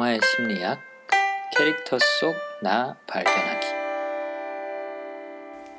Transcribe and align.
영화의 0.00 0.20
심리학, 0.24 0.80
캐릭터 1.54 1.98
속 1.98 2.34
나 2.62 2.96
발견하기. 3.06 3.66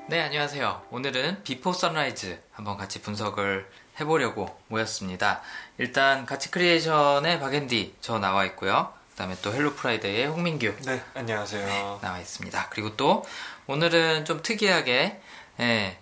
네, 0.09 0.21
안녕하세요. 0.21 0.83
오늘은 0.91 1.41
비포 1.43 1.73
선라이즈 1.73 2.39
한번 2.51 2.77
같이 2.77 3.01
분석을 3.01 3.67
해보려고 3.99 4.55
모였습니다. 4.67 5.41
일단 5.79 6.27
같이 6.27 6.51
크리에이션의 6.51 7.39
박앤디 7.39 7.95
저 8.01 8.19
나와 8.19 8.45
있고요. 8.45 8.93
그 9.11 9.15
다음에 9.17 9.35
또 9.41 9.53
헬로 9.53 9.73
프라이데이의 9.73 10.27
홍민규 10.27 10.75
네, 10.85 11.01
안녕하세요. 11.15 11.99
나와 12.01 12.19
있습니다. 12.19 12.67
그리고 12.69 12.95
또 12.95 13.25
오늘은 13.65 14.25
좀 14.25 14.43
특이하게 14.43 15.19
예, 15.59 15.97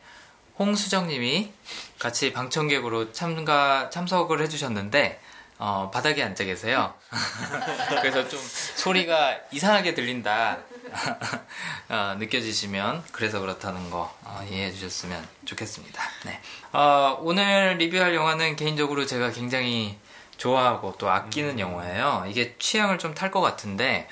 홍수정님이 0.57 1.53
같이 1.99 2.33
방청객으로 2.33 3.13
참가 3.13 3.89
참석을 3.89 4.41
해주셨는데 4.41 5.21
어, 5.59 5.91
바닥에 5.93 6.23
앉아 6.23 6.45
계세요. 6.45 6.93
그래서 8.01 8.27
좀 8.29 8.39
소리가 8.75 9.35
이상하게 9.51 9.93
들린다 9.93 10.57
어, 11.89 12.15
느껴지시면 12.17 13.03
그래서 13.11 13.39
그렇다는 13.41 13.89
거 13.91 14.13
어, 14.23 14.45
이해해 14.49 14.71
주셨으면 14.71 15.27
좋겠습니다. 15.45 16.01
네. 16.25 16.39
어, 16.71 17.17
오늘 17.21 17.75
리뷰할 17.77 18.15
영화는 18.15 18.55
개인적으로 18.55 19.05
제가 19.05 19.31
굉장히 19.31 19.97
좋아하고 20.37 20.95
또 20.97 21.09
아끼는 21.09 21.51
음. 21.55 21.59
영화예요. 21.59 22.25
이게 22.29 22.55
취향을 22.57 22.97
좀 22.97 23.13
탈 23.13 23.29
것 23.29 23.41
같은데 23.41 24.07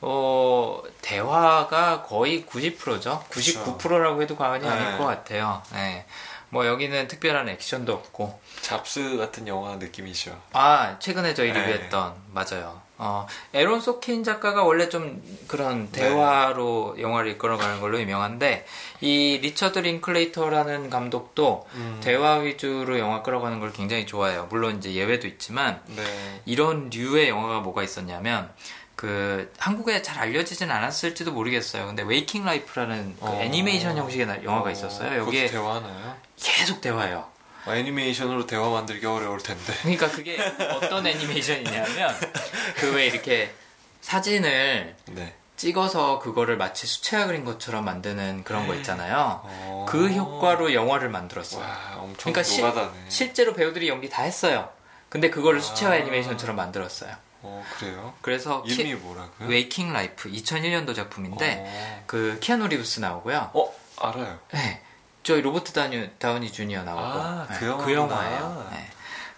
어, 0.00 0.82
대화가 1.00 2.02
거의 2.02 2.44
90%죠. 2.44 3.24
99%라고 3.30 4.20
해도 4.22 4.36
과언이 4.36 4.64
네. 4.64 4.68
아닐 4.70 4.98
것 4.98 5.04
같아요. 5.06 5.62
네. 5.72 6.04
뭐 6.50 6.66
여기는 6.66 7.08
특별한 7.08 7.48
액션도 7.48 7.92
없고 7.92 8.38
잡스 8.62 9.16
같은 9.16 9.46
영화 9.48 9.76
느낌이죠. 9.76 10.40
아 10.52 10.98
최근에 10.98 11.34
저희 11.34 11.52
네. 11.52 11.60
리뷰했던 11.60 12.14
맞아요. 12.32 12.80
어 13.00 13.26
에론 13.54 13.80
소킨 13.80 14.24
작가가 14.24 14.64
원래 14.64 14.88
좀 14.88 15.22
그런 15.46 15.90
네. 15.92 16.00
대화로 16.00 16.96
영화를 16.98 17.30
이끌어가는 17.32 17.80
걸로 17.80 18.00
유명한데 18.00 18.66
이 19.00 19.38
리처드 19.40 19.78
링클레이터라는 19.78 20.90
감독도 20.90 21.68
음. 21.74 22.00
대화 22.02 22.38
위주로 22.38 22.98
영화 22.98 23.22
끌어가는 23.22 23.60
걸 23.60 23.72
굉장히 23.72 24.04
좋아해요. 24.04 24.48
물론 24.50 24.78
이제 24.78 24.94
예외도 24.94 25.28
있지만 25.28 25.80
네. 25.86 26.02
이런 26.44 26.90
류의 26.90 27.28
영화가 27.28 27.60
뭐가 27.60 27.84
있었냐면 27.84 28.50
그 28.98 29.52
한국에 29.58 30.02
잘 30.02 30.18
알려지진 30.18 30.72
않았을지도 30.72 31.30
모르겠어요. 31.30 31.86
근데 31.86 32.02
웨이킹 32.02 32.44
라이프라는 32.44 33.14
그 33.20 33.26
어. 33.26 33.38
애니메이션 33.40 33.96
형식의 33.96 34.26
나- 34.26 34.42
영화가 34.42 34.72
있었어요. 34.72 35.20
여기에 35.20 35.46
대화하나요? 35.46 36.16
계속 36.36 36.80
대화예요. 36.80 37.24
어, 37.66 37.72
애니메이션으로 37.74 38.48
대화 38.48 38.68
만들기 38.68 39.06
어려울 39.06 39.38
텐데. 39.38 39.72
그러니까 39.82 40.10
그게 40.10 40.36
어떤 40.74 41.06
애니메이션이냐면 41.06 42.12
그 42.80 42.90
왜 42.92 43.06
이렇게 43.06 43.54
사진을 44.00 44.96
네. 45.10 45.34
찍어서 45.56 46.18
그거를 46.18 46.56
마치 46.56 46.88
수채화 46.88 47.26
그린 47.26 47.44
것처럼 47.44 47.84
만드는 47.84 48.42
그런 48.42 48.66
거 48.66 48.74
있잖아요. 48.74 49.42
어. 49.44 49.86
그 49.88 50.08
효과로 50.08 50.74
영화를 50.74 51.08
만들었어요. 51.08 51.62
와, 51.62 51.98
엄청 51.98 52.32
그러니까 52.32 52.42
시-. 52.42 52.62
실제로 53.08 53.54
배우들이 53.54 53.88
연기 53.88 54.08
다 54.08 54.22
했어요. 54.24 54.70
근데 55.08 55.30
그거를 55.30 55.60
수채화 55.60 55.92
아. 55.92 55.96
애니메이션처럼 55.98 56.56
만들었어요. 56.56 57.14
어, 57.42 57.64
그래요? 57.78 58.14
그래서 58.20 58.62
이름이 58.66 58.94
뭐라고요? 58.96 59.48
웨이킹 59.48 59.92
라이프 59.92 60.30
2001년도 60.30 60.94
작품인데 60.94 61.64
어. 61.66 62.04
그 62.06 62.38
키아누 62.40 62.66
리브스 62.68 63.00
나오고요. 63.00 63.50
어, 63.54 63.74
알아요. 64.00 64.38
네. 64.52 64.82
저희 65.22 65.40
로버트 65.42 65.72
다니, 65.72 66.10
다우니 66.18 66.50
주니어 66.50 66.82
나오고 66.84 67.00
아, 67.02 67.46
네, 67.50 67.56
그 67.58 67.66
영화구나. 67.66 67.86
그 67.86 67.92
영화예요. 67.92 68.68
네. 68.72 68.90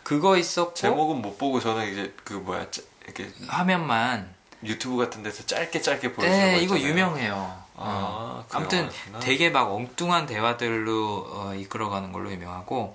그거 0.03 0.37
있었고 0.37 0.75
제목은 0.75 1.21
못 1.23 1.37
보고 1.39 1.61
저는 1.61 1.91
이제 1.93 2.15
그 2.25 2.35
뭐야, 2.35 2.71
짜- 2.71 2.83
이렇게 3.05 3.31
화면만 3.49 4.35
유튜브 4.65 4.97
같은 4.97 5.23
데서 5.23 5.45
짧게 5.47 5.81
짧게 5.81 6.13
보여주는 6.13 6.39
거 6.41 6.47
네, 6.47 6.59
이거 6.61 6.77
있잖아요. 6.77 6.89
유명해요. 6.91 7.35
아, 7.77 7.83
어. 7.83 8.45
그 8.49 8.57
아무튼. 8.57 8.91
되게 9.21 9.51
막 9.51 9.71
엉뚱한 9.73 10.27
대화들로 10.27 11.27
어, 11.31 11.55
이끌어가는 11.55 12.13
걸로 12.13 12.31
유명하고 12.31 12.95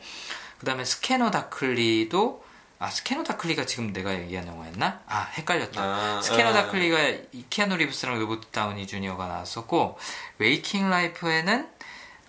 그 0.60 0.66
다음에 0.66 0.86
스캐너 0.86 1.32
다클리도 1.32 2.45
아 2.86 2.90
스캐너 2.92 3.24
다클리가 3.24 3.66
지금 3.66 3.92
내가 3.94 4.14
얘기한 4.14 4.46
영화였나? 4.46 5.02
아 5.08 5.22
헷갈렸다. 5.38 5.82
아, 5.82 6.22
스캐너 6.22 6.50
아. 6.50 6.54
다클리가 6.54 7.00
이 7.32 7.46
키아누 7.50 7.78
리브스랑 7.78 8.20
로버트 8.20 8.48
다우니 8.50 8.86
주니어가 8.86 9.26
나왔었고 9.28 9.98
웨이킹 10.38 10.88
라이프에는 10.92 11.68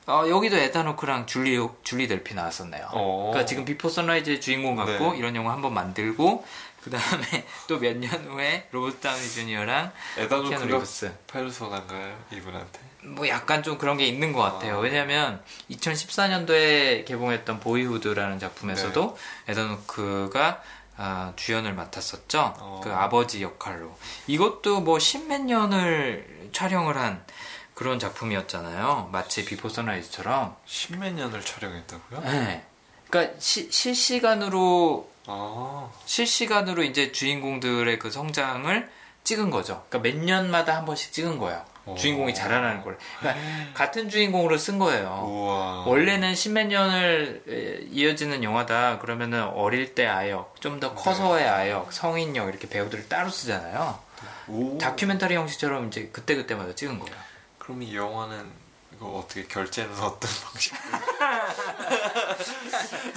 어, 0.07 0.25
여기도 0.29 0.57
에단 0.57 0.78
호크랑 0.78 1.27
줄리 1.27 1.59
줄리 1.83 2.09
델피 2.09 2.35
나왔었네요. 2.35 2.89
어. 2.93 3.31
그러니까 3.33 3.45
지금 3.45 3.67
비포 3.67 3.91
선라이즈의 3.91 4.41
주인공 4.41 4.77
같고 4.77 5.13
네. 5.13 5.19
이런 5.19 5.37
영화 5.37 5.53
한번 5.53 5.75
만들고 5.75 6.47
그 6.83 6.91
다음에 6.91 7.27
또 7.69 7.79
몇 7.79 7.99
년 7.99 8.25
후에 8.31 8.69
로버트 8.71 8.99
다우니 9.01 9.29
주니어랑 9.29 9.93
에단 10.17 10.31
호크 10.31 10.49
키아누 10.49 10.65
클럽 10.67 10.77
리브스 10.79 11.13
페르소나인가요? 11.27 12.17
이분한테? 12.33 12.81
뭐 13.07 13.29
약간 13.29 13.63
좀 13.63 13.79
그런 13.79 13.97
게 13.97 14.07
있는 14.07 14.33
것 14.33 14.41
같아요. 14.43 14.77
아. 14.77 14.79
왜냐면 14.81 15.43
2014년도에 15.71 17.05
개봉했던 17.05 17.61
보이후드라는 17.61 18.39
작품에서도 18.39 19.17
에단 19.49 19.90
호크가 19.90 20.63
아, 20.99 21.33
주연을 21.37 21.75
맡았었죠. 21.75 22.55
어. 22.59 22.81
그 22.83 22.91
아버지 22.93 23.43
역할로. 23.43 23.97
이것도 24.27 24.81
뭐 24.81 24.99
십몇 24.99 25.43
년을 25.43 26.49
촬영을 26.53 26.97
한 26.97 27.23
그런 27.75 27.99
작품이었잖아요. 27.99 29.11
마치 29.13 29.45
비포 29.45 29.69
선라이즈처럼. 29.69 30.57
십몇 30.65 31.13
년을 31.13 31.43
촬영했다고요? 31.43 32.21
네. 32.23 32.65
그러니까 33.11 33.35
시- 33.39 33.71
실시간으로 33.71 35.11
아, 35.27 35.91
실시간으로 36.07 36.83
이제 36.83 37.13
주인공들의 37.13 37.99
그 37.99 38.11
성장을 38.11 38.91
찍은 39.25 39.51
거죠. 39.51 39.85
그러니까 39.91 39.99
몇 40.19 40.25
년마다 40.25 40.77
한 40.77 40.85
번씩 40.87 41.13
찍은 41.13 41.39
거예요. 41.39 41.63
오. 41.87 41.95
주인공이 41.95 42.35
자라나는 42.35 42.83
걸. 42.83 42.99
그러니까 43.21 43.41
같은 43.75 44.09
주인공으로 44.09 44.59
쓴 44.59 44.79
거예요. 44.79 45.23
우와. 45.27 45.85
원래는 45.87 46.35
십몇 46.35 46.67
년을 46.67 47.43
에, 47.49 47.87
이어지는 47.91 48.43
영화다. 48.45 48.99
그러면은 48.99 49.45
어릴 49.45 49.95
때 49.95 50.07
아역, 50.07 50.61
좀 50.61 50.81
더 50.81 50.95
커서의 50.95 51.49
아역, 51.49 51.93
성인역 51.93 52.49
이렇게 52.49 52.69
배우들을 52.69 53.09
따로 53.09 53.31
쓰잖아요. 53.31 53.99
오. 54.49 54.77
다큐멘터리 54.79 55.35
형식처럼 55.37 55.87
이제 55.89 56.11
그때 56.13 56.35
그때마다 56.35 56.75
찍은 56.75 56.99
거예요. 56.99 57.17
그럼 57.59 57.83
이 57.83 57.97
영화는 57.97 58.45
이거 58.95 59.07
어떻게 59.09 59.45
결제는 59.47 59.93
어떤 60.01 60.31
방식? 60.45 60.73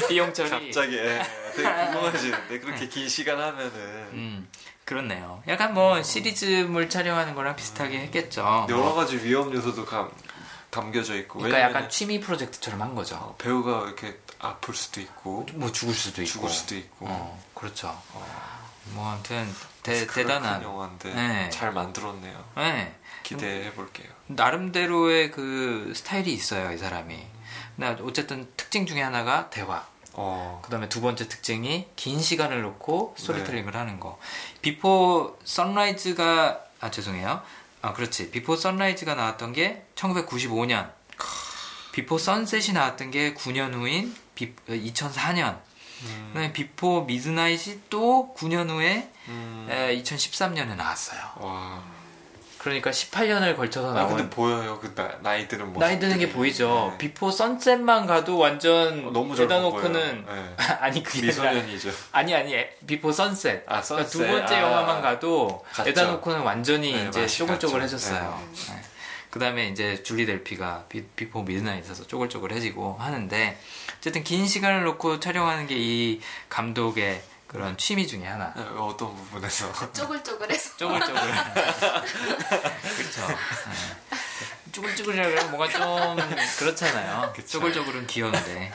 비용 0.07 0.33
처리. 0.33 0.49
갑자기 0.49 0.97
예, 0.97 1.21
되게 1.55 1.69
궁금해지는데 1.91 2.59
그렇게 2.59 2.87
긴 2.87 3.07
시간 3.09 3.39
하면은 3.39 3.71
음, 4.13 4.47
그렇네요. 4.89 5.43
약간 5.47 5.75
뭐 5.75 6.01
시리즈물 6.01 6.89
촬영하는 6.89 7.35
거랑 7.35 7.55
비슷하게 7.55 7.99
했겠죠. 7.99 8.65
여러 8.69 8.95
가지 8.95 9.17
위험 9.23 9.53
요소도 9.53 9.85
감 9.85 10.09
담겨져 10.71 11.15
있고 11.17 11.37
그러니까 11.37 11.61
약간 11.61 11.89
취미 11.89 12.19
프로젝트처럼 12.19 12.81
한 12.81 12.95
거죠. 12.95 13.15
어, 13.17 13.35
배우가 13.37 13.83
이렇게 13.85 14.17
아플 14.39 14.73
수도 14.73 14.99
있고 14.99 15.45
뭐 15.53 15.71
죽을 15.71 15.93
수도 15.93 16.23
있고. 16.23 16.31
죽을 16.31 16.49
수도 16.49 16.75
있고 16.75 17.05
어, 17.07 17.39
그렇죠. 17.53 17.95
뭐 18.93 19.11
아무튼 19.11 19.47
대, 19.83 20.07
대단한. 20.07 20.59
큰 20.59 20.67
영화인데 20.67 21.13
네. 21.13 21.49
잘 21.51 21.71
만들었네요. 21.71 22.43
네. 22.55 22.95
기대해 23.21 23.71
볼게요. 23.73 24.07
나름대로의 24.25 25.29
그 25.29 25.93
스타일이 25.95 26.33
있어요, 26.33 26.71
이 26.71 26.79
사람이. 26.79 27.27
근데 27.75 28.01
어쨌든 28.01 28.51
특징 28.57 28.87
중에 28.87 29.03
하나가 29.03 29.51
대화. 29.51 29.85
어, 30.13 30.59
그 30.63 30.69
다음에 30.69 30.89
두 30.89 31.01
번째 31.01 31.27
특징이 31.27 31.87
긴 31.95 32.19
시간을 32.19 32.61
놓고 32.61 33.13
네. 33.15 33.21
스토리텔링을 33.21 33.75
하는 33.75 33.99
거. 33.99 34.19
비포 34.61 35.37
선라이즈가, 35.43 36.61
아, 36.79 36.91
죄송해요. 36.91 37.41
아, 37.81 37.93
그렇지. 37.93 38.31
비포 38.31 38.55
선라이즈가 38.55 39.15
나왔던 39.15 39.53
게 39.53 39.85
1995년. 39.95 40.91
비포 41.91 42.17
선셋이 42.17 42.73
나왔던 42.73 43.11
게 43.11 43.33
9년 43.33 43.73
후인 43.73 44.15
비, 44.35 44.55
2004년. 44.67 45.59
음, 46.01 46.25
그다음에 46.29 46.53
비포 46.53 47.03
미드나잇이 47.03 47.81
또 47.89 48.33
9년 48.37 48.69
후에 48.69 49.11
음, 49.27 49.67
2013년에 49.69 50.75
나왔어요. 50.75 51.19
와. 51.37 51.98
그러니까 52.59 52.91
18년을 52.91 53.55
걸쳐서 53.55 53.91
아 53.91 53.93
나온 53.93 54.17
근데 54.17 54.29
보여요 54.29 54.77
그 54.81 54.93
나, 54.93 55.09
나이 55.21 55.47
드는 55.47 55.67
모습. 55.67 55.79
나이 55.79 55.97
드는 55.97 56.17
게 56.19 56.29
보이죠. 56.29 56.93
비포 56.97 57.31
선셋만 57.31 58.05
가도 58.05 58.37
완전 58.37 59.07
어, 59.07 59.11
너무 59.11 59.33
보여요. 59.33 59.79
네. 60.27 60.55
아니 60.81 61.01
그게 61.01 61.27
미소년이죠. 61.27 61.89
아니 62.11 62.35
아니 62.35 62.53
비포 62.85 63.13
선셋. 63.13 63.63
아 63.65 63.81
그러니까 63.81 63.81
선셋. 63.81 64.09
두 64.11 64.27
번째 64.27 64.55
아, 64.55 64.61
영화만 64.61 65.01
가도. 65.01 65.63
에단 65.85 66.03
호크는 66.03 66.41
완전히 66.41 66.91
네, 66.93 67.07
이제 67.07 67.25
쪼글쪼글해졌어요. 67.27 68.19
갔죠. 68.19 68.73
네. 68.73 68.81
그다음에 69.29 69.67
이제 69.67 70.01
줄리 70.03 70.25
델피가 70.25 70.85
비, 70.89 71.03
비포 71.15 71.43
미드나잇에서 71.43 72.07
쪼글쪼글해지고 72.07 72.97
하는데 72.99 73.57
어쨌든 73.99 74.23
긴 74.23 74.45
시간을 74.47 74.83
놓고 74.83 75.19
촬영하는 75.19 75.67
게 75.67 75.75
이 75.77 76.19
감독의 76.49 77.21
그런 77.49 77.75
취미 77.77 78.07
중에 78.07 78.25
하나. 78.27 78.53
네, 78.55 78.61
어떤 78.77 79.15
부분에서 79.15 79.91
쪼글쪼글해서 79.91 80.77
쪼글쪼글. 80.77 81.19
그렇죠. 82.95 83.27
네. 83.27 84.71
쪼글쪼글이라 84.71 85.27
그러면 85.29 85.51
뭔가 85.51 85.67
좀 85.67 86.15
그렇잖아요. 86.59 87.33
그쵸. 87.35 87.47
쪼글쪼글은 87.53 88.05
귀여운데. 88.05 88.71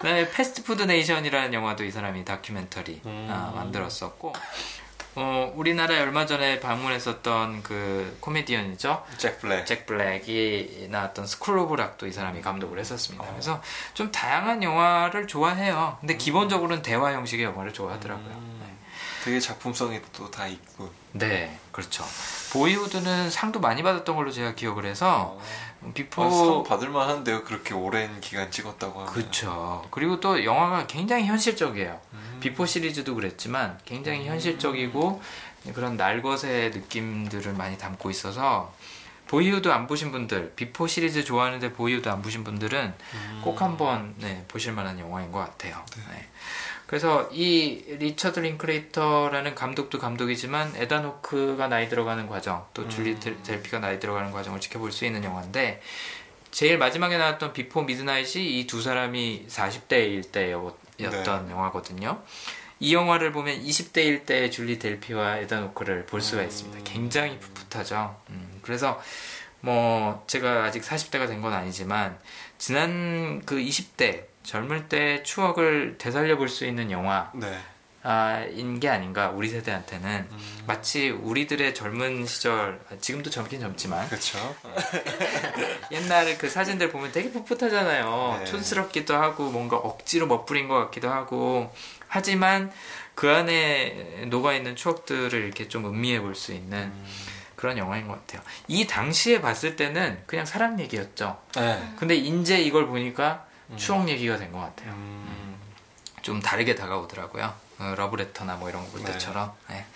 그다음에 0.00 0.30
패스트푸드 0.30 0.82
네이션이라는 0.82 1.54
영화도 1.54 1.82
이 1.84 1.90
사람이 1.90 2.26
다큐멘터리 2.26 3.00
음. 3.06 3.28
아, 3.30 3.52
만들었었고 3.54 4.34
어, 5.14 5.52
우리나라에 5.56 6.00
얼마 6.00 6.26
전에 6.26 6.60
방문했었던 6.60 7.62
그 7.64 8.16
코미디언이죠. 8.20 9.04
잭 9.16 9.40
블랙. 9.40 9.66
잭 9.66 9.84
블랙이 9.86 10.86
나왔던 10.90 11.26
스쿨 11.26 11.58
오브 11.58 11.74
락도 11.74 12.06
이 12.06 12.12
사람이 12.12 12.40
감독을 12.40 12.78
했었습니다. 12.78 13.24
그래서 13.30 13.60
좀 13.94 14.12
다양한 14.12 14.62
영화를 14.62 15.26
좋아해요. 15.26 15.96
근데 16.00 16.16
기본적으로는 16.16 16.82
대화 16.82 17.12
형식의 17.14 17.44
영화를 17.46 17.72
좋아하더라고요. 17.72 18.28
음, 18.34 18.78
되게 19.24 19.40
작품성이 19.40 20.00
또 20.12 20.30
다 20.30 20.46
있고. 20.46 20.88
네, 21.12 21.58
그렇죠. 21.72 22.04
보이후드는 22.52 23.30
상도 23.30 23.58
많이 23.60 23.82
받았던 23.82 24.14
걸로 24.14 24.30
제가 24.30 24.54
기억을 24.54 24.84
해서 24.86 25.36
비포 25.94 26.24
아, 26.24 26.30
상 26.30 26.62
받을 26.64 26.88
만 26.90 27.08
한데요. 27.08 27.44
그렇게 27.44 27.74
오랜 27.74 28.20
기간 28.20 28.50
찍었다고 28.50 29.00
하면. 29.00 29.12
그렇죠. 29.12 29.86
그리고 29.90 30.20
또 30.20 30.44
영화가 30.44 30.86
굉장히 30.86 31.26
현실적이에요. 31.26 32.00
음. 32.12 32.38
비포 32.40 32.66
시리즈도 32.66 33.14
그랬지만 33.14 33.78
굉장히 33.84 34.26
현실적이고 34.26 35.22
그런 35.74 35.96
날것의 35.96 36.70
느낌들을 36.70 37.52
많이 37.54 37.78
담고 37.78 38.10
있어서 38.10 38.72
보이후드 39.28 39.68
안 39.68 39.86
보신 39.86 40.10
분들, 40.10 40.54
비포 40.56 40.86
시리즈 40.86 41.22
좋아하는데 41.22 41.74
보이후드 41.74 42.08
안 42.08 42.22
보신 42.22 42.44
분들은 42.44 42.94
음. 43.14 43.40
꼭 43.44 43.60
한번 43.60 44.14
네, 44.16 44.44
보실 44.48 44.72
만한 44.72 44.98
영화인 44.98 45.30
것 45.30 45.38
같아요. 45.40 45.84
네. 46.10 46.28
그래서 46.88 47.28
이 47.32 47.84
리처드 47.98 48.40
링크레이터라는 48.40 49.54
감독도 49.54 49.98
감독이지만 49.98 50.72
에단 50.76 51.04
호크가 51.04 51.68
나이 51.68 51.86
들어가는 51.90 52.26
과정, 52.28 52.64
또 52.72 52.88
줄리 52.88 53.10
음. 53.12 53.20
델- 53.20 53.42
델피가 53.42 53.78
나이 53.80 54.00
들어가는 54.00 54.32
과정을 54.32 54.58
지켜볼 54.58 54.90
수 54.90 55.04
있는 55.04 55.22
영화인데 55.22 55.82
제일 56.50 56.78
마지막에 56.78 57.18
나왔던 57.18 57.52
비포 57.52 57.82
미드나잇이 57.82 58.58
이 58.58 58.66
두 58.66 58.80
사람이 58.80 59.44
40대일 59.48 60.32
때였던 60.32 61.46
네. 61.46 61.52
영화거든요. 61.52 62.22
이 62.80 62.94
영화를 62.94 63.32
보면 63.32 63.62
20대일 63.62 64.24
때 64.24 64.48
줄리 64.48 64.78
델피와 64.78 65.36
에단 65.40 65.64
호크를 65.64 66.06
볼 66.06 66.22
수가 66.22 66.40
음. 66.40 66.46
있습니다. 66.46 66.90
굉장히 66.90 67.38
풋풋하죠. 67.38 68.16
음, 68.30 68.60
그래서 68.62 68.98
뭐 69.60 70.24
제가 70.26 70.64
아직 70.64 70.82
40대가 70.82 71.26
된 71.28 71.42
건 71.42 71.52
아니지만 71.52 72.18
지난 72.56 73.42
그 73.44 73.56
20대 73.56 74.22
젊을 74.48 74.88
때 74.88 75.22
추억을 75.24 75.96
되살려 75.98 76.38
볼 76.38 76.48
수 76.48 76.64
있는 76.64 76.90
영화인 76.90 77.26
네. 77.34 78.78
게 78.80 78.88
아닌가 78.88 79.28
우리 79.28 79.50
세대한테는 79.50 80.26
음. 80.30 80.58
마치 80.66 81.10
우리들의 81.10 81.74
젊은 81.74 82.24
시절 82.24 82.80
지금도 82.98 83.28
젊긴 83.28 83.60
젊지만 83.60 84.08
그렇죠. 84.08 84.38
옛날 85.92 86.38
그 86.38 86.48
사진들 86.48 86.90
보면 86.90 87.12
되게 87.12 87.30
풋풋하잖아요. 87.30 88.36
네. 88.38 88.44
촌스럽기도 88.46 89.14
하고 89.14 89.50
뭔가 89.50 89.76
억지로 89.76 90.26
멋부린 90.26 90.66
것 90.68 90.76
같기도 90.76 91.10
하고 91.10 91.70
하지만 92.06 92.72
그 93.14 93.30
안에 93.30 94.24
녹아 94.28 94.54
있는 94.54 94.76
추억들을 94.76 95.34
이렇게 95.44 95.68
좀 95.68 95.84
음미해 95.84 96.20
볼 96.22 96.34
수 96.34 96.54
있는 96.54 96.84
음. 96.84 97.06
그런 97.54 97.76
영화인 97.76 98.06
것 98.06 98.14
같아요. 98.14 98.40
이 98.68 98.86
당시에 98.86 99.42
봤을 99.42 99.76
때는 99.76 100.22
그냥 100.26 100.46
사랑 100.46 100.80
얘기였죠. 100.80 101.38
네. 101.56 101.92
근데 101.98 102.14
이제 102.14 102.58
이걸 102.62 102.86
보니까 102.86 103.47
추억 103.76 104.08
얘기가 104.08 104.36
된 104.36 104.52
것 104.52 104.60
같아요. 104.60 104.92
음. 104.92 105.56
좀 106.22 106.40
다르게 106.40 106.74
다가오더라고요. 106.74 107.54
어, 107.78 107.94
러브레터나 107.96 108.56
뭐 108.56 108.68
이런 108.68 108.84
거 108.86 108.94
볼 108.94 109.02
네. 109.04 109.12
때처럼. 109.12 109.52
네. 109.68 109.86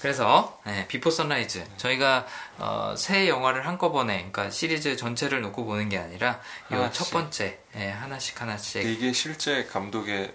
그래서 0.00 0.58
네, 0.64 0.86
비포 0.88 1.10
선라이즈 1.10 1.62
저희가 1.76 2.26
어, 2.58 2.94
세 2.96 3.28
영화를 3.28 3.66
한꺼번에 3.66 4.16
그러니까 4.16 4.48
시리즈 4.48 4.96
전체를 4.96 5.42
놓고 5.42 5.66
보는 5.66 5.90
게 5.90 5.98
아니라 5.98 6.40
이. 6.70 6.90
첫 6.90 7.10
번째 7.10 7.58
네, 7.74 7.90
하나씩 7.90 8.40
하나씩 8.40 8.82
이게 8.86 9.12
실제 9.12 9.66
감독의 9.66 10.32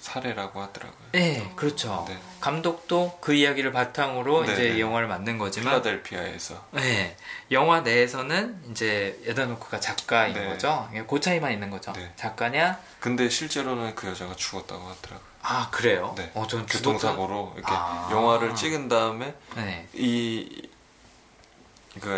사례라고 0.00 0.62
하더라고요. 0.62 1.10
네 1.12 1.52
그렇죠 1.56 2.04
네. 2.08 2.18
감독도 2.40 3.18
그 3.20 3.34
이야기를 3.34 3.70
바탕으로 3.70 4.44
네, 4.44 4.52
이제 4.52 4.62
네. 4.70 4.76
이 4.76 4.80
영화를 4.80 5.06
만든 5.06 5.38
거지만 5.38 5.74
필라델피아에서. 5.74 6.64
네, 6.72 7.16
영화 7.50 7.80
내에서는 7.80 8.70
이제 8.70 9.20
에다노크가 9.26 9.78
작가인 9.78 10.32
네. 10.32 10.46
거죠 10.46 10.88
그 11.08 11.20
차이만 11.20 11.52
있는 11.52 11.70
거죠 11.70 11.92
네. 11.92 12.12
작가냐 12.16 12.78
근데 12.98 13.28
실제로는 13.28 13.94
그 13.94 14.08
여자가 14.08 14.34
죽었다고 14.34 14.88
하더라고요. 14.88 15.30
아 15.42 15.68
그래요 15.70 16.14
네. 16.16 16.30
어, 16.34 16.46
전 16.46 16.66
교통사고로 16.66 17.54
이렇게 17.56 17.72
아. 17.72 18.08
영화를 18.10 18.54
찍은 18.54 18.88
다음에 18.88 19.34
네. 19.56 19.86
이그 19.92 20.68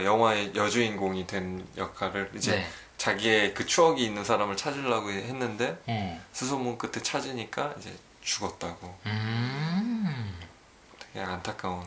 영화의 0.04 0.52
여주인공이 0.54 1.26
된 1.26 1.66
역할을 1.76 2.30
이제 2.34 2.56
네. 2.56 2.68
자기의 3.02 3.52
그 3.52 3.66
추억이 3.66 4.04
있는 4.04 4.22
사람을 4.22 4.56
찾으려고 4.56 5.10
했는데 5.10 5.76
음. 5.88 6.24
수소문 6.32 6.78
끝에 6.78 7.02
찾으니까 7.02 7.74
이제 7.76 7.92
죽었다고 8.20 8.96
음. 9.06 10.38
되게 11.00 11.24
안타까운 11.24 11.84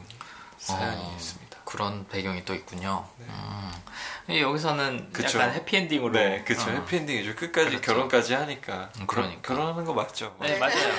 사연이 0.58 1.02
어, 1.02 1.16
있습니다. 1.16 1.58
그런 1.64 2.06
배경이 2.10 2.44
또 2.44 2.54
있군요. 2.54 3.08
네. 3.18 3.28
음. 3.30 3.72
이 4.28 4.42
여기서는 4.42 5.14
그쵸. 5.14 5.40
약간 5.40 5.54
해피엔딩으로. 5.54 6.12
네, 6.12 6.44
그쵸 6.44 6.70
어. 6.70 6.74
해피엔딩이죠. 6.74 7.36
끝까지 7.36 7.70
그렇죠. 7.70 7.82
결혼까지 7.82 8.34
하니까 8.34 8.90
음, 9.00 9.08
그러니까. 9.08 9.42
결, 9.42 9.56
혼하는 9.56 9.86
거 9.86 9.94
맞죠? 9.94 10.36
네, 10.42 10.58
맞아요. 10.58 10.94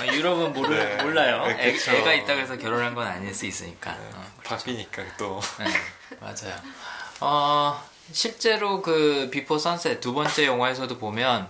어, 0.00 0.06
유럽은 0.14 0.54
모르, 0.54 0.74
네. 0.74 1.02
몰라요. 1.02 1.46
네, 1.46 1.76
애. 1.76 1.96
애가 1.98 2.14
있다고 2.14 2.40
해서 2.40 2.56
결혼한 2.56 2.94
건 2.94 3.06
아닐 3.06 3.34
수 3.34 3.44
있으니까. 3.44 3.92
네, 3.92 4.10
어, 4.14 4.24
바뀌니까 4.44 5.02
또 5.18 5.42
네, 5.58 5.66
맞아요. 6.20 6.58
어, 7.20 7.82
실제로 8.12 8.82
그 8.82 9.28
비포 9.30 9.58
선셋 9.58 10.00
두 10.00 10.12
번째 10.14 10.46
영화에서도 10.46 10.98
보면 10.98 11.48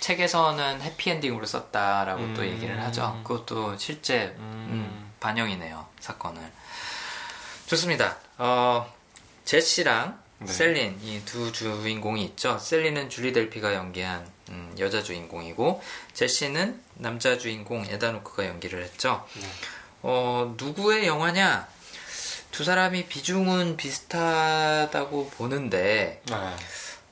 책에서는 0.00 0.82
해피엔딩으로 0.82 1.46
썼다라고 1.46 2.34
또 2.34 2.42
음. 2.42 2.46
얘기를 2.46 2.80
하죠. 2.82 3.20
그것도 3.24 3.78
실제 3.78 4.34
음. 4.38 4.68
음, 4.70 5.12
반영이네요 5.20 5.86
사건을. 6.00 6.42
좋습니다. 7.66 8.18
어, 8.38 8.92
제시랑 9.44 10.18
네. 10.40 10.52
셀린 10.52 10.98
이 11.02 11.22
두 11.24 11.50
주인공이 11.52 12.22
있죠. 12.24 12.58
셀린은 12.58 13.08
줄리 13.08 13.32
델피가 13.32 13.72
연기한 13.74 14.28
음, 14.50 14.74
여자 14.78 15.02
주인공이고 15.02 15.82
제시는 16.12 16.82
남자 16.96 17.38
주인공 17.38 17.86
에다노크가 17.86 18.46
연기를 18.46 18.82
했죠. 18.82 19.26
네. 19.40 19.46
어, 20.02 20.54
누구의 20.58 21.06
영화냐? 21.06 21.66
두 22.54 22.62
사람이 22.62 23.06
비중은 23.06 23.76
비슷하다고 23.76 25.30
보는데 25.30 26.22
네. 26.24 26.56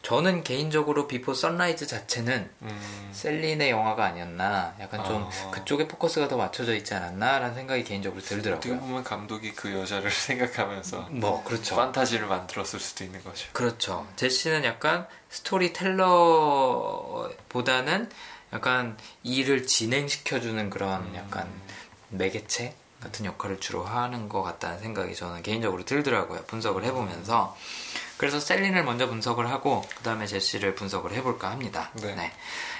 저는 0.03 0.44
개인적으로 0.44 1.09
비포 1.09 1.35
선라이즈 1.35 1.89
자체는 1.89 2.49
음, 2.62 3.11
셀린의 3.11 3.71
영화가 3.71 4.05
아니었나 4.05 4.77
약간 4.79 5.05
좀 5.05 5.25
아. 5.25 5.50
그쪽에 5.50 5.89
포커스가 5.89 6.29
더 6.29 6.37
맞춰져 6.37 6.77
있지 6.77 6.94
않았나라는 6.94 7.56
생각이 7.56 7.83
개인적으로 7.83 8.21
어떻게 8.21 8.37
들더라고요. 8.37 8.79
보면 8.79 9.03
감독이 9.03 9.53
그 9.53 9.73
여자를 9.73 10.12
생각하면서 10.14 11.09
뭐 11.11 11.43
그렇죠. 11.43 11.75
판타지를 11.75 12.28
만들었을 12.28 12.78
수도 12.78 13.02
있는 13.02 13.25
거죠. 13.25 13.49
그렇죠. 13.52 14.07
제시는 14.14 14.62
약간 14.62 15.09
스토리텔러보다는 15.31 18.11
약간 18.52 18.97
일을 19.25 19.66
진행시켜주는 19.66 20.71
그런 20.71 21.02
음. 21.02 21.16
약간 21.16 21.49
매개체 22.11 22.76
같은 23.02 23.25
역할을 23.25 23.61
주로 23.61 23.85
하는 23.85 24.28
것 24.28 24.42
같다는 24.42 24.78
생각이 24.78 25.14
저는 25.14 25.42
개인적으로 25.42 25.85
들더라고요. 25.85 26.44
분석을 26.44 26.85
해보면서. 26.85 27.56
그래서 28.16 28.38
셀린을 28.38 28.85
먼저 28.85 29.09
분석을 29.09 29.50
하고 29.50 29.85
그 29.97 30.02
다음에 30.04 30.26
제시를 30.26 30.76
분석을 30.76 31.12
해볼까 31.12 31.50
합니다. 31.50 31.90
네. 31.94 32.32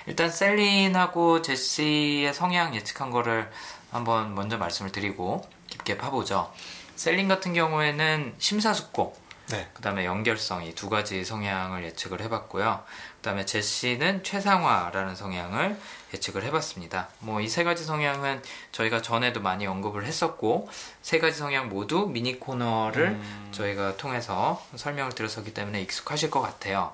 일단 0.07 0.31
셀린하고 0.31 1.43
제시의 1.43 2.33
성향 2.33 2.75
예측한 2.76 3.11
거를 3.11 3.50
한번 3.91 4.35
먼저 4.35 4.57
말씀을 4.57 4.93
드리고 4.93 5.45
깊게 5.69 5.99
파보죠. 5.99 6.52
셀린 6.95 7.26
같은 7.26 7.55
경우에는 7.55 8.35
심사숙고, 8.38 9.17
네. 9.49 9.69
그 9.75 9.83
다음에 9.83 10.05
연결성 10.05 10.64
이 10.64 10.75
두 10.75 10.88
가지 10.88 11.25
성향을 11.25 11.83
예측을 11.85 12.21
해봤고요. 12.21 12.85
그 13.17 13.23
다음에 13.23 13.45
제시는 13.45 14.23
최상화라는 14.23 15.17
성향을 15.17 15.79
예측을 16.14 16.45
해봤습니다. 16.45 17.09
뭐 17.21 17.40
이 17.40 17.49
세 17.49 17.64
가지 17.64 17.85
성향은 17.85 18.42
저희가 18.73 19.02
전에도 19.02 19.40
많이 19.40 19.66
언급을 19.66 20.04
했었고 20.04 20.69
세 21.02 21.19
가지 21.19 21.38
성향 21.38 21.69
모두 21.69 22.07
미니 22.07 22.38
코너를 22.38 23.09
음. 23.09 23.49
저희가 23.52 23.97
통해서 23.97 24.62
설명을 24.76 25.12
드렸었기 25.12 25.54
때문에 25.54 25.81
익숙하실 25.83 26.31
것 26.31 26.40
같아요. 26.40 26.92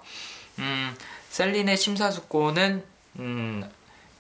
음, 0.58 0.96
셀린의 1.30 1.76
심사숙고는 1.76 2.84
음, 3.18 3.70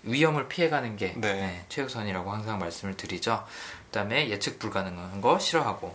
위험을 0.04 0.48
피해가는 0.48 0.96
게 0.96 1.14
네. 1.16 1.32
네, 1.34 1.64
최우선이라고 1.68 2.30
항상 2.32 2.58
말씀을 2.58 2.96
드리죠. 2.96 3.44
그다음에 3.86 4.28
예측 4.28 4.58
불가능한 4.58 5.20
거 5.22 5.38
싫어하고 5.38 5.94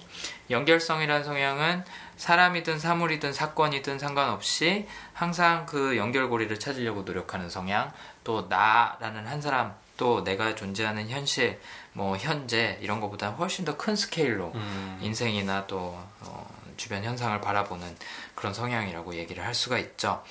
연결성이라는 0.50 1.24
성향은 1.24 1.84
사람이든 2.18 2.80
사물이든 2.80 3.34
사건이든 3.34 4.00
상관없이 4.00 4.88
항상 5.14 5.66
그 5.68 5.96
연결고리를 5.96 6.60
찾으려고 6.60 7.04
노력하는 7.04 7.50
성향 7.50 7.92
또 8.24 8.46
나라는 8.50 9.28
한 9.28 9.42
사람 9.42 9.74
또 9.98 10.24
내가 10.24 10.56
존재하는 10.56 11.10
현실 11.10 11.60
뭐 11.94 12.18
현재 12.18 12.78
이런 12.82 13.00
것보다 13.00 13.30
훨씬 13.30 13.66
더 13.66 13.78
큰 13.78 13.96
스케일로 13.96 14.52
음. 14.56 14.98
인생이나 15.02 15.68
또 15.68 15.98
어, 16.22 16.50
주변 16.78 17.04
현상을 17.04 17.40
바라보는 17.42 17.96
그런 18.36 18.54
성향이라고 18.54 19.16
얘기를 19.16 19.46
할 19.46 19.54
수가 19.54 19.78
있죠. 19.78 20.24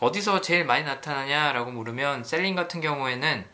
어디서 0.00 0.40
제일 0.40 0.64
많이 0.64 0.84
나타나냐라고 0.84 1.70
물으면 1.70 2.24
셀린 2.24 2.54
같은 2.56 2.80
경우에는 2.80 3.46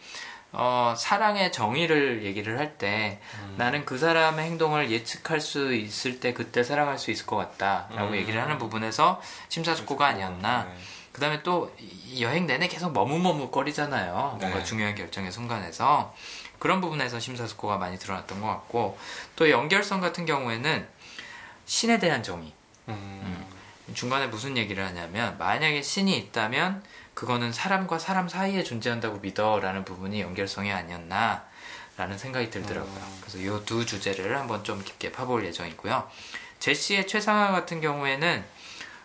어, 0.55 0.95
사랑의 0.97 1.51
정의를 1.53 2.25
얘기를 2.25 2.59
할때 2.59 3.21
음. 3.41 3.55
나는 3.57 3.85
그 3.87 3.97
사람의 3.97 4.45
행동을 4.47 4.91
예측할 4.91 5.41
수 5.41 5.73
있을 5.75 6.21
때 6.21 6.35
그때 6.35 6.63
사랑할 6.63 6.99
수 6.99 7.11
있을 7.11 7.27
것 7.27 7.37
같다라고 7.37 8.11
음. 8.11 8.17
얘기를 8.17 8.41
하는 8.41 8.59
부분에서 8.59 9.21
심사숙고가 9.49 10.07
아니었나. 10.07 10.65
네. 10.65 10.75
그 11.13 11.21
다음에 11.21 11.43
또이 11.43 12.21
여행 12.23 12.47
내내 12.47 12.69
계속 12.69 12.93
머뭇머뭇거리잖아요. 12.93 14.37
뭔가 14.41 14.59
네. 14.59 14.65
중요한 14.65 14.95
결정의 14.95 15.31
순간에서. 15.31 16.15
그런 16.59 16.81
부분에서 16.81 17.19
심사숙고가 17.19 17.77
많이 17.77 17.99
드러났던 17.99 18.41
것 18.41 18.47
같고 18.47 18.97
또 19.37 19.51
연결성 19.51 20.01
같은 20.01 20.27
경우에는 20.27 20.87
신에 21.67 21.99
대한 21.99 22.23
정의. 22.23 22.53
음. 22.89 23.47
중간에 23.95 24.29
무슨 24.29 24.57
얘기를 24.57 24.85
하냐면 24.87 25.37
만약에 25.39 25.83
신이 25.83 26.17
있다면 26.17 26.83
그거는 27.15 27.53
사람과 27.53 27.99
사람 27.99 28.29
사이에 28.29 28.63
존재한다고 28.63 29.19
믿어라는 29.19 29.85
부분이 29.85 30.21
연결성이 30.21 30.73
아니었나 30.73 31.45
라는 31.97 32.17
생각이 32.17 32.49
들더라고요. 32.49 32.95
음. 32.95 33.19
그래서 33.21 33.39
이 33.39 33.65
두 33.67 33.85
주제를 33.85 34.39
한번 34.39 34.65
좀 34.65 34.83
깊게 34.83 35.13
파볼 35.13 35.45
예정이고요. 35.45 36.09
제시의 36.59 37.07
최상화 37.07 37.51
같은 37.51 37.81
경우에는 37.81 38.45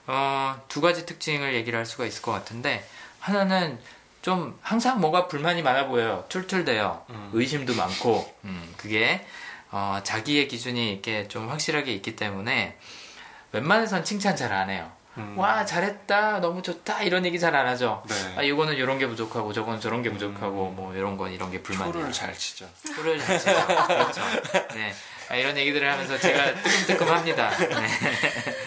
어, 0.08 0.60
두 0.68 0.82
가지 0.82 1.06
특징을 1.06 1.54
얘기를 1.54 1.78
할 1.78 1.86
수가 1.86 2.06
있을 2.06 2.22
것 2.22 2.32
같은데 2.32 2.88
하나는 3.20 3.80
좀 4.22 4.58
항상 4.62 5.00
뭐가 5.00 5.28
불만이 5.28 5.62
많아 5.62 5.88
보여요. 5.88 6.26
툴툴대요. 6.30 7.06
음. 7.10 7.30
의심도 7.34 7.76
많고 7.76 8.34
음, 8.46 8.74
그게 8.78 9.26
어, 9.72 10.00
자기의 10.04 10.48
기준이 10.48 10.94
이렇게 10.94 11.28
좀 11.28 11.50
확실하게 11.50 11.94
있기 11.94 12.16
때문에 12.16 12.78
웬만해선 13.52 14.04
칭찬 14.04 14.36
잘 14.36 14.52
안 14.54 14.70
해요. 14.70 14.92
음. 15.18 15.34
와 15.38 15.66
잘했다 15.66 16.40
너무 16.42 16.62
좋다 16.62 17.02
이런 17.04 17.26
얘기 17.26 17.40
잘 17.40 17.56
안 17.56 17.66
하죠. 17.68 18.04
네. 18.08 18.16
아 18.38 18.42
이거는 18.44 18.76
이런 18.76 19.00
게 19.00 19.08
부족하고 19.08 19.52
저건 19.52 19.82
저런 19.82 20.04
게 20.04 20.10
부족하고 20.12 20.70
음. 20.70 20.76
뭐 20.76 20.94
이런 20.96 21.18
건 21.18 21.32
이런 21.32 21.50
게 21.52 21.62
불만이야. 21.62 21.92
표를 21.92 22.12
잘 22.14 22.34
치죠. 22.38 22.70
표를 22.96 23.18
잘 23.20 23.40
치죠. 23.40 23.66
그렇죠. 23.88 24.22
네. 24.76 24.94
아, 25.30 25.36
이런 25.36 25.58
얘기들을 25.58 25.92
하면서 25.92 26.18
제가 26.20 26.54
뜨끔뜨끔합니다. 26.62 27.50
네. 27.50 27.88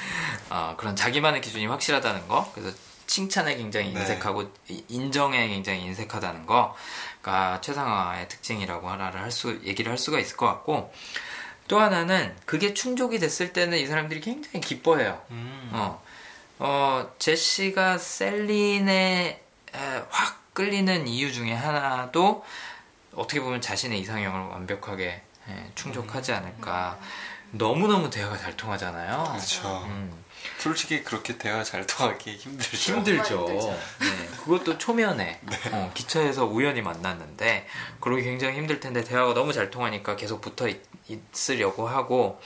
어, 0.50 0.74
그런 0.76 0.96
자기만의 0.96 1.40
기준이 1.40 1.66
확실하다는 1.66 2.28
거. 2.28 2.50
그래서 2.54 2.76
칭찬에 3.06 3.56
굉장히 3.56 3.92
네. 3.92 4.00
인색하고 4.00 4.52
이- 4.68 4.84
인정에 4.88 5.48
굉장히 5.48 5.80
인색하다는 5.82 6.46
거가 6.46 7.60
최상화의 7.60 8.28
특징이라고 8.28 8.88
하나를 8.88 9.20
할 9.20 9.30
수 9.32 9.58
얘기를 9.64 9.90
할 9.90 9.98
수가 9.98 10.18
있을 10.20 10.36
것 10.36 10.46
같고 10.46 10.92
또 11.68 11.80
하나는 11.80 12.36
그게 12.46 12.74
충족이 12.74 13.18
됐을 13.18 13.52
때는 13.52 13.78
이 13.78 13.86
사람들이 13.86 14.20
굉장히 14.20 14.60
기뻐해요. 14.60 15.20
음. 15.30 15.70
어, 15.72 16.02
어, 16.58 17.10
제시가 17.18 17.98
셀린에 17.98 19.42
에, 19.74 20.02
확 20.10 20.52
끌리는 20.54 21.06
이유 21.08 21.32
중에 21.32 21.52
하나도 21.52 22.44
어떻게 23.14 23.40
보면 23.40 23.60
자신의 23.60 23.98
이상형을 24.00 24.48
완벽하게 24.50 25.22
예, 25.48 25.70
충족하지 25.74 26.32
않을까. 26.32 26.98
너무너무 27.52 28.10
대화가 28.10 28.36
잘 28.36 28.56
통하잖아요. 28.56 29.24
그렇죠. 29.32 29.82
음, 29.86 30.24
솔직히 30.58 31.02
그렇게 31.02 31.38
대화 31.38 31.62
잘 31.62 31.86
통하기 31.86 32.36
힘들죠. 32.36 32.94
힘들죠. 32.94 33.46
네, 34.00 34.28
그것도 34.44 34.78
초면에 34.78 35.40
어, 35.72 35.90
기차에서 35.94 36.46
우연히 36.46 36.82
만났는데 36.82 37.66
그러기 38.00 38.22
굉장히 38.22 38.56
힘들 38.56 38.80
텐데 38.80 39.02
대화가 39.02 39.34
너무 39.34 39.52
잘 39.52 39.70
통하니까 39.70 40.16
계속 40.16 40.40
붙어 40.40 40.68
있, 40.68 40.80
있으려고 41.08 41.88
하고 41.88 42.40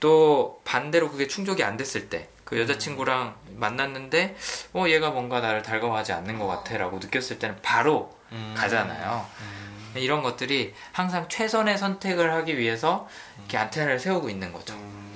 또 0.00 0.60
반대로 0.64 1.10
그게 1.10 1.26
충족이 1.26 1.62
안 1.62 1.76
됐을 1.76 2.08
때 2.08 2.28
그 2.50 2.58
여자친구랑 2.58 3.36
만났는데 3.54 4.36
어 4.74 4.86
얘가 4.88 5.10
뭔가 5.10 5.40
나를 5.40 5.62
달가워하지 5.62 6.12
않는 6.12 6.40
것 6.40 6.48
같아라고 6.48 6.98
느꼈을 6.98 7.38
때는 7.38 7.56
바로 7.62 8.12
음. 8.32 8.54
가잖아요. 8.56 9.24
음. 9.40 9.92
이런 9.94 10.22
것들이 10.22 10.74
항상 10.90 11.28
최선의 11.28 11.78
선택을 11.78 12.32
하기 12.34 12.58
위해서 12.58 13.08
이렇게 13.38 13.56
안테나를 13.56 14.00
세우고 14.00 14.30
있는 14.30 14.52
거죠. 14.52 14.74
음. 14.74 15.09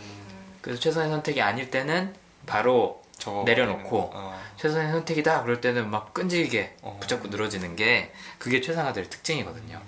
그래서 0.64 0.80
최선의 0.80 1.10
선택이 1.10 1.42
아닐 1.42 1.70
때는 1.70 2.14
바로 2.46 3.04
내려놓고. 3.44 4.12
어. 4.14 4.42
최선의 4.56 4.92
선택이다 4.92 5.42
그럴 5.42 5.60
때는 5.60 5.90
막 5.90 6.14
끈질기게 6.14 6.76
어. 6.80 6.96
붙잡고 7.02 7.28
늘어지는 7.28 7.76
게 7.76 8.14
그게 8.38 8.62
최상화될 8.62 9.10
특징이거든요. 9.10 9.78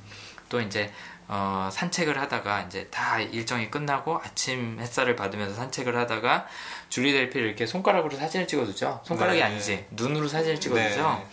또 0.51 0.61
이제 0.61 0.93
어, 1.29 1.71
산책을 1.73 2.21
하다가 2.21 2.63
이제 2.63 2.89
다 2.91 3.19
일정이 3.19 3.71
끝나고 3.71 4.19
아침 4.19 4.79
햇살을 4.79 5.17
받으면서 5.17 5.55
산책을 5.55 5.97
하다가 5.97 6.47
줄리 6.91 7.13
델피를 7.13 7.47
이렇게 7.47 7.65
손가락으로 7.65 8.15
사진을 8.15 8.47
찍어두죠. 8.47 9.01
손가락이 9.03 9.39
네. 9.39 9.45
아니지 9.45 9.87
눈으로 9.93 10.29
사진을 10.29 10.61
찍어두죠. 10.61 11.03
네. 11.03 11.27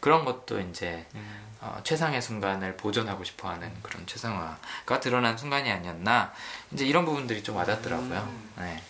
그런 0.00 0.26
것도 0.26 0.60
이제 0.60 1.06
음. 1.14 1.43
어, 1.64 1.80
최상의 1.82 2.20
순간을 2.20 2.76
보존하고 2.76 3.24
싶어하는 3.24 3.72
그런 3.82 4.06
최상화가 4.06 5.00
드러난 5.00 5.38
순간이 5.38 5.70
아니었나 5.70 6.30
이제 6.72 6.84
이런 6.84 7.06
부분들이 7.06 7.42
좀 7.42 7.56
와닿더라고요. 7.56 8.18
음. 8.18 8.52
네. 8.58 8.82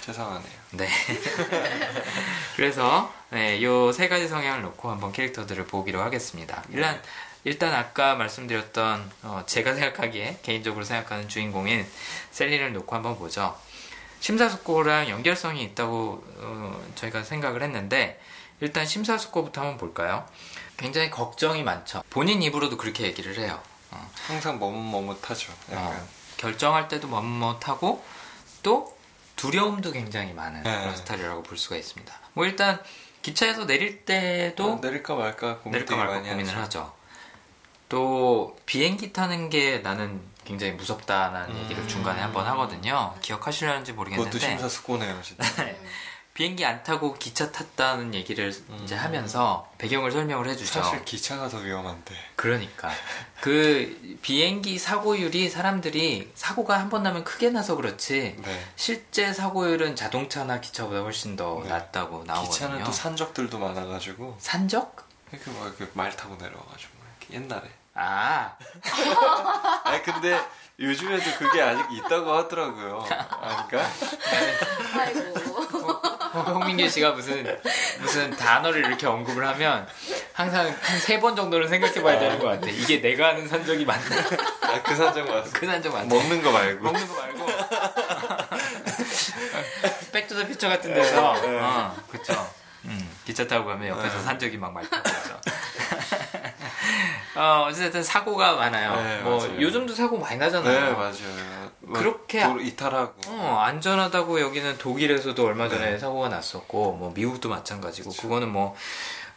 죄송하네요. 0.00 0.52
네. 0.72 0.88
그래서 2.56 3.12
네, 3.30 3.62
요세 3.62 4.08
가지 4.08 4.26
성향을 4.26 4.62
놓고 4.62 4.90
한번 4.90 5.12
캐릭터들을 5.12 5.66
보기로 5.66 6.00
하겠습니다. 6.00 6.64
일단 6.70 7.00
일단 7.44 7.72
아까 7.74 8.16
말씀드렸던 8.16 9.10
어, 9.22 9.42
제가 9.46 9.74
생각하기에 9.74 10.40
개인적으로 10.42 10.84
생각하는 10.84 11.28
주인공인 11.28 11.86
셀린을 12.32 12.72
놓고 12.72 12.94
한번 12.94 13.16
보죠. 13.16 13.56
심사숙고랑 14.18 15.10
연결성이 15.10 15.62
있다고 15.62 16.24
어, 16.38 16.84
저희가 16.96 17.22
생각을 17.22 17.62
했는데 17.62 18.20
일단 18.60 18.84
심사숙고부터 18.84 19.60
한번 19.60 19.78
볼까요? 19.78 20.26
굉장히 20.76 21.10
걱정이 21.10 21.62
많죠. 21.62 22.02
본인 22.10 22.42
입으로도 22.42 22.76
그렇게 22.76 23.04
얘기를 23.04 23.36
해요. 23.38 23.60
어, 23.90 24.10
항상 24.26 24.58
머뭇머뭇하죠. 24.58 25.52
어, 25.68 26.06
결정할 26.36 26.88
때도 26.88 27.08
머뭇머뭇하고 27.08 28.04
또 28.62 28.96
두려움도 29.36 29.92
굉장히 29.92 30.32
많은 30.32 30.62
네. 30.62 30.78
그런 30.80 30.96
스타일이라고 30.96 31.42
볼 31.42 31.56
수가 31.58 31.76
있습니다. 31.76 32.12
뭐 32.34 32.44
일단 32.46 32.82
기차에서 33.22 33.66
내릴 33.66 34.04
때도 34.04 34.72
어, 34.72 34.78
내릴까 34.80 35.14
말까 35.14 35.58
고민 35.58 35.72
내릴까 35.72 35.96
말까 35.96 36.22
고민을 36.22 36.56
하죠. 36.56 36.60
하죠. 36.60 36.92
또 37.88 38.56
비행기 38.66 39.12
타는 39.12 39.48
게 39.50 39.78
나는 39.78 40.20
굉장히 40.44 40.72
무섭다라는 40.72 41.54
음. 41.54 41.62
얘기를 41.64 41.86
중간에 41.88 42.20
한번 42.20 42.46
하거든요. 42.46 43.14
기억하시려는지 43.20 43.92
그것도 43.92 44.10
모르겠는데 44.10 44.38
심사숙고네요, 44.38 45.20
진짜. 45.22 45.44
네. 46.36 46.44
비행기 46.44 46.66
안 46.66 46.82
타고 46.82 47.14
기차 47.14 47.50
탔다는 47.50 48.12
얘기를 48.12 48.50
이제 48.82 48.94
음. 48.94 49.00
하면서 49.00 49.66
배경을 49.78 50.12
설명을 50.12 50.46
해주죠. 50.50 50.82
사실 50.82 51.02
기차가 51.06 51.48
더 51.48 51.56
위험한데. 51.58 52.14
그러니까 52.36 52.90
그 53.40 54.18
비행기 54.20 54.78
사고율이 54.78 55.48
사람들이 55.48 56.30
사고가 56.34 56.78
한 56.78 56.90
번 56.90 57.02
나면 57.02 57.24
크게 57.24 57.50
나서 57.50 57.74
그렇지 57.74 58.36
네. 58.38 58.64
실제 58.76 59.32
사고율은 59.32 59.96
자동차나 59.96 60.60
기차보다 60.60 61.00
훨씬 61.00 61.36
더 61.36 61.60
네. 61.62 61.70
낮다고 61.70 62.24
나오거든요. 62.24 62.50
기차는 62.52 62.84
또 62.84 62.92
산적들도 62.92 63.58
많아가지고 63.58 64.36
산적? 64.38 65.06
이렇게 65.32 65.50
막 65.52 65.66
이렇게 65.66 65.88
말 65.94 66.14
타고 66.14 66.36
내려와가지고 66.36 66.92
막 67.00 67.06
이렇게 67.18 67.34
옛날에. 67.42 67.70
아 67.94 68.54
아니 69.84 70.02
근데 70.02 70.38
요즘에도 70.78 71.30
그게 71.38 71.62
아직 71.62 71.82
있다고 71.92 72.30
하더라고요. 72.30 73.06
아니까? 73.40 73.86
아이고. 74.98 76.05
홍민규 76.42 76.88
씨가 76.88 77.12
무슨 77.12 77.46
무슨 78.00 78.30
단어를 78.30 78.84
이렇게 78.86 79.06
언급을 79.06 79.46
하면 79.48 79.86
항상 80.32 80.66
한 80.82 80.98
세 81.00 81.20
번 81.20 81.34
정도는 81.36 81.68
생각해봐야 81.68 82.18
되는 82.18 82.38
것 82.38 82.46
같아. 82.46 82.66
이게 82.68 83.00
내가 83.00 83.28
아는 83.28 83.48
산적이 83.48 83.84
맞나? 83.84 84.04
아, 84.62 84.82
그 84.82 84.94
산적 84.94 85.26
맞어. 85.28 85.50
그 85.52 85.66
산적 85.66 85.92
맞나? 85.92 86.14
먹는 86.14 86.42
거 86.42 86.52
말고. 86.52 86.82
먹는 86.84 87.08
거 87.08 87.14
말고 87.14 87.46
백 90.12 90.27
투 90.27 90.35
더 90.35 90.46
퓨처 90.46 90.68
같은 90.68 90.94
데서 90.94 91.32
네. 91.42 91.58
어, 91.60 91.94
그쵸 92.10 92.32
음, 92.84 93.10
기차 93.24 93.46
타고 93.46 93.66
가면 93.66 93.88
옆에서 93.88 94.18
네. 94.18 94.22
산적이 94.24 94.56
막 94.58 94.72
말타고 94.72 95.08
있죠 95.08 95.40
어, 97.36 97.66
어쨌든 97.68 98.02
사고가 98.02 98.54
많아요 98.56 98.96
네, 99.02 99.20
뭐 99.22 99.38
맞아요. 99.38 99.60
요즘도 99.60 99.94
사고 99.94 100.18
많이 100.18 100.36
나잖아요 100.38 100.80
네 100.80 100.90
맞아요. 100.92 101.66
뭐 101.80 101.98
그렇게 101.98 102.42
도로 102.42 102.60
이탈하고. 102.60 103.14
어, 103.28 103.58
안전하다고 103.64 104.40
여기는 104.40 104.78
독일에서도 104.78 105.46
얼마 105.46 105.68
전에 105.68 105.98
사고가 105.98 106.28
났었고 106.28 106.92
뭐 106.94 107.12
미국도 107.14 107.48
마찬가지고 107.48 108.10
그거는 108.10 108.48
뭐 108.48 108.74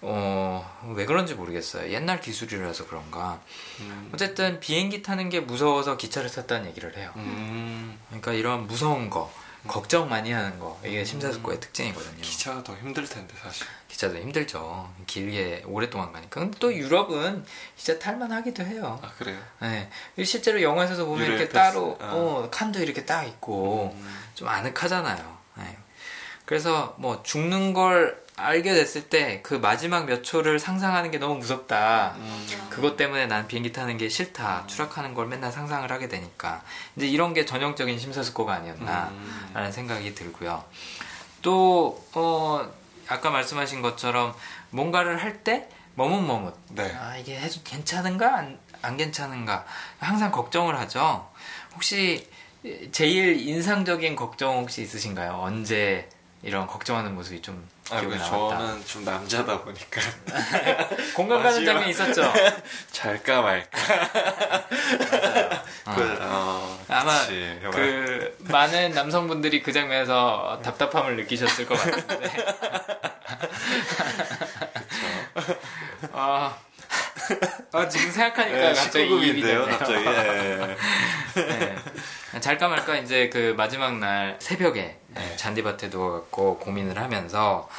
어, 0.02 0.80
왜 0.96 1.06
그런지 1.06 1.36
모르겠어요. 1.36 1.92
옛날 1.92 2.22
기술이라서 2.22 2.88
그런가. 2.88 3.40
음. 3.82 4.10
어쨌든 4.14 4.60
비행기 4.62 5.02
타는 5.04 5.30
게 5.30 5.42
무서워서 5.42 5.98
기차를 5.98 6.32
탔다는 6.32 6.70
얘기를 6.70 6.96
해요. 6.98 7.12
음, 7.18 8.00
그러니까 8.08 8.32
이런 8.32 8.66
무서운 8.66 9.10
거, 9.10 9.30
걱정 9.68 10.08
많이 10.08 10.32
하는 10.32 10.58
거, 10.58 10.80
이게 10.86 11.04
심사숙고의 11.04 11.60
특징이거든요. 11.60 12.22
기차가 12.22 12.64
더 12.64 12.76
힘들 12.78 13.06
텐데 13.06 13.34
사실. 13.44 13.68
기차도 13.90 14.18
힘들죠. 14.18 14.90
길게 15.08 15.64
오랫동안 15.66 16.14
가니까. 16.14 16.40
근데 16.40 16.58
또 16.60 16.74
유럽은 16.74 17.44
기차 17.76 18.00
탈만 18.00 18.32
하기도 18.32 18.64
해요. 18.64 19.00
아 19.04 19.12
그래요? 19.18 19.38
네. 19.62 19.90
실제로 20.24 20.62
영화에서도 20.62 21.06
보면 21.06 21.26
이렇게 21.26 21.44
패스. 21.46 21.54
따로, 21.54 21.98
아. 22.00 22.12
어, 22.14 22.50
칸도 22.52 22.80
이렇게 22.80 23.04
딱 23.06 23.24
있고, 23.26 23.94
음. 24.00 24.20
좀 24.36 24.48
아늑하잖아요. 24.48 25.38
네. 25.58 25.78
그래서 26.46 26.96
뭐 26.98 27.22
죽는 27.24 27.74
걸 27.74 28.24
알게 28.38 28.74
됐을 28.74 29.10
때 29.10 29.42
그 29.44 29.56
마지막 29.56 30.06
몇 30.06 30.24
초를 30.24 30.60
상상하는 30.60 31.12
게 31.12 31.18
너무 31.18 31.36
무섭다. 31.36 32.14
음. 32.18 32.48
그것 32.70 32.96
때문에 32.96 33.26
난 33.26 33.48
비행기 33.48 33.74
타는 33.74 33.98
게 33.98 34.08
싫다. 34.08 34.66
추락하는 34.68 35.14
걸 35.14 35.28
맨날 35.28 35.52
상상을 35.52 35.92
하게 35.92 36.08
되니까. 36.08 36.62
이제 36.96 37.06
이런 37.08 37.34
게 37.34 37.46
전형적인 37.46 38.00
심사숙고가 38.00 38.54
아니었나. 38.54 39.10
음. 39.12 39.52
라는 39.54 39.72
생각이 39.72 40.16
들고요. 40.16 40.64
또, 41.42 42.04
어, 42.14 42.72
아까 43.10 43.30
말씀하신 43.30 43.82
것처럼 43.82 44.34
뭔가를 44.70 45.22
할 45.22 45.44
때 45.44 45.68
머뭇머뭇. 45.96 46.54
네. 46.70 46.96
아, 46.98 47.18
이게 47.18 47.38
해도 47.40 47.60
괜찮은가? 47.64 48.38
안, 48.38 48.60
안 48.82 48.96
괜찮은가? 48.98 49.66
항상 50.00 50.32
걱정을 50.32 50.78
하죠. 50.80 51.30
혹시 51.76 52.28
제일 52.92 53.40
인상적인 53.40 54.16
걱정 54.16 54.60
혹시 54.60 54.82
있으신가요? 54.82 55.40
언제 55.42 56.08
이런 56.42 56.68
걱정하는 56.68 57.16
모습이 57.16 57.42
좀 57.42 57.68
아, 57.90 58.00
기억에 58.00 58.18
그 58.18 58.22
남았다. 58.24 58.58
저는 58.58 58.86
좀 58.86 59.04
남자다 59.04 59.62
보니까 59.62 60.02
공감 61.16 61.42
가는 61.44 61.66
장면 61.66 61.90
있었죠? 61.90 62.32
잘까 62.92 63.42
말까. 63.42 63.80
그, 65.86 66.18
어, 66.22 66.80
아마 66.88 67.20
그치. 67.20 67.60
그 67.72 68.38
많은 68.50 68.92
남성분들이 68.92 69.62
그 69.62 69.72
장면에서 69.74 70.60
답답함을 70.64 71.16
느끼셨을 71.18 71.66
것 71.66 71.76
같은데. 71.76 72.30
아, 76.14 76.58
아, 77.72 77.88
지금 77.88 78.12
생각하니까 78.12 78.58
네, 78.58 78.74
갑자기 78.74 79.10
19금인데요, 79.10 79.42
되네요. 79.42 79.66
갑자기. 79.66 80.06
예. 80.06 80.78
네. 81.36 81.76
잘까 82.42 82.68
말까 82.68 82.98
이제 82.98 83.30
그 83.32 83.54
마지막 83.58 83.98
날 83.98 84.38
새벽에 84.40 84.98
네. 85.08 85.36
잔디밭에 85.36 85.88
누워갖고 85.90 86.60
고민을 86.60 86.98
하면서 87.00 87.70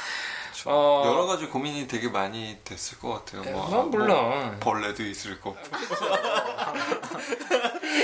어, 0.65 1.03
여러 1.07 1.25
가지 1.25 1.47
고민이 1.47 1.87
되게 1.87 2.07
많이 2.09 2.57
됐을 2.63 2.99
것 2.99 3.13
같아요. 3.25 3.41
뭐, 3.51 3.67
뭐, 3.67 3.83
물론. 3.83 4.07
뭐 4.09 4.55
벌레도 4.59 5.03
있을 5.03 5.39
거고. 5.39 5.57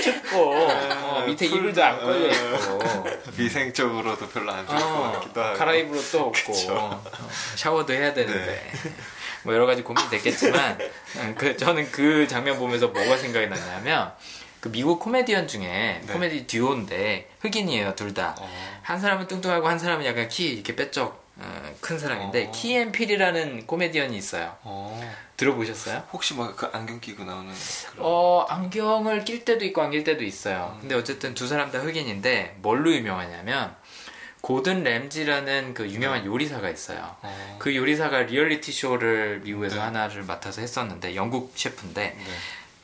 춥고 0.02 0.54
어, 0.54 1.24
밑에 1.26 1.48
풀- 1.48 1.58
이불도 1.58 1.84
안 1.84 2.00
걸려 2.02 2.26
있고 2.28 3.04
위생적으로도 3.36 4.28
별로 4.28 4.52
안 4.52 4.66
좋을 4.66 4.78
것 4.78 4.86
어, 4.86 5.12
같기도 5.12 5.42
하고. 5.42 5.58
갈아입으로 5.58 6.00
또 6.12 6.20
없고. 6.26 6.52
어, 6.72 7.04
샤워도 7.56 7.92
해야 7.92 8.12
되는데 8.12 8.46
네. 8.72 8.92
뭐 9.44 9.54
여러 9.54 9.66
가지 9.66 9.82
고민이 9.82 10.08
됐겠지만 10.10 10.78
음, 11.16 11.34
그 11.38 11.56
저는 11.56 11.90
그 11.92 12.26
장면 12.26 12.58
보면서 12.58 12.88
뭐가 12.88 13.16
생각이 13.16 13.46
났냐면 13.46 14.12
그 14.60 14.70
미국 14.72 14.98
코미디언 14.98 15.46
중에 15.46 16.00
네. 16.04 16.12
코미디 16.12 16.46
듀오인데 16.48 17.30
흑인이에요 17.40 17.94
둘 17.94 18.12
다. 18.14 18.34
어. 18.38 18.80
한 18.82 18.98
사람은 18.98 19.28
뚱뚱하고 19.28 19.68
한 19.68 19.78
사람은 19.78 20.04
약간 20.04 20.28
키 20.28 20.48
이렇게 20.48 20.74
빼쩍 20.74 21.27
어, 21.40 21.74
큰 21.80 21.98
사람인데 21.98 22.46
어. 22.46 22.50
키앤필이라는 22.50 23.66
코미디언이 23.66 24.16
있어요. 24.16 24.56
어. 24.62 25.00
들어보셨어요? 25.36 26.02
혹시 26.12 26.34
뭐그 26.34 26.70
안경 26.72 26.98
끼고 27.00 27.22
나오는 27.24 27.52
그런 27.92 28.06
어 28.06 28.44
안경을 28.48 29.24
낄 29.24 29.44
때도 29.44 29.64
있고 29.66 29.82
안 29.82 29.90
낄 29.92 30.02
때도 30.02 30.24
있어요. 30.24 30.76
근데 30.80 30.94
어쨌든 30.96 31.34
두 31.34 31.46
사람 31.46 31.70
다 31.70 31.78
흑인인데 31.78 32.56
뭘로 32.60 32.92
유명하냐면 32.92 33.74
고든 34.40 34.82
램지라는 34.82 35.74
그 35.74 35.88
유명한 35.88 36.24
요리사가 36.24 36.68
있어요. 36.70 37.16
어. 37.22 37.56
그 37.60 37.74
요리사가 37.76 38.22
리얼리티 38.22 38.72
쇼를 38.72 39.40
미국에서 39.44 39.76
네. 39.76 39.82
하나를 39.82 40.24
맡아서 40.24 40.60
했었는데 40.60 41.14
영국 41.14 41.52
셰프인데 41.56 42.16
네. 42.16 42.24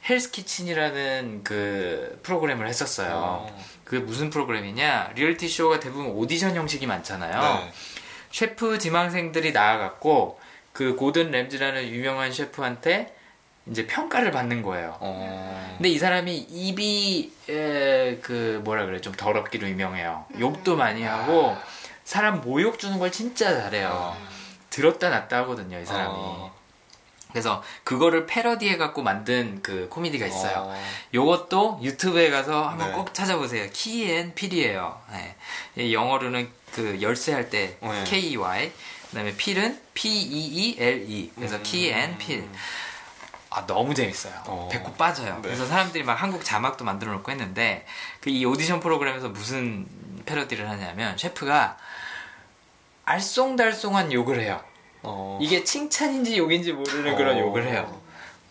헬스 0.09 0.31
키친이라는 0.31 1.43
그 1.45 2.21
프로그램을 2.23 2.69
했었어요. 2.69 3.13
어. 3.49 3.65
그게 3.85 4.03
무슨 4.03 4.31
프로그램이냐? 4.31 5.13
리얼리티 5.17 5.49
쇼가 5.49 5.81
대부분 5.81 6.07
오디션 6.07 6.55
형식이 6.55 6.87
많잖아요. 6.87 7.41
네. 7.65 7.73
셰프 8.35 8.79
지망생들이 8.81 9.53
나와갖고 9.53 10.41
그 10.73 10.97
고든 10.97 11.31
램지라는 11.31 11.89
유명한 11.91 12.33
셰프한테 12.33 13.15
이제 13.71 13.87
평가를 13.87 14.33
받는 14.33 14.63
거예요. 14.63 14.97
어. 14.99 15.75
근데 15.77 15.89
이 15.89 15.97
사람이 15.97 16.37
입이 16.51 17.33
에, 17.49 18.17
그 18.17 18.61
뭐라 18.65 18.87
그래 18.87 19.01
좀 19.01 19.13
더럽기로 19.13 19.69
유명해요. 19.69 20.25
욕도 20.41 20.75
많이 20.75 21.05
하고 21.05 21.57
사람 22.03 22.41
모욕 22.41 22.81
주는 22.81 22.99
걸 22.99 23.13
진짜 23.13 23.55
잘해요. 23.55 23.91
어. 23.93 24.17
들었다 24.69 25.11
놨다 25.11 25.39
하거든요, 25.43 25.79
이 25.79 25.85
사람이. 25.85 26.13
어. 26.13 26.54
그래서 27.35 27.65
그거를 27.83 28.27
패러디해 28.27 28.77
갖고 28.77 29.03
만든 29.03 29.61
그 29.61 29.89
코미디가 29.91 30.25
있어요. 30.25 30.67
어. 30.69 30.85
요것도 31.13 31.81
유튜브에 31.83 32.31
가서 32.31 32.69
한번 32.69 32.91
네. 32.91 32.95
꼭 32.95 33.13
찾아보세요. 33.13 33.69
키앤 33.73 34.37
필이에요. 34.37 35.03
네. 35.11 35.35
이 35.77 35.93
영어로는 35.93 36.49
그 36.73 37.03
열쇠할 37.03 37.51
때 37.51 37.77
네. 37.81 38.05
K-E-Y 38.07 38.71
그다음에 39.11 39.35
필은 39.37 39.81
P-E-E-L-E 39.95 41.33
그래서 41.35 41.57
음. 41.57 41.63
키앤 41.65 42.19
필. 42.19 42.49
아 43.51 43.67
너무 43.67 43.93
재밌어요. 43.95 44.33
어. 44.47 44.69
배꼽 44.71 44.97
빠져요. 44.97 45.35
네. 45.35 45.43
그래서 45.43 45.67
사람들이 45.67 46.05
막 46.05 46.15
한국 46.23 46.45
자막도 46.45 46.85
만들어 46.85 47.11
놓고 47.15 47.33
했는데 47.33 47.85
그 48.21 48.31
이 48.31 48.45
오디션 48.45 48.79
프로그램에서 48.79 49.29
무슨 49.31 49.89
패러디를 50.25 50.71
하냐면 50.71 51.19
셰프가 51.19 51.77
알쏭달쏭한 53.07 54.13
욕을 54.13 54.41
해요. 54.41 54.63
어. 55.05 55.39
이게 55.41 55.65
칭찬인지 55.65 56.39
욕인지 56.39 56.73
모르는 56.73 57.17
그런 57.17 57.37
어. 57.37 57.41
욕을 57.41 57.67
해요. 57.67 58.01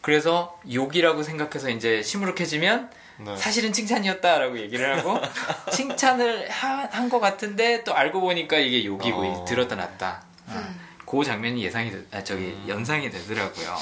그래서 0.02 0.60
욕이라고 0.72 1.24
생각해서 1.24 1.70
이제 1.70 2.02
시무룩해지면 2.04 2.92
네. 3.20 3.38
사실은 3.38 3.72
칭찬이었다라고 3.72 4.60
얘기를 4.60 4.98
하고 4.98 5.20
칭찬을 5.72 6.50
한 6.50 7.10
것 7.10 7.20
같은데 7.20 7.84
또 7.84 7.96
알고 7.96 8.22
보니까 8.22 8.58
이게 8.58 8.86
욕이고 8.86 9.22
어. 9.22 9.46
들었다 9.46 9.76
놨다. 9.76 10.24
어. 10.48 10.76
그 11.06 11.24
장면이 11.24 11.64
예상이 11.64 11.92
되, 11.92 12.04
아 12.12 12.24
저기 12.24 12.46
음. 12.46 12.66
연상이 12.68 13.10
되더라고요. 13.10 13.78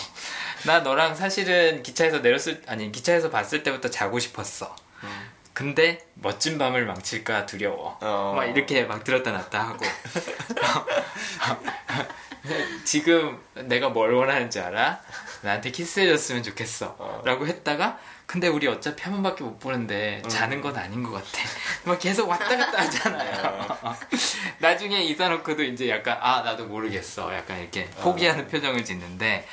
나 0.65 0.81
너랑 0.81 1.15
사실은 1.15 1.81
기차에서 1.81 2.19
내렸을 2.19 2.61
아니 2.67 2.91
기차에서 2.91 3.31
봤을 3.31 3.63
때부터 3.63 3.89
자고 3.89 4.19
싶었어. 4.19 4.75
음. 5.03 5.09
근데 5.53 6.05
멋진 6.15 6.57
밤을 6.57 6.85
망칠까 6.85 7.45
두려워. 7.45 7.97
어. 8.01 8.33
막 8.35 8.45
이렇게 8.45 8.83
막 8.83 9.03
들었다 9.03 9.31
놨다 9.31 9.59
하고. 9.69 9.85
지금 12.83 13.39
내가 13.53 13.89
뭘 13.89 14.13
원하는지 14.13 14.59
알아? 14.59 14.99
나한테 15.41 15.71
키스해줬으면 15.71 16.43
좋겠어. 16.43 16.95
어. 16.97 17.21
라고 17.25 17.47
했다가, 17.47 17.99
근데 18.25 18.47
우리 18.47 18.67
어차피 18.67 19.03
한 19.03 19.13
번밖에 19.13 19.43
못 19.43 19.59
보는데, 19.59 20.21
자는 20.27 20.61
건 20.61 20.75
아닌 20.77 21.03
것 21.03 21.11
같아. 21.11 21.47
막 21.83 21.99
계속 21.99 22.29
왔다 22.29 22.55
갔다 22.57 22.79
하잖아요. 22.83 23.67
나중에 24.59 25.03
이사노크도 25.03 25.63
이제 25.63 25.89
약간, 25.89 26.17
아, 26.21 26.41
나도 26.41 26.65
모르겠어. 26.65 27.33
약간 27.35 27.59
이렇게 27.59 27.89
포기하는 28.01 28.47
표정을 28.47 28.85
짓는데, 28.85 29.47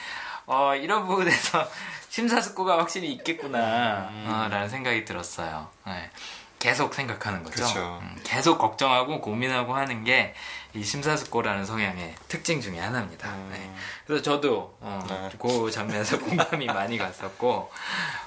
어, 0.46 0.74
이런 0.74 1.06
부분에서 1.06 1.68
심사숙고가 2.08 2.78
확실히 2.78 3.12
있겠구나, 3.12 4.10
어, 4.26 4.48
라는 4.50 4.68
생각이 4.68 5.04
들었어요. 5.04 5.68
네. 5.86 6.10
계속 6.58 6.92
생각하는 6.94 7.42
거죠. 7.44 7.64
그쵸. 7.64 8.00
음, 8.02 8.16
계속 8.24 8.58
걱정하고 8.58 9.20
고민하고 9.20 9.74
하는 9.74 10.04
게 10.04 10.34
이 10.74 10.84
심사숙고라는 10.84 11.64
성향의 11.64 12.14
특징 12.28 12.60
중에 12.60 12.78
하나입니다. 12.78 13.26
음. 13.30 13.48
네. 13.50 13.70
그래서 14.06 14.22
저도 14.22 14.76
어, 14.80 15.00
네. 15.08 15.30
그 15.40 15.70
장면에서 15.70 16.18
공감이 16.20 16.66
많이 16.66 16.98
갔었고 16.98 17.70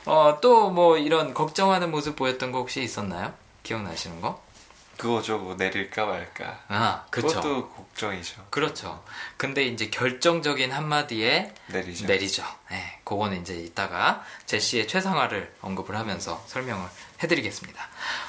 어, 0.05 0.37
또 0.41 0.71
뭐 0.71 0.97
이런 0.97 1.33
걱정하는 1.33 1.91
모습 1.91 2.15
보였던 2.15 2.51
거 2.51 2.59
혹시 2.59 2.81
있었나요? 2.81 3.33
기억나시는 3.63 4.21
거? 4.21 4.41
그거죠. 5.01 5.39
뭐 5.39 5.55
내릴까 5.55 6.05
말까. 6.05 6.59
아, 6.67 7.03
그쵸. 7.09 7.27
그것도 7.27 7.69
걱정이죠. 7.69 8.45
그렇죠. 8.51 9.03
근데 9.35 9.63
이제 9.63 9.89
결정적인 9.89 10.71
한마디에 10.71 11.55
내리죠. 11.65 12.05
내리죠. 12.05 12.43
네, 12.69 12.99
그거는 13.03 13.41
이제 13.41 13.55
이따가 13.55 14.23
제시의 14.45 14.87
최상화를 14.87 15.55
언급을 15.61 15.95
하면서 15.97 16.43
설명을 16.45 16.87
해드리겠습니다. 17.23 17.83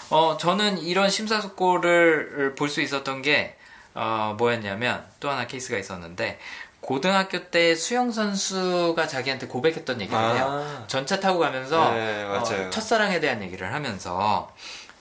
어, 0.08 0.38
저는 0.38 0.78
이런 0.78 1.10
심사숙고를 1.10 2.54
볼 2.54 2.70
수 2.70 2.80
있었던 2.80 3.20
게, 3.20 3.58
어, 3.92 4.34
뭐였냐면, 4.38 5.04
또 5.20 5.28
하나 5.28 5.46
케이스가 5.46 5.76
있었는데, 5.76 6.38
고등학교 6.80 7.50
때 7.50 7.74
수영 7.74 8.10
선수가 8.12 9.06
자기한테 9.08 9.46
고백했던 9.46 10.00
얘기를 10.00 10.18
해요. 10.18 10.46
아. 10.48 10.84
전차 10.86 11.20
타고 11.20 11.38
가면서, 11.38 11.90
네, 11.90 12.24
맞아요. 12.24 12.68
어, 12.68 12.70
첫사랑에 12.70 13.20
대한 13.20 13.42
얘기를 13.42 13.74
하면서, 13.74 14.50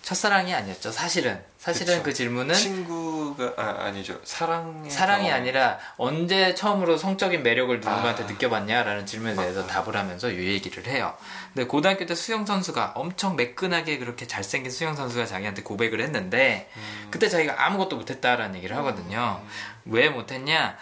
첫사랑이 0.02 0.54
아니었죠. 0.54 0.92
사실은. 0.92 1.42
사실은 1.62 1.98
그쵸. 1.98 2.04
그 2.06 2.14
질문은 2.16 2.56
친구가 2.56 3.54
아, 3.56 3.84
아니죠. 3.84 4.20
사랑 4.24 4.90
사랑이 4.90 5.32
아니라 5.32 5.78
언제 5.96 6.56
처음으로 6.56 6.98
성적인 6.98 7.44
매력을 7.44 7.80
누군가한테 7.80 8.24
아. 8.24 8.26
느껴봤냐라는 8.26 9.06
질문에 9.06 9.36
대해서 9.36 9.68
답을 9.68 9.96
하면서 9.96 10.32
이 10.32 10.44
얘기를 10.44 10.88
해요. 10.88 11.16
근데 11.54 11.68
고등학교 11.68 12.08
때 12.08 12.16
수영 12.16 12.48
선수가 12.48 12.94
엄청 12.96 13.36
매끈하게 13.36 14.00
그렇게 14.00 14.26
잘생긴 14.26 14.72
수영 14.72 14.96
선수가 14.96 15.28
자기한테 15.28 15.62
고백을 15.62 16.02
했는데 16.02 16.68
음. 16.76 17.08
그때 17.12 17.30
자기가 17.30 17.64
아무것도 17.64 17.96
못했다라는 17.96 18.56
얘기를 18.56 18.76
하거든요. 18.78 19.40
왜 19.86 20.10
못했냐? 20.10 20.76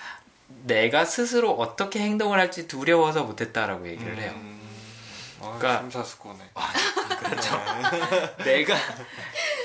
내가 0.64 1.04
스스로 1.04 1.52
어떻게 1.52 2.00
행동을 2.00 2.40
할지 2.40 2.70
두려워서 2.70 3.26
못했다라고 3.26 3.86
얘기를 3.90 4.18
해요. 4.18 4.32
음, 4.34 4.56
아, 4.56 4.59
그러니까- 5.40 5.80
심사숙고네. 5.80 6.40
그렇죠. 7.20 7.60
내가 8.44 8.76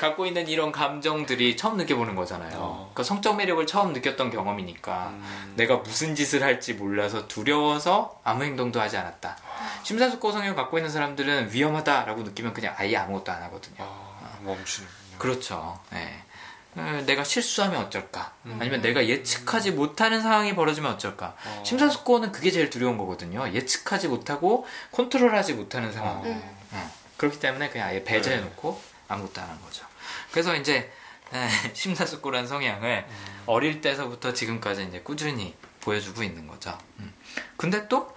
갖고 0.01 0.27
있는 0.27 0.47
이런 0.49 0.73
감정들이 0.73 1.57
처음 1.57 1.77
느껴보는 1.77 2.15
거잖아요. 2.15 2.53
어. 2.57 2.77
그러니까 2.93 3.03
성적 3.03 3.37
매력을 3.37 3.65
처음 3.67 3.93
느꼈던 3.93 4.31
경험이니까 4.31 5.07
음. 5.09 5.53
내가 5.57 5.77
무슨 5.77 6.15
짓을 6.15 6.43
할지 6.43 6.75
몰라서 6.75 7.27
두려워서 7.29 8.21
아무 8.25 8.45
행동도 8.45 8.81
하지 8.81 8.97
않았다. 8.97 9.37
심사숙고 9.85 10.33
성향을 10.33 10.55
갖고 10.57 10.79
있는 10.79 10.91
사람들은 10.91 11.53
위험하다라고 11.53 12.23
느끼면 12.23 12.53
그냥 12.55 12.75
아예 12.77 12.97
아무것도 12.97 13.33
안 13.33 13.43
하거든요. 13.45 13.77
아, 13.81 14.39
멈추는. 14.43 14.89
그렇죠. 15.19 15.79
예. 15.93 16.24
어, 16.77 17.03
내가 17.07 17.23
실수하면 17.25 17.85
어쩔까? 17.85 18.33
음. 18.47 18.57
아니면 18.61 18.83
내가 18.83 19.07
예측하지 19.07 19.73
못하는 19.73 20.21
상황이 20.21 20.55
벌어지면 20.55 20.93
어쩔까? 20.95 21.37
어. 21.45 21.63
심사숙고는 21.65 22.33
그게 22.33 22.51
제일 22.51 22.71
두려운 22.71 22.99
거거든요. 22.99 23.49
예측하지 23.53 24.09
못하고 24.09 24.67
컨트롤하지 24.93 25.55
못하는 25.55 25.93
상황. 25.93 26.19
어. 26.19 26.23
음. 26.25 26.43
어, 26.73 26.91
그렇기 27.17 27.39
때문에 27.39 27.69
그냥 27.71 27.89
아예 27.89 28.03
배제해놓고 28.05 28.81
아무것도 29.09 29.41
안 29.41 29.49
한 29.49 29.61
거죠. 29.63 29.85
그래서 30.33 30.57
이제 30.57 30.91
에, 31.33 31.49
심사숙고란 31.75 32.47
성향을 32.47 33.07
어릴 33.47 33.81
때서부터 33.81 34.33
지금까지 34.33 34.85
이제 34.85 35.01
꾸준히 35.01 35.55
보여주고 35.81 36.23
있는 36.23 36.47
거죠. 36.47 36.77
음. 36.99 37.13
근데 37.57 37.87
또 37.89 38.13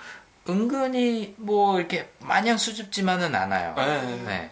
은근히 0.50 1.36
뭐 1.38 1.78
이렇게 1.80 2.10
마냥 2.20 2.58
수줍지만은 2.58 3.36
않아요. 3.36 3.74
네. 4.26 4.52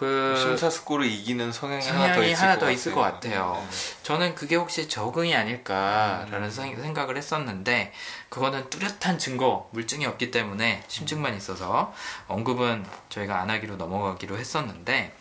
네. 0.00 0.06
그 0.06 0.34
심사숙고를 0.38 1.06
이기는 1.06 1.52
성향이, 1.52 1.82
성향이 1.82 2.02
하나 2.04 2.14
더 2.14 2.22
있을, 2.24 2.42
하나 2.42 2.54
것, 2.54 2.60
더 2.60 2.60
같아요. 2.66 2.74
있을 2.74 2.92
것 2.94 3.00
같아요. 3.02 3.66
네. 3.70 3.76
저는 4.02 4.34
그게 4.34 4.56
혹시 4.56 4.88
적응이 4.88 5.34
아닐까라는 5.36 6.44
음. 6.44 6.50
생- 6.50 6.80
생각을 6.80 7.16
했었는데 7.18 7.92
그거는 8.30 8.70
뚜렷한 8.70 9.18
증거 9.18 9.68
물증이 9.72 10.06
없기 10.06 10.30
때문에 10.30 10.82
심증만 10.88 11.36
있어서 11.36 11.92
언급은 12.28 12.86
저희가 13.10 13.40
안 13.40 13.50
하기로 13.50 13.76
넘어가기로 13.76 14.38
했었는데 14.38 15.14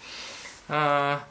어, 0.70 1.22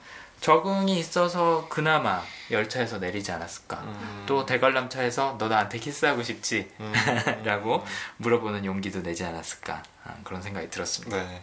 적응이 0.41 0.99
있어서 1.01 1.67
그나마 1.69 2.23
열차에서 2.51 2.99
내리지 2.99 3.33
않았을까. 3.33 3.77
음. 3.79 4.25
또 4.27 4.47
대관람차에서 4.47 5.37
너 5.39 5.49
나한테 5.49 5.79
키스하고 5.79 6.23
싶지? 6.23 6.71
음. 6.81 6.93
라고 7.45 7.85
물어보는 8.19 8.65
용기도 8.65 9.03
내지 9.03 9.25
않았을까 9.25 9.83
아, 10.05 10.15
그런 10.23 10.41
생각이 10.43 10.71
들었습니다. 10.71 11.17
네. 11.17 11.43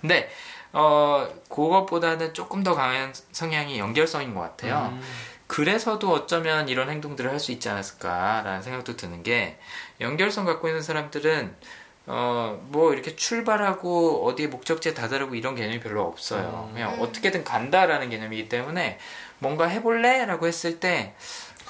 근데 0.00 0.30
어 0.74 1.26
그것보다는 1.48 2.34
조금 2.34 2.62
더 2.62 2.74
강한 2.74 3.14
성향이 3.32 3.78
연결성인 3.78 4.34
것 4.34 4.40
같아요. 4.40 4.90
음. 4.92 5.00
그래서도 5.46 6.10
어쩌면 6.10 6.68
이런 6.68 6.90
행동들을 6.90 7.30
할 7.30 7.38
수 7.38 7.52
있지 7.52 7.68
않았을까라는 7.68 8.62
생각도 8.62 8.96
드는 8.96 9.22
게 9.22 9.58
연결성 10.00 10.44
갖고 10.44 10.68
있는 10.68 10.82
사람들은 10.82 11.54
어 12.06 12.58
뭐 12.68 12.92
이렇게 12.92 13.14
출발하고 13.16 14.26
어디에 14.26 14.48
목적지에 14.48 14.94
다다르고 14.94 15.36
이런 15.36 15.54
개념이 15.54 15.80
별로 15.80 16.02
없어요. 16.02 16.66
음. 16.70 16.74
그냥 16.74 16.94
음. 16.94 17.02
어떻게든 17.02 17.44
간다라는 17.44 18.10
개념이기 18.10 18.48
때문에 18.48 18.98
뭔가 19.38 19.66
해볼래 19.66 20.24
라고 20.26 20.46
했을 20.46 20.80
때 20.80 21.14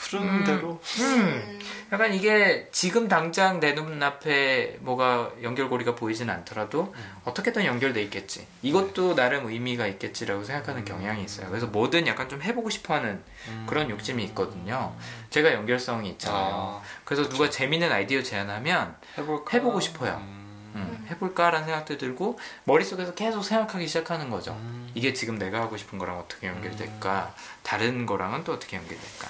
흐르는 0.05 0.29
음. 0.29 0.45
대로. 0.45 0.81
음, 1.01 1.59
약간 1.93 2.13
이게 2.13 2.69
지금 2.73 3.09
당장 3.09 3.61
내 3.61 3.73
눈앞에 3.73 4.79
뭐가 4.81 5.33
연결고리가 5.43 5.95
보이진 5.95 6.31
않더라도 6.31 6.95
어떻게든 7.25 7.65
연결돼 7.65 8.03
있겠지. 8.03 8.47
이것도 8.63 9.15
나름 9.15 9.47
의미가 9.47 9.87
있겠지라고 9.87 10.45
생각하는 10.45 10.85
경향이 10.85 11.25
있어요. 11.25 11.49
그래서 11.49 11.67
뭐든 11.67 12.07
약간 12.07 12.29
좀 12.29 12.43
해보고 12.43 12.71
싶어하는 12.71 13.23
음. 13.49 13.67
그런 13.69 13.91
욕심이 13.91 14.23
있거든요. 14.25 14.95
제가 15.31 15.53
연결성이 15.53 16.11
있잖아요. 16.11 16.81
아, 16.81 16.83
그래서 17.05 17.29
누가 17.29 17.51
재밌는 17.51 17.91
아이디어 17.91 18.23
제안하면 18.23 18.97
해볼까? 19.19 19.57
해보고 19.57 19.81
싶어요. 19.81 20.21
음. 20.21 20.45
음, 20.75 21.07
해볼까라는 21.11 21.67
생각도 21.67 21.99
들고 21.99 22.39
머릿속에서 22.65 23.15
계속 23.15 23.43
생각하기 23.43 23.87
시작하는 23.87 24.29
거죠. 24.31 24.53
음. 24.53 24.91
이게 24.95 25.13
지금 25.13 25.39
내가 25.39 25.61
하고 25.61 25.77
싶은 25.77 25.99
거랑 25.99 26.19
어떻게 26.19 26.49
연결될까? 26.49 27.35
다른 27.63 28.07
거랑은 28.07 28.45
또 28.45 28.53
어떻게 28.53 28.77
연결될까? 28.77 29.29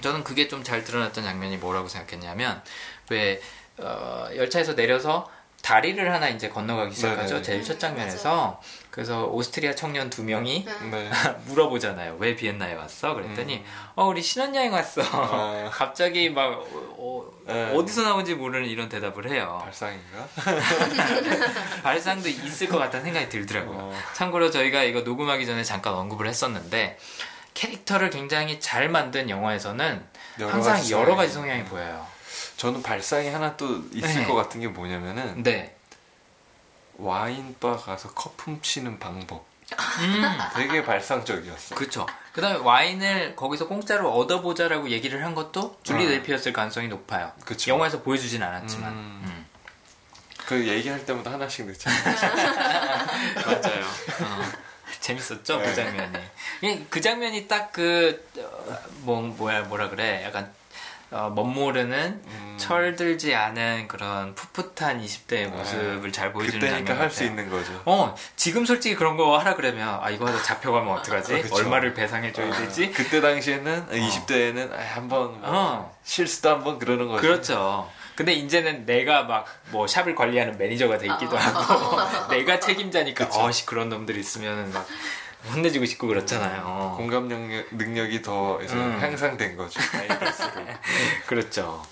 저는 0.00 0.24
그게 0.24 0.48
좀 0.48 0.62
잘 0.62 0.84
드러났던 0.84 1.24
장면이 1.24 1.56
뭐라고 1.56 1.88
생각했냐면 1.88 2.62
왜 3.08 3.40
어, 3.78 4.28
열차에서 4.36 4.74
내려서 4.74 5.28
다리를 5.62 6.10
하나 6.12 6.28
이제 6.28 6.48
건너가기 6.48 6.94
시작하죠. 6.94 7.22
네네네. 7.34 7.42
제일 7.42 7.62
첫 7.64 7.78
장면에서 7.78 8.60
그래서 8.90 9.26
오스트리아 9.26 9.74
청년 9.74 10.08
두 10.08 10.22
명이 10.24 10.64
네. 10.90 11.10
물어보잖아요. 11.46 12.16
왜 12.18 12.34
비엔나에 12.34 12.74
왔어? 12.74 13.14
그랬더니 13.14 13.62
어 13.94 14.06
우리 14.06 14.22
신혼여행 14.22 14.72
왔어. 14.72 15.02
아. 15.02 15.68
갑자기 15.72 16.30
막 16.30 16.64
어, 16.96 17.24
네. 17.46 17.84
디서 17.84 18.02
나온지 18.02 18.34
모르는 18.34 18.68
이런 18.68 18.88
대답을 18.88 19.28
해요. 19.30 19.60
발상인가? 19.62 20.28
발상도 21.82 22.28
있을 22.28 22.68
것 22.68 22.78
같다는 22.78 23.04
생각이 23.04 23.28
들더라고요. 23.28 23.76
어. 23.78 23.98
참고로 24.14 24.50
저희가 24.50 24.82
이거 24.84 25.00
녹음하기 25.00 25.44
전에 25.46 25.62
잠깐 25.62 25.94
언급을 25.94 26.26
했었는데 26.26 26.98
캐릭터를 27.54 28.10
굉장히 28.10 28.60
잘 28.60 28.88
만든 28.88 29.28
영화에서는 29.30 30.04
여러 30.40 30.52
항상 30.52 30.74
가지 30.74 30.92
여러 30.92 31.16
가지 31.16 31.32
성향이. 31.32 31.64
보여요. 31.64 32.06
저는 32.56 32.82
발상이 32.82 33.28
하나 33.30 33.56
또 33.56 33.82
있을 33.92 34.20
네. 34.22 34.24
것 34.26 34.34
같은 34.34 34.60
게 34.60 34.68
뭐냐면은 34.68 35.42
네. 35.42 35.74
와인바 36.98 37.76
가서 37.78 38.12
컵 38.12 38.34
훔치는 38.38 38.98
방법. 38.98 39.44
음, 40.00 40.22
되게 40.54 40.82
발상적이었어. 40.84 41.74
그쵸. 41.74 42.06
그 42.32 42.40
다음에 42.40 42.58
와인을 42.58 43.36
거기서 43.36 43.66
공짜로 43.66 44.12
얻어보자라고 44.12 44.90
얘기를 44.90 45.24
한 45.24 45.34
것도 45.34 45.78
줄리 45.82 46.04
어. 46.04 46.08
델피였을 46.08 46.52
가능성이 46.52 46.88
높아요. 46.88 47.32
그쵸. 47.44 47.70
영화에서 47.70 48.02
보여주진 48.02 48.42
않았지만. 48.42 48.90
음. 48.92 49.22
음. 49.24 49.46
그 50.46 50.66
얘기할 50.66 51.06
때마다 51.06 51.32
하나씩 51.32 51.66
넣잖아요. 51.66 52.02
맞아요. 53.46 53.84
어. 53.84 54.42
재밌었죠 55.00 55.58
그 55.58 55.64
네. 55.66 55.74
장면이. 55.74 56.18
이- 56.62 56.86
그 56.90 57.00
장면이 57.00 57.48
딱그뭐 57.48 59.20
뭐야 59.36 59.62
뭐라 59.62 59.88
그래 59.88 60.22
약간 60.24 60.52
어, 61.12 61.28
멋모르는 61.34 62.22
음. 62.24 62.54
철들지 62.56 63.34
않은 63.34 63.88
그런 63.88 64.32
풋풋한 64.36 65.04
20대의 65.04 65.48
모습을 65.48 66.12
잘 66.12 66.32
보여주는 66.32 66.60
장면 66.60 66.84
그때니까 66.84 67.02
할 67.02 67.10
수. 67.10 67.24
있는 67.24 67.50
거죠. 67.50 67.82
어 67.84 68.14
지금 68.36 68.64
솔직히 68.64 68.94
그런 68.94 69.16
거 69.16 69.36
하라 69.36 69.56
그러면 69.56 69.98
아 70.00 70.08
이거 70.10 70.28
하다 70.28 70.40
잡혀가면 70.40 70.98
어떡하지? 70.98 71.34
아. 71.34 71.54
얼마를 71.56 71.94
배상해줘야 71.94 72.56
되지? 72.56 72.92
그때 72.92 73.20
당시에는 73.20 73.88
20대에는 73.88 74.70
한번 74.76 75.40
뭐 75.40 75.42
어. 75.42 75.96
실수도 76.04 76.50
한번 76.50 76.78
그러는 76.78 77.08
거죠. 77.08 77.20
그렇죠. 77.20 77.90
근데 78.20 78.34
이제는 78.34 78.84
내가 78.84 79.22
막 79.22 79.46
뭐 79.70 79.86
shop을 79.86 80.14
관리하는 80.14 80.58
매니저가 80.58 80.98
돼 80.98 81.06
있기도 81.06 81.36
하고 81.36 81.96
내가 82.34 82.60
책임자니까. 82.60 83.28
어씨 83.30 83.66
그런 83.66 83.88
놈들 83.88 84.16
있으면은 84.16 84.72
막 84.72 84.86
혼내주고 85.52 85.86
싶고 85.86 86.06
그렇잖아요. 86.06 86.94
공감 86.96 87.28
능력, 87.28 87.66
능력이 87.74 88.20
더 88.22 88.60
이제 88.62 88.74
음. 88.74 88.98
향상된 89.00 89.56
거죠. 89.56 89.80
그렇죠. 91.26 91.82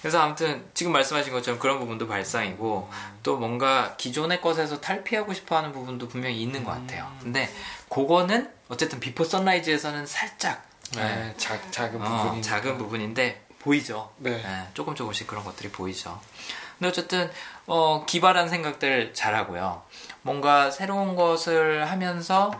그래서 0.00 0.20
아무튼 0.20 0.64
지금 0.72 0.92
말씀하신 0.92 1.32
것처럼 1.32 1.58
그런 1.58 1.78
부분도 1.78 2.06
발상이고 2.06 2.88
또 3.22 3.36
뭔가 3.36 3.94
기존의 3.96 4.40
것에서 4.40 4.80
탈피하고 4.80 5.34
싶어하는 5.34 5.72
부분도 5.72 6.08
분명히 6.08 6.40
있는 6.40 6.64
것 6.64 6.70
같아요. 6.70 7.10
근데 7.20 7.50
그거는 7.88 8.50
어쨌든 8.68 9.00
비포 9.00 9.24
선라이즈에서는 9.24 10.06
살짝 10.06 10.64
네, 10.94 11.34
작, 11.36 11.72
작은 11.72 12.00
어, 12.00 12.22
부분이 12.22 12.40
작은 12.42 12.78
부분인데 12.78 13.45
보이죠. 13.70 14.10
네. 14.18 14.30
네, 14.42 14.68
조금 14.74 14.94
조금씩 14.94 15.26
그런 15.26 15.42
것들이 15.44 15.70
보이죠. 15.70 16.18
근데 16.78 16.88
어쨌든 16.88 17.30
어, 17.66 18.04
기발한 18.06 18.48
생각들 18.48 19.12
잘하고요. 19.12 19.82
뭔가 20.22 20.70
새로운 20.70 21.16
것을 21.16 21.90
하면서 21.90 22.52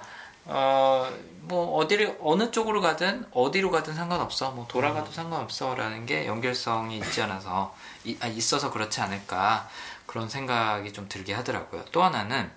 어, 0.47 1.09
뭐 1.43 1.77
어디를 1.77 2.19
어느 2.21 2.51
쪽으로 2.51 2.81
가든 2.81 3.27
어디로 3.33 3.71
가든 3.71 3.95
상관없어. 3.95 4.51
뭐 4.51 4.67
돌아가도 4.69 5.13
상관없어라는 5.13 6.07
게 6.07 6.27
연결성이 6.27 6.99
있지 6.99 7.23
않아서 7.23 7.75
이- 8.05 8.17
아, 8.21 8.27
있어서 8.27 8.71
그렇지 8.73 9.01
않을까 9.01 9.69
그런 10.07 10.29
생각이 10.29 10.93
좀 10.93 11.09
들게 11.09 11.35
하더라고요. 11.35 11.85
또 11.93 12.03
하나는 12.03 12.51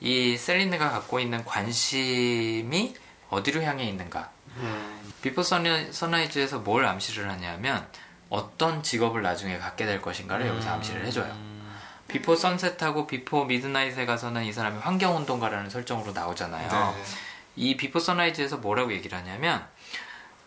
이 0.00 0.36
셀린느가 0.36 0.90
갖고 0.90 1.18
있는 1.18 1.44
관심이 1.44 2.94
어디로 3.30 3.62
향해 3.62 3.84
있는가. 3.84 4.30
음. 4.58 4.93
비포 5.24 5.40
선라- 5.40 5.90
선라이즈에서 5.90 6.58
뭘 6.58 6.84
암시를 6.84 7.30
하냐면 7.30 7.86
어떤 8.28 8.82
직업을 8.82 9.22
나중에 9.22 9.56
갖게 9.56 9.86
될 9.86 10.02
것인가를 10.02 10.46
여기서 10.48 10.68
암시를 10.68 11.06
해줘요. 11.06 11.34
비포 12.08 12.36
선셋하고 12.36 13.06
비포 13.06 13.46
미드나잇에 13.46 14.04
가서는 14.04 14.44
이 14.44 14.52
사람이 14.52 14.78
환경운동가라는 14.80 15.70
설정으로 15.70 16.12
나오잖아요. 16.12 16.68
네. 16.94 17.02
이 17.56 17.74
비포 17.78 17.98
선라이즈에서 18.00 18.58
뭐라고 18.58 18.92
얘기를 18.92 19.16
하냐면 19.16 19.64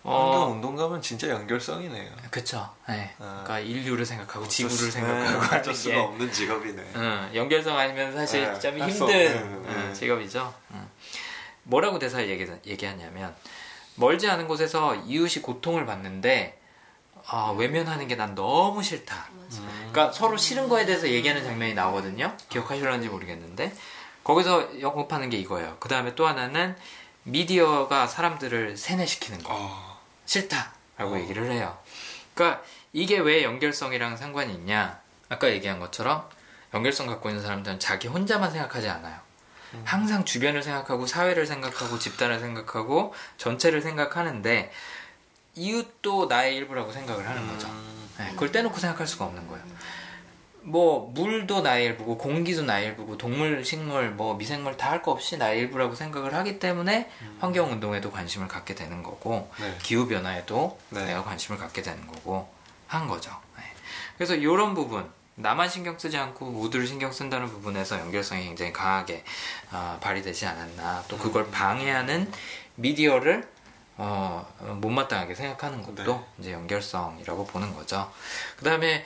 환경 0.04 0.42
어 0.44 0.46
운동가면 0.52 1.02
진짜 1.02 1.28
연결성이네요. 1.30 2.12
그쵸. 2.30 2.70
네. 2.88 3.16
아. 3.18 3.42
그러니까 3.44 3.60
인류를 3.60 4.06
생각하고 4.06 4.42
어쩔 4.46 4.50
지구를 4.70 4.76
수- 4.78 4.92
생각하고 4.92 5.42
네, 5.50 5.58
어쩔 5.58 5.74
수가 5.74 5.96
게 5.96 6.00
없는 6.02 6.32
직업이네. 6.32 6.92
응, 6.98 7.32
연결성 7.34 7.76
아니면 7.76 8.14
사실 8.14 8.44
네, 8.54 8.60
좀 8.60 8.78
힘든 8.78 9.02
없는, 9.02 9.64
네. 9.64 9.74
응, 9.88 9.94
직업이죠. 9.96 10.54
응. 10.76 10.88
뭐라고 11.64 11.98
대사에 11.98 12.28
얘기, 12.30 12.46
얘기하냐면 12.68 13.36
멀지 13.98 14.30
않은 14.30 14.48
곳에서 14.48 14.96
이웃이 14.96 15.42
고통을 15.44 15.86
받는데 15.86 16.60
아, 17.30 17.54
외면하는 17.58 18.08
게 18.08 18.16
난 18.16 18.36
너무 18.36 18.82
싫다. 18.84 19.28
그러니까 19.92 20.12
서로 20.12 20.38
싫은 20.38 20.70
거에 20.70 20.86
대해서 20.86 21.08
얘기하는 21.10 21.44
장면이 21.44 21.74
나오거든요. 21.74 22.36
기억하실런지 22.50 23.10
모르겠는데 23.10 23.74
거기서 24.24 24.70
언급하는 24.84 25.30
게 25.30 25.38
이거예요. 25.38 25.78
그 25.80 25.90
다음에 25.90 26.16
또 26.16 26.26
하나는 26.28 26.76
미디어가 27.24 28.08
사람들을 28.08 28.78
세뇌시키는 28.78 29.44
거 29.44 29.50
어. 29.54 30.00
싫다라고 30.26 31.16
어. 31.16 31.20
얘기를 31.20 31.52
해요. 31.52 31.78
그러니까 32.34 32.64
이게 32.94 33.18
왜 33.20 33.44
연결성이랑 33.44 34.16
상관이 34.18 34.54
있냐? 34.54 35.00
아까 35.30 35.50
얘기한 35.50 35.80
것처럼 35.80 36.28
연결성 36.74 37.08
갖고 37.08 37.30
있는 37.30 37.42
사람들은 37.44 37.80
자기 37.80 38.08
혼자만 38.08 38.52
생각하지 38.52 38.88
않아요. 38.90 39.20
음. 39.74 39.82
항상 39.86 40.26
주변을 40.26 40.64
생각하고 40.64 41.06
사회를 41.08 41.46
생각하고 41.46 42.00
집단을 42.00 42.40
생각하고 42.40 43.14
전체를 43.38 43.82
생각하는데 43.82 44.72
이웃도 45.56 46.28
나의 46.28 46.56
일부라고 46.56 46.92
생각을 46.92 47.28
하는 47.28 47.48
거죠. 47.48 47.68
음. 47.68 48.10
네, 48.18 48.30
그걸 48.32 48.52
떼놓고 48.52 48.78
생각할 48.78 49.08
수가 49.08 49.26
없는 49.26 49.48
거예요. 49.48 49.64
뭐 50.62 51.10
물도 51.14 51.62
나의 51.62 51.86
일부고 51.86 52.18
공기도 52.18 52.64
나의 52.64 52.88
일부고 52.88 53.18
동물, 53.18 53.64
식물, 53.64 54.10
뭐 54.12 54.36
미생물 54.36 54.76
다 54.76 54.90
할 54.92 55.02
거 55.02 55.12
없이 55.12 55.38
나의 55.38 55.60
일부라고 55.60 55.96
생각을 55.96 56.34
하기 56.34 56.60
때문에 56.60 57.10
환경 57.40 57.72
운동에도 57.72 58.12
관심을 58.12 58.48
갖게 58.50 58.76
되는 58.76 59.02
거고 59.02 59.50
네. 59.60 59.78
기후 59.82 60.08
변화에도 60.08 60.78
네. 60.90 61.06
내가 61.06 61.24
관심을 61.24 61.58
갖게 61.58 61.82
되는 61.82 62.06
거고 62.08 62.50
한 62.88 63.08
거죠. 63.08 63.32
네. 63.58 63.64
그래서 64.18 64.36
이런 64.36 64.74
부분 64.74 65.10
나만 65.40 65.70
신경 65.70 65.98
쓰지 66.00 66.18
않고 66.18 66.46
모두를 66.46 66.88
신경 66.88 67.12
쓴다는 67.12 67.48
부분에서 67.48 68.00
연결성이 68.00 68.46
굉장히 68.46 68.74
강하게 68.74 69.24
아, 69.70 69.98
발휘되지 70.02 70.48
않았나 70.48 71.04
또 71.08 71.18
그걸 71.18 71.52
방해하는 71.52 72.32
미디어를 72.76 73.48
어, 73.98 74.48
어, 74.60 74.78
못마땅하게 74.82 75.36
생각하는 75.36 75.84
것도 75.84 76.04
네. 76.04 76.26
이제 76.40 76.52
연결성이라고 76.54 77.46
보는 77.46 77.74
거죠. 77.76 78.12
그 78.58 78.66
다음에 78.66 79.06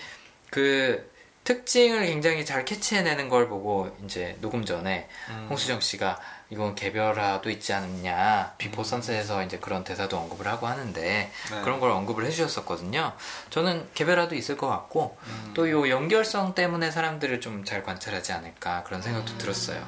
그 0.50 1.12
특징을 1.44 2.06
굉장히 2.06 2.46
잘 2.46 2.64
캐치해내는 2.64 3.28
걸 3.28 3.50
보고 3.50 3.94
이제 4.06 4.38
녹음 4.40 4.64
전에 4.64 5.10
음. 5.30 5.48
홍수정 5.50 5.82
씨가 5.82 6.18
이건 6.52 6.76
개별화도 6.76 7.50
있지 7.50 7.72
않느냐 7.72 8.54
비포 8.58 8.84
선셋에서 8.84 9.44
이제 9.44 9.58
그런 9.58 9.86
대사도 9.86 10.18
언급을 10.18 10.48
하고 10.48 10.68
하는데 10.68 11.02
네. 11.02 11.62
그런 11.62 11.80
걸 11.80 11.92
언급을 11.92 12.26
해주셨었거든요. 12.26 13.14
저는 13.50 13.88
개별화도 13.94 14.36
있을 14.36 14.58
것 14.58 14.68
같고 14.68 15.18
음. 15.26 15.52
또요 15.56 15.90
연결성 15.90 16.54
때문에 16.54 16.92
사람들을 16.92 17.40
좀 17.40 17.64
잘 17.64 17.84
관찰하지 17.84 18.34
않을까 18.34 18.84
그런 18.84 19.02
생각도 19.02 19.38
들었어요. 19.38 19.82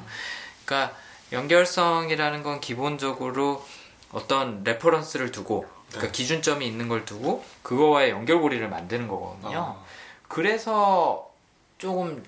그러니까 0.64 0.96
연결성이라는 1.32 2.42
건 2.42 2.60
기본적으로 2.60 3.64
어떤 4.10 4.64
reference를 4.64 5.32
두고 5.32 5.66
그러니까 5.88 6.06
네. 6.06 6.12
기준점이 6.12 6.66
있는 6.66 6.88
걸 6.88 7.04
두고 7.04 7.44
그거와의 7.62 8.10
연결고리를 8.10 8.66
만드는 8.68 9.06
거거든요. 9.08 9.58
어. 9.58 9.86
그래서 10.28 11.30
조금 11.76 12.24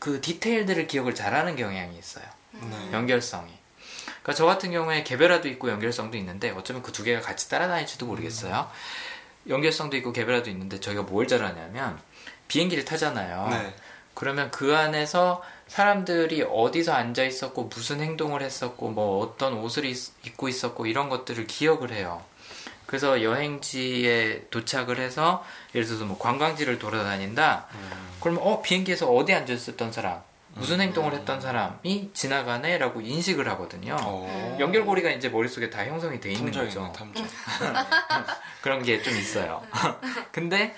그 0.00 0.20
디테일들을 0.20 0.86
기억을 0.88 1.14
잘하는 1.14 1.54
경향이 1.54 1.96
있어요. 1.96 2.24
네. 2.52 2.92
연결성이. 2.92 3.50
그러니까 4.22 4.34
저 4.34 4.46
같은 4.46 4.70
경우에 4.70 5.02
개별화도 5.02 5.48
있고 5.48 5.70
연결성도 5.70 6.16
있는데 6.18 6.50
어쩌면 6.50 6.82
그 6.82 6.92
두 6.92 7.02
개가 7.02 7.20
같이 7.20 7.48
따라다닐지도 7.48 8.06
모르겠어요. 8.06 8.70
연결성도 9.48 9.96
있고 9.96 10.12
개별화도 10.12 10.50
있는데 10.50 10.78
저희가 10.78 11.02
뭘 11.02 11.26
잘하냐면 11.26 11.98
비행기를 12.48 12.84
타잖아요. 12.84 13.48
네. 13.50 13.74
그러면 14.14 14.50
그 14.50 14.76
안에서 14.76 15.42
사람들이 15.68 16.42
어디서 16.42 16.92
앉아 16.92 17.24
있었고 17.24 17.64
무슨 17.64 18.00
행동을 18.00 18.42
했었고 18.42 18.90
뭐 18.90 19.24
어떤 19.24 19.54
옷을 19.54 19.86
입- 19.86 19.96
입고 20.26 20.48
있었고 20.48 20.86
이런 20.86 21.08
것들을 21.08 21.46
기억을 21.46 21.90
해요. 21.92 22.22
그래서 22.86 23.22
여행지에 23.22 24.48
도착을 24.50 25.00
해서 25.00 25.42
예를 25.74 25.86
들어서 25.86 26.04
뭐 26.04 26.18
관광지를 26.18 26.78
돌아다닌다. 26.78 27.66
음. 27.72 27.90
그러면 28.20 28.42
어 28.44 28.60
비행기에서 28.60 29.10
어디 29.10 29.32
앉아 29.32 29.50
있었던 29.54 29.92
사람, 29.92 30.20
무슨 30.54 30.80
행동을 30.80 31.14
했던 31.14 31.40
사람이 31.40 32.10
지나가네라고 32.12 33.00
인식을 33.00 33.48
하거든요. 33.50 33.96
어. 34.02 34.56
연결고리가 34.60 35.10
이제 35.10 35.28
머릿속에 35.28 35.70
다 35.70 35.84
형성이 35.86 36.20
돼 36.20 36.32
있는 36.32 36.52
거죠. 36.52 36.92
탐정. 36.94 37.26
그런 38.62 38.82
게 38.82 39.02
좀 39.02 39.16
있어요. 39.16 39.62
근데 40.30 40.74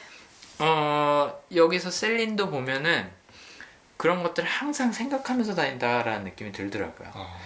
어, 0.58 1.32
여기서 1.54 1.90
셀린도 1.90 2.50
보면은 2.50 3.10
그런 3.96 4.22
것들을 4.22 4.48
항상 4.48 4.92
생각하면서 4.92 5.54
다닌다라는 5.54 6.24
느낌이 6.24 6.52
들더라고요. 6.52 7.10
어. 7.14 7.36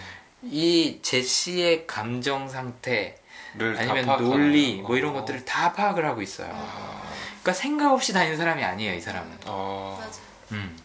이 0.42 1.00
제시의 1.02 1.86
감정 1.86 2.48
상태 2.48 3.16
아니면 3.58 4.06
논리 4.18 4.82
거. 4.82 4.88
뭐 4.88 4.96
이런 4.96 5.14
것들을 5.14 5.44
다 5.44 5.72
파악을 5.72 6.04
하고 6.06 6.22
있어요. 6.22 6.48
그러니까 7.42 7.52
생각 7.52 7.92
없이 7.92 8.12
다니는 8.12 8.36
사람이 8.36 8.62
아니에요, 8.62 8.94
이 8.94 9.00
사람은. 9.00 9.38
어. 9.46 9.98
맞아. 10.00 10.20
음. 10.52 10.77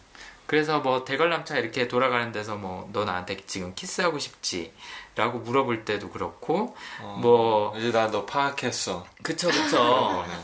그래서 0.45 0.79
뭐 0.79 1.03
대관람차 1.05 1.57
이렇게 1.57 1.87
돌아가는 1.87 2.31
데서 2.31 2.55
뭐 2.55 2.87
너 2.91 3.05
나한테 3.05 3.37
지금 3.47 3.73
키스하고 3.75 4.19
싶지? 4.19 4.73
라고 5.15 5.37
물어볼 5.39 5.85
때도 5.85 6.09
그렇고 6.09 6.75
어. 7.01 7.17
뭐 7.21 7.77
이제 7.77 7.91
나 7.91 8.07
너 8.11 8.25
파악했어. 8.25 9.05
그쵸 9.21 9.47
그쵸 9.49 9.77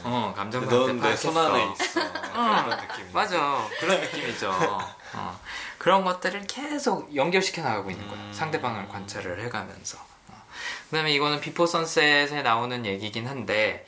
어 0.03 0.33
감정 0.35 0.61
상태 0.69 0.93
넌내손 0.93 1.35
안에 1.37 1.49
파악했어. 1.65 1.83
있어. 1.83 2.11
그런 2.31 2.69
느낌. 2.87 3.09
맞아 3.13 3.67
그런 3.79 3.99
느낌이죠 4.01 4.49
어. 4.51 5.39
그런 5.79 6.03
것들을 6.03 6.45
계속 6.47 7.13
연결시켜 7.15 7.61
나가고 7.63 7.89
있는 7.91 8.07
거예요 8.07 8.23
음. 8.23 8.33
상대방을 8.33 8.87
관찰을 8.89 9.41
해가면서 9.45 9.97
어. 10.29 10.43
그다음에 10.89 11.13
이거는 11.13 11.39
비포 11.41 11.65
선셋에 11.65 12.41
나오는 12.43 12.85
얘기긴 12.85 13.27
한데 13.27 13.85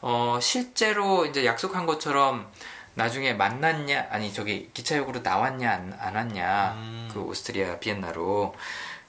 어, 0.00 0.38
실제로 0.42 1.24
이제 1.26 1.46
약속한 1.46 1.86
것처럼 1.86 2.50
나중에 2.94 3.34
만났냐 3.34 4.08
아니 4.10 4.32
저기 4.32 4.70
기차역으로 4.72 5.20
나왔냐 5.20 5.70
안, 5.70 5.96
안 5.98 6.14
왔냐 6.14 6.74
음. 6.76 7.10
그 7.12 7.20
오스트리아 7.20 7.78
비엔나로 7.78 8.54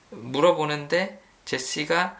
물어보는데 0.09 1.21
제시가 1.45 2.17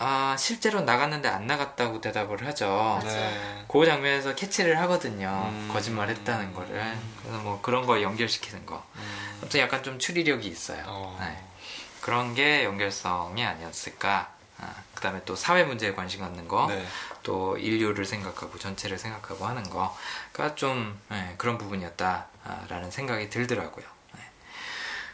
아 0.00 0.36
실제로 0.38 0.80
나갔는데 0.80 1.28
안 1.28 1.48
나갔다고 1.48 2.00
대답을 2.00 2.46
하죠. 2.46 3.00
네. 3.02 3.64
그 3.66 3.84
장면에서 3.84 4.36
캐치를 4.36 4.78
하거든요. 4.82 5.48
음. 5.50 5.68
거짓말했다는 5.72 6.54
거를. 6.54 6.96
그래서 7.20 7.38
뭐 7.42 7.60
그런 7.60 7.84
거 7.84 8.00
연결시키는 8.00 8.64
거. 8.64 8.84
음. 8.94 9.38
아무튼 9.40 9.58
약간 9.58 9.82
좀 9.82 9.98
추리력이 9.98 10.46
있어요. 10.46 10.84
어. 10.86 11.16
네. 11.20 11.36
그런 12.00 12.34
게 12.34 12.62
연결성이 12.62 13.44
아니었을까. 13.44 14.37
아, 14.60 14.74
그다음에 14.94 15.20
또 15.24 15.36
사회 15.36 15.64
문제에 15.64 15.92
관심 15.92 16.20
갖는 16.20 16.48
거, 16.48 16.66
네. 16.66 16.84
또 17.22 17.56
인류를 17.56 18.04
생각하고 18.04 18.58
전체를 18.58 18.98
생각하고 18.98 19.46
하는 19.46 19.62
거가 19.70 20.54
좀 20.54 20.98
네, 21.08 21.34
그런 21.38 21.58
부분이었다라는 21.58 22.90
생각이 22.90 23.30
들더라고요. 23.30 23.84
네. 24.14 24.20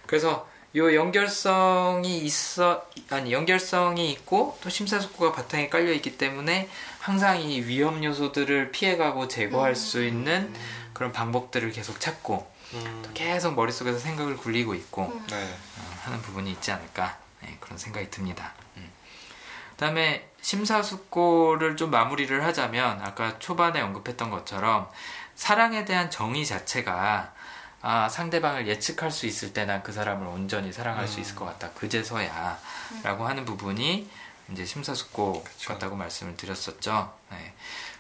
그래서 0.07 0.49
요 0.77 0.93
연결성이 0.93 2.19
있어 2.19 2.85
아니 3.11 3.33
연결성이 3.33 4.11
있고 4.11 4.59
또 4.61 4.71
심사숙고가 4.71 5.31
바탕에 5.31 5.69
깔려 5.69 5.93
있기 5.93 6.19
때문에 6.19 6.69
항상 6.99 7.41
이 7.41 7.61
위험 7.61 8.03
요소들을 8.03 8.73
피해가고 8.73 9.29
제거할 9.29 9.77
수 9.77 10.05
있는 10.05 10.53
그런 10.93 11.13
방법들을 11.13 11.71
계속 11.71 12.01
찾고 12.01 12.51
음. 12.73 13.11
계속 13.15 13.55
머릿속에서 13.55 14.01
생각을 14.01 14.37
굴리고 14.37 14.75
있고 14.75 15.13
네. 15.29 15.45
어, 15.45 15.97
하는 16.03 16.21
부분이 16.23 16.51
있지 16.51 16.73
않을까 16.73 17.19
네, 17.43 17.57
그런 17.61 17.79
생각이 17.79 18.11
듭니다. 18.11 18.53
음. 19.75 19.77
그다음에 19.77 20.29
심사숙고를 20.41 21.77
좀 21.77 21.91
마무리를 21.91 22.45
하자면 22.45 23.01
아까 23.03 23.39
초반에 23.39 23.81
언급했던 23.81 24.31
것처럼 24.31 24.89
사랑에 25.35 25.85
대한 25.85 26.11
정의 26.11 26.47
자체가 26.47 27.33
아, 27.87 28.09
상대방을 28.09 28.67
예측할 28.67 29.11
수 29.11 29.27
있을 29.27 29.53
때난그 29.53 29.93
사람을 29.93 30.27
온전히 30.27 30.73
사랑할 30.73 31.07
수 31.07 31.21
있을 31.21 31.37
것 31.37 31.45
같다. 31.45 31.69
그제서야 31.73 32.59
라고 33.03 33.27
하는 33.27 33.45
부분이 33.45 34.09
이제 34.53 34.65
심사숙고 34.65 35.45
그쵸. 35.45 35.73
같다고 35.73 35.95
말씀을 35.97 36.35
드렸었죠. 36.37 37.13
네. 37.31 37.53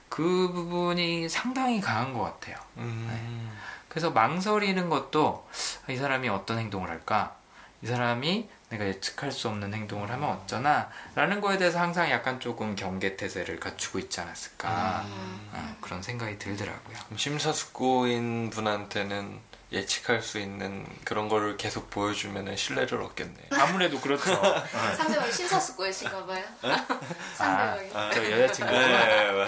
그 0.08 0.50
부분이 0.52 1.28
상당히 1.28 1.80
강한 1.80 2.14
것 2.14 2.22
같아요. 2.22 2.56
음. 2.78 3.52
그래서 3.88 4.10
망설이는 4.10 4.88
것도 4.88 5.46
이 5.88 5.96
사람이 5.96 6.28
어떤 6.28 6.58
행동을 6.58 6.88
할까? 6.88 7.36
이 7.82 7.86
사람이 7.86 8.48
내가 8.74 8.86
예측할 8.86 9.30
수 9.30 9.48
없는 9.48 9.72
행동을 9.72 10.10
하면 10.10 10.30
어쩌나? 10.30 10.90
라는 11.14 11.40
거에 11.40 11.56
대해서 11.58 11.78
항상 11.80 12.10
약간 12.10 12.40
조금 12.40 12.74
경계태세를 12.74 13.60
갖추고 13.60 13.98
있지 14.00 14.20
않았을까? 14.20 15.02
음. 15.06 15.50
아, 15.52 15.76
그런 15.80 16.02
생각이 16.02 16.38
들더라고요. 16.38 16.96
심사숙고인 17.16 18.50
분한테는 18.50 19.54
예측할 19.72 20.22
수 20.22 20.38
있는 20.38 20.86
그런 21.04 21.28
거를 21.28 21.56
계속 21.56 21.90
보여주면 21.90 22.56
신뢰를 22.56 23.00
얻겠네요. 23.02 23.46
아무래도 23.52 24.00
그렇죠. 24.00 24.30
상대방이 24.96 25.32
심사숙고이신가 25.32 26.26
봐요. 26.26 26.44
아, 26.62 26.86
상대방이 27.34 27.90
저 28.12 28.30
여자친구. 28.42 28.72
네, 28.72 29.46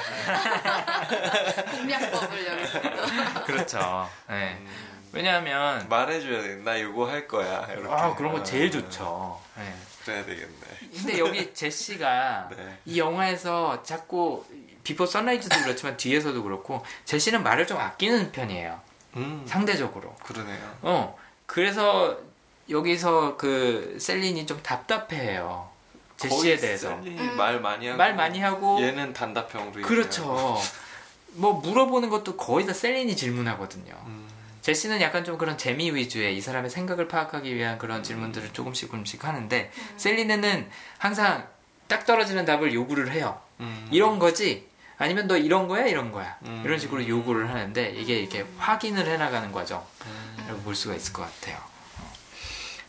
공략법을 1.71 2.47
여기서. 2.47 3.45
그렇죠. 3.45 4.11
네. 4.29 4.65
왜냐하면, 5.13 5.89
말해줘야 5.89 6.43
돼. 6.43 6.57
나 6.57 6.77
이거 6.77 7.09
할 7.09 7.27
거야. 7.27 7.67
이렇게. 7.71 7.89
아, 7.89 8.15
그런 8.15 8.33
거 8.33 8.43
제일 8.43 8.69
아, 8.69 8.71
좋죠. 8.71 9.41
네. 9.57 9.75
그래야 10.05 10.25
되겠네. 10.25 10.57
근데 10.95 11.19
여기 11.19 11.53
제시가 11.55 12.49
네. 12.57 12.79
이 12.85 12.99
영화에서 12.99 13.83
자꾸 13.83 14.45
비포 14.85 15.05
선라이즈도 15.05 15.63
그렇지만 15.63 15.97
뒤에서도 15.97 16.43
그렇고 16.43 16.85
제시는 17.05 17.43
말을 17.43 17.67
좀 17.67 17.79
아끼는 17.79 18.31
편이에요. 18.31 18.81
음. 19.17 19.45
상대적으로. 19.47 20.15
그러네요. 20.23 20.79
어. 20.83 21.19
그래서 21.47 22.19
여기서 22.71 23.37
그 23.37 23.97
셀린이 23.99 24.47
좀 24.47 24.63
답답해해요. 24.63 25.69
제시에 26.17 26.39
거의 26.39 26.59
대해서 26.59 26.89
셀린이 26.91 27.21
음. 27.21 27.37
말 27.37 27.61
많이 27.61 27.87
하고 27.87 27.99
말 27.99 28.15
많이 28.15 28.41
하고 28.41 28.81
얘는 28.81 29.13
단답형으로 29.13 29.83
그렇죠. 29.83 30.57
뭐 31.33 31.55
물어보는 31.55 32.09
것도 32.09 32.37
거의 32.37 32.65
다 32.67 32.73
셀린이 32.73 33.17
질문하거든요. 33.17 33.95
음. 34.07 34.29
제시는 34.67 35.01
약간 35.01 35.23
좀 35.23 35.39
그런 35.39 35.57
재미 35.57 35.93
위주의 35.93 36.37
이 36.37 36.41
사람의 36.41 36.71
생각을 36.71 37.07
파악하기 37.07 37.55
위한 37.55 37.79
그런 37.79 38.03
질문들을 38.03 38.53
조금씩 38.53 38.89
조금씩 38.89 39.25
하는데 39.25 39.71
셀린네는 39.97 40.69
항상 40.99 41.47
딱 41.87 42.05
떨어지는 42.05 42.45
답을 42.45 42.75
요구를 42.75 43.13
해요. 43.13 43.41
음. 43.61 43.87
이런 43.93 44.19
거지? 44.19 44.67
아니면 44.99 45.29
너 45.29 45.37
이런 45.37 45.69
거야? 45.69 45.87
이런 45.87 46.11
거야? 46.11 46.37
음. 46.47 46.63
이런 46.65 46.81
식으로 46.81 47.07
요구를 47.07 47.49
하는데 47.49 47.91
이게 47.91 48.19
이렇게 48.19 48.45
확인을 48.59 49.07
해나가는 49.07 49.53
과정이라고 49.53 49.87
음. 50.49 50.63
볼 50.65 50.75
수가 50.75 50.97
있을 50.97 51.13
것 51.13 51.23
같아요. 51.23 51.59
어. 52.01 52.13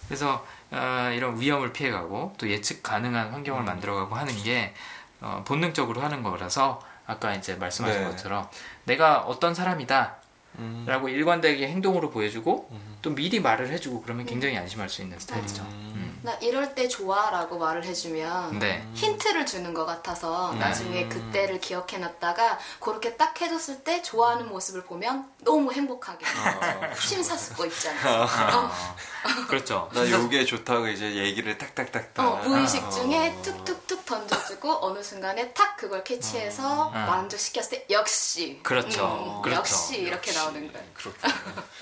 그래서 0.08 0.48
어, 0.72 1.12
이런 1.13 1.40
위험을 1.40 1.74
피해가고 1.74 2.34
또 2.40 2.50
예측 2.50 2.82
가능한 2.82 3.34
환경을 3.34 3.62
음. 3.62 3.66
만들어가고 3.66 4.16
하는 4.16 4.36
게 4.42 4.74
어, 5.22 5.44
본능적으로 5.46 6.02
하는 6.02 6.24
거라서 6.24 6.82
아까 7.06 7.36
이제 7.36 7.54
말씀하신 7.54 8.02
네. 8.02 8.08
것처럼 8.08 8.50
내가 8.86 9.20
어떤 9.20 9.54
사람이다 9.54 10.16
음. 10.60 10.84
라고 10.88 11.10
일관되게 11.10 11.67
행동으로 11.67 12.10
보여주고 12.10 12.70
음. 12.72 12.98
또 13.02 13.13
미리 13.13 13.39
말을 13.39 13.70
해주고 13.70 14.02
그러면 14.02 14.26
굉장히 14.26 14.58
안심할 14.58 14.89
수 14.89 15.02
있는 15.02 15.20
스타일이죠. 15.20 15.63
음. 15.63 16.07
나 16.21 16.34
이럴 16.41 16.73
때 16.75 16.88
좋아라고 16.88 17.58
말을 17.58 17.84
해주면 17.86 18.56
음. 18.56 18.60
네. 18.60 18.88
힌트를 18.93 19.45
주는 19.45 19.73
것 19.73 19.86
같아서 19.86 20.51
음. 20.51 20.60
나중에 20.60 21.08
그때를 21.08 21.60
기억해놨다가 21.60 22.60
그렇게 22.80 23.15
딱 23.15 23.39
해줬을 23.39 23.84
때 23.84 24.01
좋아하는 24.01 24.49
모습을 24.49 24.84
보면 24.84 25.25
너무 25.43 25.71
행복하게 25.71 26.25
아. 26.25 26.93
심사숙고 26.99 27.65
있잖아. 27.65 27.99
아, 28.23 28.71
그렇죠. 29.47 29.89
나 29.93 30.10
요게 30.10 30.45
좋다고 30.45 30.88
이제 30.88 31.15
얘기를 31.15 31.58
딱딱딱딱. 31.58 32.25
어, 32.25 32.36
무의식 32.47 32.84
어. 32.84 32.89
중에 32.89 33.36
툭툭툭 33.41 34.06
던져주고 34.06 34.86
어느 34.86 35.03
순간에 35.03 35.51
탁 35.53 35.77
그걸 35.77 36.03
캐치해서 36.03 36.89
음. 36.89 36.93
만족시켰을 36.93 37.69
때 37.69 37.86
역시 37.89 38.60
그렇죠. 38.63 39.41
그렇죠. 39.43 39.60
역시 39.60 39.97
이렇게 39.97 40.32
나오는 40.32 40.71
거예요. 40.71 40.88
그렇구나. 40.93 41.34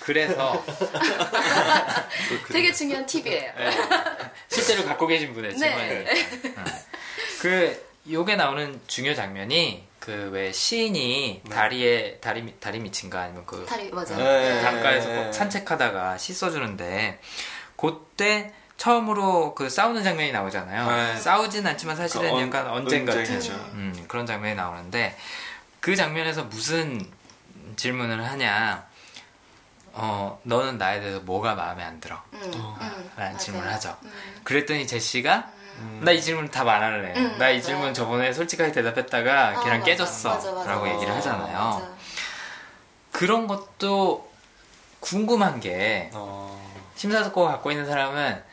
그래서. 0.01 0.63
되게 2.51 2.71
중요한 2.71 3.05
팁이에요. 3.05 3.51
실제로 4.49 4.83
갖고 4.85 5.07
계신 5.07 5.33
분의 5.33 5.55
네. 5.55 5.57
질문이 5.57 6.05
그 7.41 7.85
요게 8.09 8.35
나오는 8.35 8.79
중요 8.87 9.13
장면이 9.15 9.87
그 9.99 10.29
왜 10.31 10.51
시인이 10.51 11.41
다리에 11.49 12.17
다리 12.21 12.43
밑- 12.43 12.59
다리 12.59 12.79
밑인가 12.79 13.21
아니면 13.21 13.43
그 13.47 13.65
다리 13.67 13.89
맞아요. 13.89 14.17
네. 14.17 14.61
강가에서 14.61 15.09
네. 15.09 15.15
꼭 15.23 15.33
산책하다가 15.33 16.17
씻어주는데 16.19 17.19
그때 17.75 18.53
처음으로 18.77 19.55
그 19.55 19.67
싸우는 19.69 20.03
장면이 20.03 20.31
나오잖아요. 20.31 20.91
네. 20.91 21.15
싸우진 21.19 21.65
않지만 21.65 21.95
사실은 21.95 22.29
그 22.29 22.35
언- 22.35 22.47
약간 22.47 22.67
언쟁 22.67 23.05
같은 23.05 23.21
언쟁이죠. 23.21 23.53
음, 23.73 24.05
그런 24.07 24.25
장면이 24.27 24.53
나오는데 24.55 25.17
그 25.79 25.95
장면에서 25.95 26.43
무슨 26.43 27.03
질문을 27.75 28.23
하냐? 28.23 28.85
어 29.97 30.37
너는 30.43 30.77
나에 30.77 30.99
대해서 30.99 31.21
뭐가 31.21 31.55
마음에 31.55 31.83
안 31.83 31.99
들어? 32.01 32.21
음, 32.33 32.41
음, 32.43 32.51
라는 32.51 33.09
맞아요. 33.15 33.37
질문을 33.37 33.73
하죠. 33.73 33.97
음. 34.03 34.41
그랬더니 34.43 34.85
제시가 34.85 35.49
음. 35.77 36.01
나이 36.03 36.21
질문 36.21 36.49
답 36.51 36.67
안 36.67 36.81
할래. 36.83 37.13
음, 37.15 37.37
나 37.37 37.49
이. 37.49 37.61
질문 37.61 37.93
저번에 37.93 38.33
솔직하게 38.33 38.71
대답했다가 38.73 39.47
아, 39.47 39.59
걔랑 39.61 39.79
맞아. 39.79 39.83
깨졌어. 39.91 40.29
맞아, 40.29 40.51
맞아. 40.51 40.71
라고 40.71 40.87
얘기를 40.89 41.11
어, 41.11 41.15
하잖아요. 41.15 41.57
맞아. 41.57 41.89
그런 43.13 43.47
것도 43.47 44.29
궁금한 44.99 45.59
게 45.61 46.09
어. 46.13 46.61
심사숙고가 46.95 47.51
갖고 47.51 47.71
있는 47.71 47.85
사람은 47.85 48.43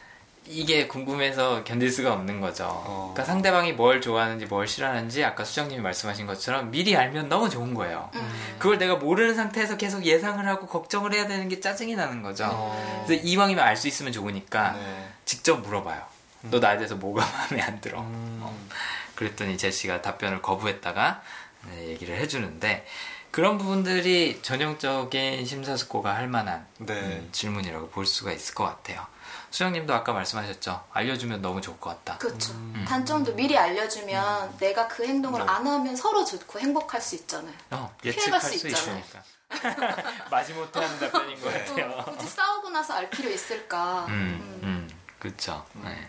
이게 0.46 0.88
궁금해서 0.88 1.62
견딜 1.64 1.90
수가 1.90 2.12
없는 2.12 2.40
거죠. 2.40 2.66
어. 2.68 3.10
그러니까 3.14 3.24
상대방이 3.32 3.72
뭘 3.72 4.00
좋아하는지 4.00 4.46
뭘 4.46 4.66
싫어하는지 4.66 5.24
아까 5.24 5.44
수정님이 5.44 5.80
말씀하신 5.82 6.26
것처럼 6.26 6.70
미리 6.70 6.96
알면 6.96 7.28
너무 7.28 7.48
좋은 7.48 7.74
거예요. 7.74 8.10
음. 8.14 8.54
그걸 8.58 8.78
내가 8.78 8.96
모르는 8.96 9.34
상태에서 9.34 9.76
계속 9.76 10.04
예상을 10.04 10.44
하고 10.46 10.66
걱정을 10.66 11.14
해야 11.14 11.26
되는 11.26 11.48
게 11.48 11.60
짜증이 11.60 11.94
나는 11.94 12.22
거죠. 12.22 12.48
어. 12.50 13.04
그래서 13.06 13.22
이왕이면 13.24 13.62
알 13.62 13.76
수 13.76 13.88
있으면 13.88 14.12
좋으니까 14.12 14.72
네. 14.72 15.08
직접 15.24 15.60
물어봐요. 15.60 16.02
너 16.42 16.58
나에 16.58 16.76
대해서 16.76 16.96
뭐가 16.96 17.24
마음에 17.32 17.62
안 17.62 17.80
들어? 17.80 18.00
음. 18.00 18.68
그랬더니 19.14 19.56
제시가 19.56 20.02
답변을 20.02 20.42
거부했다가 20.42 21.22
네, 21.70 21.88
얘기를 21.88 22.16
해주는데 22.18 22.84
그런 23.30 23.56
부분들이 23.58 24.40
전형적인 24.42 25.46
심사숙고가 25.46 26.14
할 26.14 26.28
만한 26.28 26.66
네. 26.78 26.94
음, 26.94 27.28
질문이라고 27.32 27.88
볼 27.90 28.04
수가 28.04 28.32
있을 28.32 28.54
것 28.54 28.64
같아요. 28.64 29.06
수영님도 29.56 29.92
아까 29.94 30.12
말씀하셨죠. 30.14 30.82
알려주면 30.92 31.42
너무 31.42 31.60
좋을 31.60 31.78
것 31.78 31.90
같다. 31.90 32.18
그렇죠. 32.18 32.52
음. 32.52 32.84
단점도 32.88 33.34
미리 33.34 33.56
알려주면 33.56 34.56
내가 34.58 34.88
그 34.88 35.04
행동을 35.06 35.44
네. 35.44 35.46
안 35.46 35.66
하면 35.66 35.94
서로 35.94 36.24
좋고 36.24 36.58
행복할 36.58 37.00
수 37.00 37.14
있잖아요. 37.16 37.54
어, 37.70 37.94
예측할 38.04 38.40
수 38.40 38.58
수 38.58 38.68
있잖아요. 38.68 38.98
있으니까. 38.98 39.22
마지못해 40.30 40.80
하는 40.80 40.98
답변인 40.98 41.38
것 41.40 41.52
같아요. 41.52 41.90
어, 41.98 42.04
굳이 42.06 42.26
싸우고 42.26 42.70
나서 42.70 42.94
알 42.94 43.10
필요 43.10 43.28
있을까? 43.30 44.06
음, 44.08 44.60
음, 44.62 44.90
그렇죠. 45.18 45.64
네. 45.84 46.08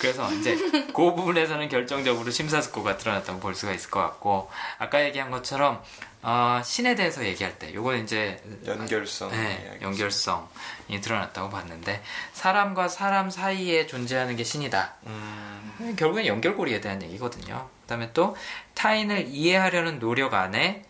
그래서 0.00 0.30
이제 0.32 0.56
그 0.56 0.92
부분에서는 0.92 1.68
결정적으로 1.68 2.30
심사숙고가 2.30 2.98
드러났다고 2.98 3.38
볼 3.38 3.54
수가 3.54 3.72
있을 3.72 3.88
것 3.90 4.00
같고 4.00 4.50
아까 4.78 5.02
얘기한 5.04 5.30
것처럼 5.30 5.80
어, 6.26 6.62
신에 6.64 6.94
대해서 6.94 7.22
얘기할 7.22 7.58
때 7.58 7.74
요거는 7.74 8.04
이제 8.04 8.42
연결성. 8.66 9.30
네, 9.30 9.78
연결성이 9.82 11.00
드러났다고 11.02 11.50
봤는데 11.50 12.02
사람과 12.32 12.88
사람 12.88 13.28
사이에 13.28 13.86
존재하는 13.86 14.34
게 14.34 14.42
신이다. 14.42 14.94
음. 15.06 15.94
결국엔 15.98 16.24
연결고리에 16.24 16.80
대한 16.80 17.02
얘기거든요. 17.02 17.68
그다음에 17.82 18.10
또 18.14 18.34
타인을 18.72 19.26
이해하려는 19.28 19.98
노력 19.98 20.32
안에 20.32 20.84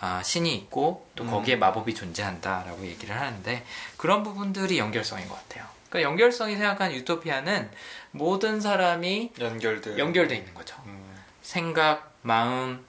아, 0.00 0.22
신이 0.24 0.56
있고 0.56 1.06
또 1.14 1.22
음. 1.22 1.30
거기에 1.30 1.54
마법이 1.54 1.94
존재한다라고 1.94 2.84
얘기를 2.86 3.14
하는데 3.14 3.64
그런 3.96 4.24
부분들이 4.24 4.78
연결성인 4.78 5.28
것 5.28 5.36
같아요. 5.36 5.66
그러니까 5.88 6.10
연결성이 6.10 6.56
생각하는 6.56 6.96
유토피아는 6.96 7.70
모든 8.10 8.60
사람이 8.60 9.34
연결돼. 9.38 9.98
연결돼 9.98 10.34
있는 10.34 10.52
거죠. 10.54 10.74
음. 10.86 11.14
생각, 11.42 12.12
마음, 12.22 12.84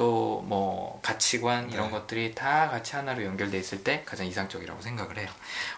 또 0.00 0.40
뭐 0.50 0.98
가치관 1.02 1.70
이런 1.70 1.86
네. 1.86 1.90
것들이 1.92 2.34
다 2.34 2.68
같이 2.70 2.96
하나로 2.96 3.22
연결돼 3.24 3.58
있을 3.58 3.84
때 3.84 4.02
가장 4.06 4.26
이상적이라고 4.26 4.80
생각을 4.80 5.18
해요. 5.18 5.28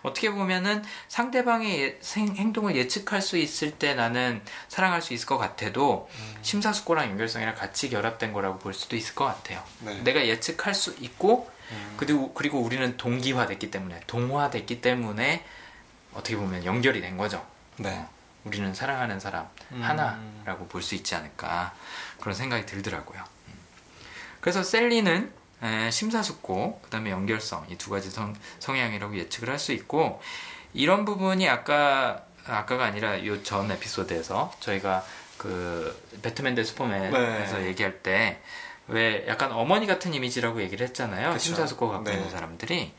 어떻게 0.03 0.31
보면은 0.31 0.85
상대방의 1.09 1.81
예- 1.83 1.99
생- 2.01 2.37
행동을 2.37 2.77
예측할 2.77 3.21
수 3.21 3.37
있을 3.37 3.73
때 3.73 3.95
나는 3.95 4.41
사랑할 4.69 5.03
수 5.03 5.13
있을 5.15 5.27
것 5.27 5.37
같아도 5.39 6.09
음. 6.15 6.35
심사숙고랑 6.43 7.11
연결성이랑 7.11 7.55
같이 7.57 7.91
결합된 7.91 8.33
거라고 8.33 8.59
볼 8.61 8.73
수도 8.73 8.95
있을 8.97 9.15
것 9.17 9.25
같아요. 9.25 9.63
네. 9.81 10.01
내가 10.05 10.25
예측할 10.27 10.75
수 10.75 10.95
있고 11.01 11.51
음. 11.73 11.95
그리고 11.97 12.33
그리고 12.33 12.61
우리는 12.61 12.97
동기화됐기 12.97 13.71
때문에 13.73 14.01
동화됐기 14.07 14.81
때문에 14.81 15.45
어떻게 16.15 16.37
보면 16.37 16.65
연결이 16.65 17.01
된 17.01 17.17
거죠. 17.17 17.45
네. 17.79 18.05
우리는 18.45 18.73
사랑하는 18.75 19.19
사람 19.21 19.49
음. 19.73 19.83
하나라고 19.83 20.69
볼 20.69 20.83
수 20.83 20.95
있지 20.95 21.15
않을까 21.17 21.75
그런 22.21 22.35
생각이 22.35 22.65
들더라고요. 22.67 23.23
음. 24.43 24.45
그래서 24.45 24.63
셀리는 24.63 25.33
에, 25.63 25.91
심사숙고 25.91 26.81
그 26.83 26.91
다음에 26.91 27.11
연결성 27.11 27.67
이 27.71 27.77
두 27.79 27.91
가지 27.91 28.11
성, 28.11 28.35
성향이라고 28.59 29.17
예측을 29.17 29.49
할 29.49 29.59
수 29.59 29.73
있고 29.73 30.21
이런 30.75 31.05
부분이 31.05 31.49
아까 31.49 32.25
아까가 32.47 32.85
아니라 32.85 33.25
요 33.25 33.43
전 33.45 33.71
에피소드에서 33.71 34.53
저희가 34.61 35.05
그 35.39 35.97
배트맨 36.23 36.55
대 36.57 36.65
슈퍼맨에서 36.65 37.59
네. 37.59 37.67
얘기할 37.67 38.03
때 38.03 38.41
왜 38.89 39.25
약간 39.29 39.53
어머니 39.53 39.87
같은 39.87 40.13
이미지라고 40.13 40.61
얘기를 40.61 40.85
했잖아요. 40.89 41.29
그쵸. 41.35 41.39
심사숙고 41.39 41.89
갖고 41.89 42.05
네. 42.05 42.15
있는 42.15 42.29
사람들이 42.31 42.93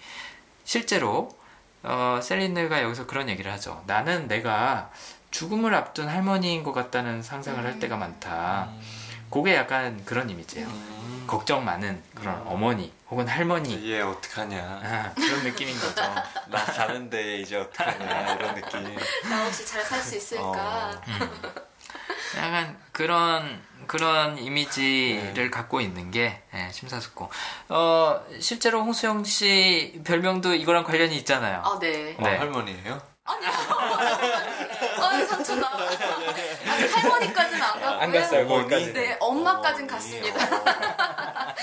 실제로 0.64 1.38
어, 1.84 2.20
셀린느가 2.24 2.82
여기서 2.84 3.06
그런 3.06 3.28
얘기를 3.28 3.52
하죠. 3.52 3.84
나는 3.86 4.30
내가 4.30 4.90
죽음을 5.32 5.74
앞둔 5.76 6.08
할머니인 6.08 6.64
것 6.64 6.72
같다는 6.72 7.22
상상을 7.22 7.62
할 7.66 7.80
때가 7.80 7.98
많다. 7.98 8.70
그게 9.30 9.56
약간 9.56 10.02
그런 10.06 10.30
이미지예요. 10.30 10.68
음. 10.68 11.03
걱정 11.28 11.64
많은 11.66 12.02
그런 12.16 12.42
어머니 12.48 12.92
혹은 13.10 13.28
할머니 13.28 13.92
얘 13.92 14.02
어떡하냐. 14.02 14.58
아, 14.84 15.12
그런 15.16 15.44
느낌인 15.44 15.80
거죠. 15.80 16.02
나 16.48 16.66
가는데 16.66 17.38
이제 17.38 17.58
어떡하냐. 17.58 18.34
이런 18.36 18.56
느낌. 18.56 18.96
나 19.30 19.46
없이 19.46 19.66
잘 19.66 19.84
살 19.84 20.02
수 20.02 20.16
있을까? 20.18 20.92
어. 20.92 21.02
약간 22.38 22.78
그런 22.92 23.62
그런 23.86 24.38
이미지를 24.38 25.34
네. 25.34 25.50
갖고 25.50 25.82
있는 25.82 26.10
게 26.10 26.42
예, 26.54 26.70
심사숙고. 26.72 27.30
어 27.70 28.22
실제로 28.40 28.82
홍수영 28.84 29.24
씨 29.26 30.02
별명도 30.04 30.56
이거랑 30.56 30.84
관련이 30.84 31.16
있잖아요. 31.18 31.62
아, 31.64 31.78
네. 31.80 32.16
어, 32.18 32.24
네. 32.24 32.38
할머니예요? 32.38 33.00
아, 33.26 33.36
상처나. 35.30 35.70
할머니까지는 37.04 37.62
안 37.62 37.72
갔고요. 37.82 38.00
안 38.00 38.12
갔어요. 38.12 38.46
어머니? 38.46 38.64
거기까지. 38.64 38.94
네, 38.94 39.18
엄마까진 39.20 39.84
어머니. 39.84 39.88
갔습니다. 39.88 40.56
어. 40.56 41.54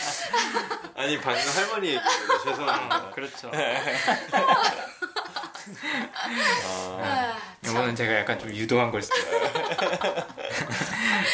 아니 1.00 1.18
방금 1.20 1.42
할머니 1.54 1.86
얘기해서 1.88 2.44
죄송합니다. 2.44 3.10
그렇죠. 3.10 3.50
아, 6.64 7.02
아, 7.02 7.36
참. 7.62 7.72
이거는 7.72 7.96
제가 7.96 8.14
약간 8.16 8.38
좀 8.38 8.50
유도한 8.50 8.90
걸 8.90 9.02
수도 9.02 9.16
있어요. 9.16 9.50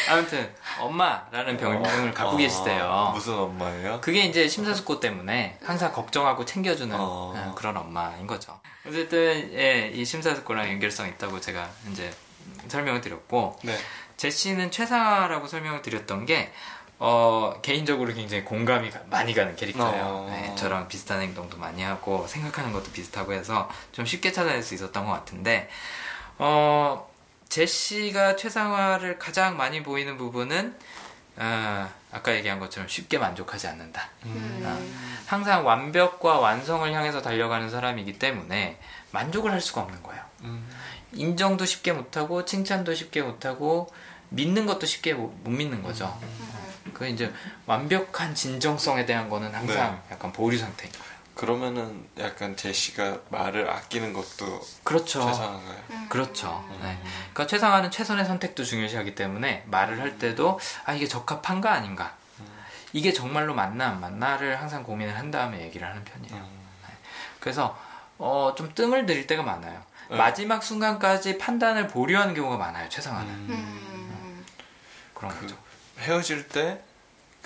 아무튼 0.09 0.53
엄마라는 0.79 1.57
별명을 1.57 2.13
갖고 2.13 2.33
어, 2.33 2.37
계시대요. 2.37 3.11
무슨 3.13 3.33
엄마예요? 3.33 3.99
그게 4.01 4.21
이제 4.21 4.47
심사숙고 4.47 4.99
때문에 4.99 5.57
항상 5.65 5.91
걱정하고 5.91 6.45
챙겨주는 6.45 6.95
어. 6.95 7.33
어, 7.35 7.53
그런 7.55 7.75
엄마인 7.77 8.27
거죠. 8.27 8.59
어쨌든 8.87 9.51
예, 9.53 9.87
이 9.93 10.05
심사숙고랑 10.05 10.69
연결성 10.69 11.07
있다고 11.09 11.41
제가 11.41 11.69
이제 11.91 12.13
설명을 12.67 13.01
드렸고 13.01 13.57
네. 13.63 13.77
제시는 14.17 14.71
최상화라고 14.71 15.47
설명을 15.47 15.81
드렸던 15.81 16.25
게 16.25 16.51
어, 16.99 17.53
개인적으로 17.61 18.11
굉장히 18.13 18.43
공감이 18.43 18.89
가- 18.89 19.01
많이 19.11 19.33
가는 19.35 19.55
캐릭터예요. 19.55 20.03
어. 20.03 20.27
네, 20.31 20.55
저랑 20.55 20.87
비슷한 20.87 21.21
행동도 21.21 21.57
많이 21.57 21.83
하고 21.83 22.25
생각하는 22.27 22.73
것도 22.73 22.91
비슷하고 22.91 23.33
해서 23.33 23.69
좀 23.91 24.05
쉽게 24.05 24.31
찾아낼 24.31 24.63
수 24.63 24.73
있었던 24.73 25.05
것 25.05 25.11
같은데 25.11 25.69
어, 26.39 27.07
제시가 27.49 28.35
최상화를 28.35 29.19
가장 29.19 29.57
많이 29.57 29.83
보이는 29.83 30.17
부분은 30.17 30.75
아, 31.39 31.89
아까 32.11 32.33
얘기한 32.35 32.59
것처럼 32.59 32.87
쉽게 32.89 33.19
만족하지 33.19 33.67
않는다. 33.67 34.09
음. 34.25 35.23
항상 35.27 35.65
완벽과 35.67 36.39
완성을 36.39 36.91
향해서 36.91 37.21
달려가는 37.21 37.69
사람이기 37.69 38.17
때문에 38.17 38.79
만족을 39.11 39.51
할 39.51 39.61
수가 39.61 39.81
없는 39.81 40.03
거예요. 40.03 40.21
음. 40.43 40.67
인정도 41.13 41.65
쉽게 41.65 41.93
못하고 41.93 42.45
칭찬도 42.45 42.93
쉽게 42.93 43.21
못하고 43.21 43.91
믿는 44.29 44.65
것도 44.65 44.85
쉽게 44.85 45.13
못, 45.13 45.33
못 45.43 45.49
믿는 45.49 45.81
거죠. 45.81 46.19
그 46.93 47.07
이제 47.07 47.33
완벽한 47.65 48.35
진정성에 48.35 49.05
대한 49.05 49.29
거는 49.29 49.53
항상 49.53 50.01
약간 50.11 50.31
보류 50.31 50.57
상태인 50.57 50.91
거예요. 50.91 51.17
그러면은 51.35 52.07
약간 52.17 52.57
제시가 52.57 53.19
말을 53.29 53.69
아끼는 53.69 54.11
것도 54.11 54.59
그렇죠. 54.83 55.23
최상한가요? 55.23 55.77
그렇죠. 56.09 56.65
네. 56.81 56.99
그러니까 57.03 57.45
최상화는 57.45 57.91
최선의 57.91 58.25
선택도 58.25 58.63
중요시하기 58.63 59.13
때문에 59.13 59.63
말을 59.67 60.01
할 60.01 60.17
때도 60.17 60.59
아 60.85 60.93
이게 60.93 61.07
적합한가 61.07 61.71
아닌가 61.71 62.15
이게 62.91 63.13
정말로 63.13 63.53
맞나 63.53 63.89
안 63.89 63.99
맞나를 63.99 64.59
항상 64.59 64.83
고민을 64.83 65.15
한 65.15 65.29
다음에 65.29 65.61
얘기를 65.61 65.87
하는 65.87 66.03
편이에요. 66.03 66.41
네. 66.41 66.93
그래서 67.39 67.77
어, 68.19 68.53
좀 68.57 68.73
뜸을 68.73 69.05
들일 69.05 69.27
때가 69.27 69.43
많아요. 69.43 69.81
네. 70.09 70.17
마지막 70.17 70.63
순간까지 70.63 71.37
판단을 71.37 71.87
보류하는 71.87 72.33
경우가 72.33 72.57
많아요. 72.57 72.87
최상화는 72.89 73.29
음. 73.29 74.45
그런 75.13 75.31
그 75.33 75.41
거죠. 75.41 75.57
헤어질 75.99 76.47
때 76.47 76.87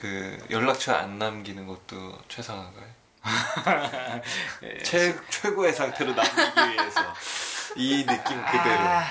그 0.01 0.43
연락처 0.49 0.93
안 0.95 1.19
남기는 1.19 1.67
것도 1.67 2.17
최상한가요? 2.28 2.88
최 4.84 5.15
최고의 5.30 5.74
상태로 5.74 6.15
남기기 6.15 6.72
위해서 6.74 7.13
이 7.76 8.03
느낌 8.03 8.43
그대로. 8.43 8.80
아, 8.80 9.03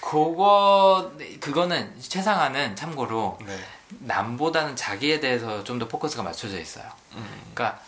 그거 0.00 1.12
그거는 1.40 2.00
최상화는 2.00 2.76
참고로 2.76 3.38
네. 3.42 3.58
남보다는 3.88 4.76
자기에 4.76 5.18
대해서 5.18 5.64
좀 5.64 5.80
더 5.80 5.88
포커스가 5.88 6.22
맞춰져 6.22 6.60
있어요. 6.60 6.84
음. 7.14 7.50
그러니까 7.52 7.82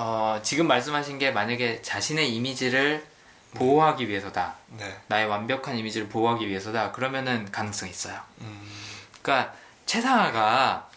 어, 0.00 0.38
지금 0.44 0.68
말씀하신 0.68 1.18
게 1.18 1.32
만약에 1.32 1.82
자신의 1.82 2.32
이미지를 2.32 3.04
보호하기 3.54 4.08
위해서다. 4.08 4.54
네. 4.78 4.96
나의 5.08 5.26
완벽한 5.26 5.76
이미지를 5.76 6.08
보호하기 6.08 6.46
위해서다. 6.48 6.92
그러면은 6.92 7.50
가능성이 7.50 7.90
있어요. 7.90 8.20
음. 8.40 8.70
그러니까 9.20 9.52
최상화가 9.86 10.88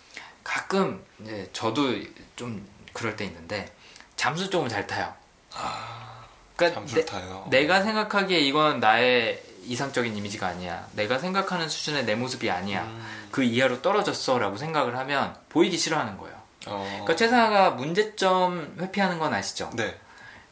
가끔 0.44 1.04
이제 1.20 1.50
저도 1.52 1.96
좀 2.36 2.64
그럴 2.94 3.16
때 3.16 3.26
있는데 3.26 3.74
잠수 4.18 4.52
조금 4.52 4.70
잘 4.70 4.86
타요. 4.86 5.12
아, 5.56 6.26
그러니까 6.56 6.82
잠수 6.82 7.04
타요. 7.04 7.48
내, 7.50 7.66
가 7.66 7.82
생각하기에 7.82 8.40
이건 8.42 8.80
나의 8.80 9.42
이상적인 9.64 10.16
이미지가 10.16 10.46
아니야. 10.46 10.88
내가 10.94 11.18
생각하는 11.18 11.68
수준의 11.68 12.06
내 12.06 12.14
모습이 12.14 12.52
아니야. 12.52 12.84
음. 12.84 13.28
그 13.32 13.42
이하로 13.42 13.82
떨어졌어라고 13.82 14.58
생각을 14.58 14.96
하면 15.00 15.36
보이기 15.50 15.76
싫어하는 15.76 16.18
거예요. 16.20 16.31
어. 16.68 16.86
그러니까 16.90 17.16
최상화가 17.16 17.72
문제점 17.72 18.76
회피하는 18.80 19.20
건 19.20 19.34
아시죠? 19.34 19.70
네. 19.74 20.00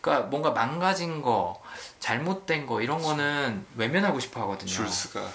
그러니까 0.02 0.28
뭔가 0.28 0.52
망가진 0.52 1.22
거, 1.22 1.62
잘못된 2.00 2.66
거 2.66 2.82
이런 2.82 3.02
거는 3.02 3.66
외면하고 3.76 4.20
싶어 4.20 4.42
하거든요. 4.42 4.70
줄스가 4.70 5.28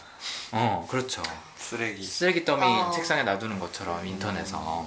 어, 0.52 0.86
그렇죠. 0.90 1.22
쓰레기. 1.56 2.02
쓰레기 2.02 2.44
더미 2.44 2.64
어. 2.64 2.90
책상에 2.90 3.22
놔두는 3.22 3.58
것처럼 3.58 4.06
인터넷에서 4.06 4.86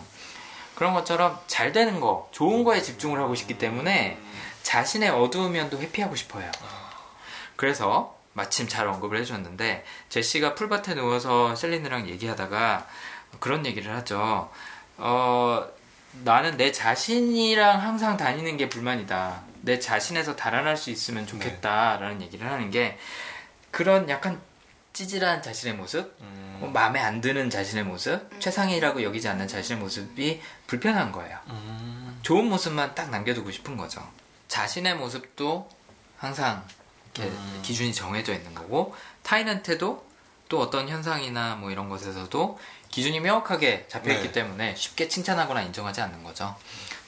그런 0.76 0.94
것처럼 0.94 1.40
잘 1.48 1.72
되는 1.72 2.00
거, 2.00 2.30
좋은 2.32 2.64
거에 2.64 2.82
집중을 2.82 3.20
하고 3.20 3.34
싶기 3.34 3.58
때문에 3.58 4.20
자신의 4.64 5.10
어두운 5.10 5.54
면도 5.54 5.80
회피하고 5.80 6.16
싶어요. 6.16 6.52
그래서 7.56 8.16
마침 8.34 8.68
잘 8.68 8.88
언급을 8.88 9.18
해주셨는데 9.18 9.84
제시가 10.10 10.54
풀밭에 10.54 10.94
누워서 10.94 11.56
셀린이랑 11.56 12.08
얘기하다가 12.08 12.86
그런 13.40 13.66
얘기를 13.66 13.96
하죠. 13.96 14.52
어, 14.98 15.68
나는 16.24 16.58
내 16.58 16.72
자신이랑 16.72 17.82
항상 17.82 18.18
다니는 18.18 18.58
게 18.58 18.70
불만이다. 18.70 19.42
내 19.62 19.80
자신에서 19.80 20.36
달아날 20.36 20.78
수 20.78 20.90
있으면 20.90 21.28
좋겠다라는 21.28 22.22
얘기를 22.22 22.50
하는 22.50 22.72
게 22.72 22.98
그런 23.72 24.10
약간 24.10 24.40
찌질한 24.94 25.44
자신의 25.44 25.76
모습, 25.76 26.16
음. 26.22 26.58
뭐 26.60 26.70
마음에 26.72 27.00
안 27.00 27.22
드는 27.22 27.50
자신의 27.50 27.84
모습, 27.84 28.28
최상이라고 28.40 29.04
여기지 29.04 29.28
않는 29.28 29.48
자신의 29.48 29.80
모습이 29.82 30.42
불편한 30.66 31.12
거예요. 31.12 31.38
음. 31.50 32.20
좋은 32.24 32.46
모습만 32.46 32.96
딱 32.96 33.12
남겨두고 33.12 33.52
싶은 33.52 33.78
거죠. 33.78 34.02
자신의 34.48 34.96
모습도 34.96 35.70
항상 36.18 36.66
이렇게 37.14 37.30
음. 37.30 37.60
기준이 37.62 37.94
정해져 37.94 38.34
있는 38.34 38.56
거고 38.56 38.96
타인한테도 39.22 40.08
또 40.50 40.60
어떤 40.60 40.88
현상이나 40.90 41.56
뭐 41.56 41.72
이런 41.72 41.90
것에서도 41.90 42.58
기준이 42.90 43.20
명확하게 43.20 43.86
잡혀 43.88 44.12
있기 44.14 44.28
네. 44.28 44.32
때문에 44.32 44.76
쉽게 44.76 45.08
칭찬하거나 45.08 45.62
인정하지 45.64 46.02
않는 46.02 46.24
거죠. 46.24 46.56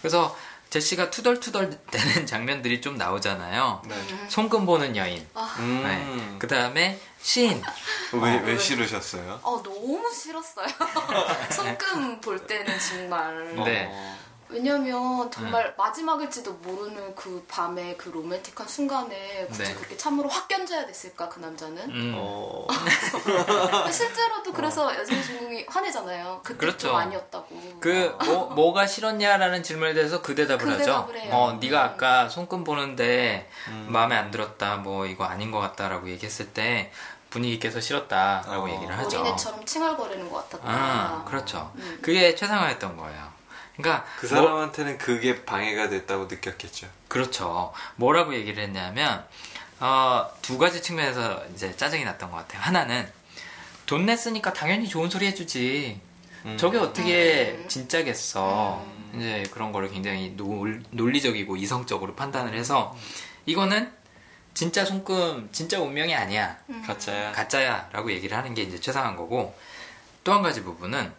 그래서 0.01 0.36
제시가 0.69 1.09
투덜투덜 1.09 1.80
대는 1.91 2.25
장면들이 2.25 2.82
좀 2.82 2.97
나오잖아요. 2.97 3.82
네. 3.88 3.95
손금 4.30 4.65
보는 4.65 4.95
여인. 4.95 5.25
음. 5.59 5.84
네. 5.84 6.38
그 6.39 6.47
다음에 6.47 6.99
시인. 7.21 7.61
왜, 8.13 8.19
어, 8.19 8.21
왜 8.21 8.39
왜? 8.53 8.57
싫으셨어요? 8.57 9.39
어 9.43 9.61
너무 9.63 10.11
싫었어요. 10.13 10.67
손금 11.51 12.21
볼 12.21 12.45
때는 12.45 12.77
정말 12.80 13.55
네. 13.65 13.88
어. 13.91 14.19
왜냐면 14.50 15.30
정말 15.30 15.74
마지막일지도 15.78 16.54
모르는 16.54 17.14
그 17.16 17.45
밤에 17.47 17.95
그 17.97 18.10
로맨틱한 18.10 18.68
순간에 18.68 19.45
굳이 19.47 19.64
네. 19.64 19.74
그렇게 19.76 19.95
참으로 19.95 20.28
확 20.28 20.47
견뎌야 20.47 20.88
됐을까 20.88 21.30
그 21.30 21.39
남자는 21.39 21.89
음. 21.89 22.14
어. 22.18 22.68
실제로도 23.91 24.52
그래서 24.52 24.95
여진이 24.97 25.24
주인공이 25.24 25.66
화내잖아요. 25.68 26.41
그때 26.43 26.58
그렇죠. 26.58 26.88
좀 26.88 26.95
아니었다고. 26.95 27.80
그 27.80 28.18
뭐, 28.26 28.50
뭐가 28.50 28.88
싫었냐라는 28.88 29.62
질문에 29.62 29.93
대해서 29.93 30.22
그 30.22 30.34
대답을 30.34 30.66
그 30.66 30.72
하죠. 30.72 30.84
대답을 30.84 31.20
해요. 31.20 31.34
어, 31.34 31.54
네가 31.54 31.84
음. 31.84 31.89
아까 31.89 32.28
손금 32.28 32.64
보는데 32.64 33.50
음. 33.68 33.88
마음에 33.89 34.16
안 34.16 34.32
들었다. 34.32 34.78
뭐 34.78 35.06
이거 35.06 35.26
아닌 35.26 35.52
것 35.52 35.60
같다라고 35.60 36.10
얘기했을 36.10 36.54
때 36.54 36.91
분위기께서 37.30 37.80
싫었다라고 37.80 38.66
어. 38.66 38.70
얘기를 38.70 38.97
하죠. 38.97 39.20
어린애처럼 39.20 39.64
칭얼거리는 39.66 40.30
것 40.30 40.50
같았다. 40.50 40.64
아, 40.68 41.26
그렇죠. 41.26 41.72
음. 41.76 42.00
그게 42.02 42.34
최상화였던 42.34 42.97
거예요. 42.97 43.28
그러니까 43.82 44.05
그 44.19 44.25
뭐- 44.27 44.36
사람한테는 44.41 44.97
그게 44.97 45.45
방해가 45.45 45.89
됐다고 45.89 46.25
느꼈겠죠. 46.25 46.88
그렇죠. 47.07 47.73
뭐라고 47.95 48.34
얘기를 48.34 48.61
했냐면 48.63 49.25
어, 49.80 50.30
두 50.41 50.57
가지 50.57 50.82
측면에서 50.82 51.41
이제 51.53 51.75
짜증이 51.75 52.03
났던 52.03 52.30
것 52.32 52.38
같아요. 52.38 52.61
하나는 52.61 53.09
돈 53.86 54.05
냈으니까 54.05 54.51
당연히 54.53 54.88
좋은 54.88 55.09
소리 55.09 55.25
해주지. 55.27 55.99
음. 56.45 56.57
저게 56.57 56.77
어떻게 56.77 57.57
음. 57.57 57.67
진짜겠어. 57.67 58.84
음. 58.86 59.13
이제 59.17 59.43
그런 59.51 59.71
거를 59.71 59.89
굉장히 59.89 60.34
논, 60.36 60.86
논리적이고 60.91 61.55
이성적으로 61.57 62.15
판단을 62.15 62.53
해서 62.53 62.95
이거는 63.45 63.91
진짜 64.53 64.84
손금, 64.84 65.49
진짜 65.51 65.80
운명이 65.80 66.13
아니야. 66.13 66.57
음. 66.69 66.84
가짜야. 66.86 67.32
가짜야. 67.32 67.89
라고 67.93 68.11
얘기를 68.11 68.38
하는 68.38 68.53
게 68.53 68.61
이제 68.63 68.80
최상한 68.80 69.15
거고 69.15 69.57
또 70.23 70.34
한 70.34 70.41
가지 70.43 70.61
부분은 70.63 71.11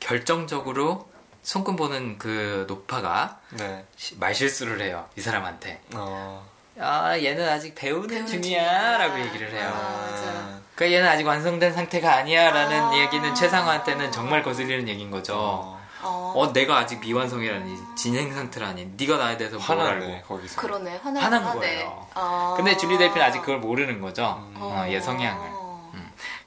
결정적으로 0.00 1.08
손금 1.44 1.76
보는 1.76 2.18
그 2.18 2.64
노파가 2.66 3.38
네. 3.50 3.84
시- 3.96 4.16
말실수를 4.18 4.80
해요. 4.80 5.06
이 5.16 5.20
사람한테. 5.20 5.80
어. 5.94 6.44
아, 6.80 7.16
얘는 7.16 7.48
아직 7.48 7.74
배우는, 7.74 8.08
배우는 8.08 8.26
중이야. 8.26 8.42
중이야. 8.42 8.98
라고 8.98 9.20
얘기를 9.20 9.52
해요. 9.52 9.70
아. 9.72 10.58
그러니까 10.74 10.96
얘는 10.98 11.08
아직 11.08 11.24
완성된 11.26 11.72
상태가 11.72 12.14
아니야. 12.16 12.50
라는 12.50 12.80
아. 12.82 12.96
얘기는 12.96 13.32
최상화한테는 13.34 14.10
정말 14.10 14.42
거슬리는 14.42 14.88
얘기인 14.88 15.10
거죠. 15.10 15.34
어. 15.36 15.84
어, 16.02 16.32
어, 16.36 16.52
내가 16.52 16.78
아직 16.78 17.00
미완성이라니, 17.00 17.78
진행 17.96 18.34
상태라니, 18.34 18.92
네가 18.96 19.16
나에 19.16 19.36
대해서 19.38 19.56
뭘 19.56 19.66
화나네 19.68 20.14
알고. 20.16 20.26
거기서. 20.26 20.60
그러네. 20.60 20.96
화난 21.02 21.22
화나네. 21.22 21.58
거예요. 21.58 22.06
어. 22.14 22.54
근데 22.56 22.76
줄리 22.76 22.98
델핀은 22.98 23.22
아직 23.24 23.40
그걸 23.40 23.58
모르는 23.58 24.00
거죠. 24.00 24.42
음. 24.50 24.56
어, 24.60 24.86
얘 24.88 25.00
성향을. 25.00 25.48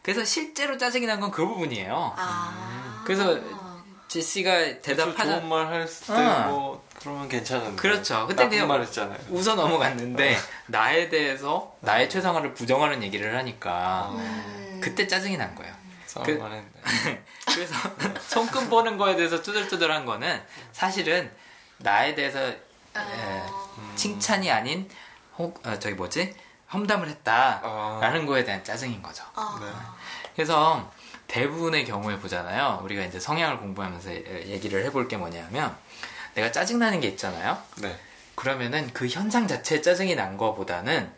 그래서 0.03 0.23
실제로 0.23 0.77
짜증이 0.77 1.05
난 1.05 1.19
건 1.19 1.31
그 1.31 1.45
부분이에요. 1.45 2.13
아. 2.17 3.01
그래서 3.05 3.37
제시가 4.07 4.81
대답하자 4.81 5.39
좋은 5.39 5.49
말 5.49 5.73
했을 5.73 6.13
어. 6.13 6.17
때뭐 6.17 6.87
그러면 6.99 7.29
괜찮은데. 7.29 7.75
그렇죠. 7.75 8.25
그때 8.27 8.47
그냥 8.47 8.67
말 8.67 8.81
했잖아요. 8.81 9.17
웃어 9.29 9.55
넘어갔는데 9.55 10.37
나에 10.67 11.09
대해서 11.09 11.75
나의 11.81 12.09
최상화를 12.09 12.53
부정하는 12.53 13.03
얘기를 13.03 13.37
하니까 13.37 14.09
음. 14.13 14.79
그때 14.81 15.07
짜증이 15.07 15.37
난 15.37 15.53
거예요. 15.55 15.73
했네. 16.53 17.23
그래서 17.45 17.75
손금 18.21 18.69
보는 18.69 18.97
거에 18.97 19.15
대해서 19.15 19.41
투덜투덜한 19.41 20.05
거는 20.05 20.41
사실은 20.71 21.31
나에 21.77 22.15
대해서 22.15 22.39
에, 22.39 22.55
어, 22.95 23.93
칭찬이 23.95 24.49
아닌 24.49 24.89
혹 25.37 25.65
어, 25.67 25.77
저기 25.77 25.95
뭐지 25.95 26.33
험담을 26.73 27.07
했다라는 27.09 28.21
아. 28.23 28.25
거에 28.25 28.43
대한 28.43 28.63
짜증인 28.63 29.01
거죠. 29.01 29.23
어. 29.35 29.57
네. 29.61 29.67
그래서 30.35 30.91
대부분의 31.27 31.85
경우에 31.85 32.17
보잖아요. 32.19 32.81
우리가 32.83 33.03
이제 33.03 33.19
성향을 33.19 33.57
공부하면서 33.57 34.13
얘기를 34.47 34.83
해볼 34.85 35.07
게 35.07 35.17
뭐냐면 35.17 35.75
내가 36.33 36.51
짜증나는 36.51 36.99
게 37.01 37.07
있잖아요. 37.09 37.57
네. 37.81 37.97
그러면은 38.35 38.89
그 38.93 39.07
현상 39.07 39.47
자체에 39.47 39.81
짜증이 39.81 40.15
난 40.15 40.37
거보다는 40.37 41.11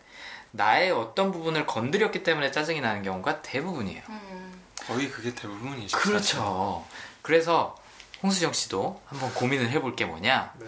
나의 0.51 0.91
어떤 0.91 1.31
부분을 1.31 1.65
건드렸기 1.65 2.23
때문에 2.23 2.51
짜증이 2.51 2.81
나는 2.81 3.03
경우가 3.03 3.41
대부분이에요. 3.41 4.01
음. 4.09 4.61
거의 4.87 5.09
그게 5.09 5.35
대부분이죠. 5.35 5.97
그렇죠. 5.97 6.85
그래서 7.21 7.75
홍수정 8.23 8.53
씨도 8.53 9.01
한번 9.05 9.33
고민을 9.33 9.69
해볼 9.69 9.95
게 9.95 10.05
뭐냐. 10.05 10.53
네. 10.57 10.65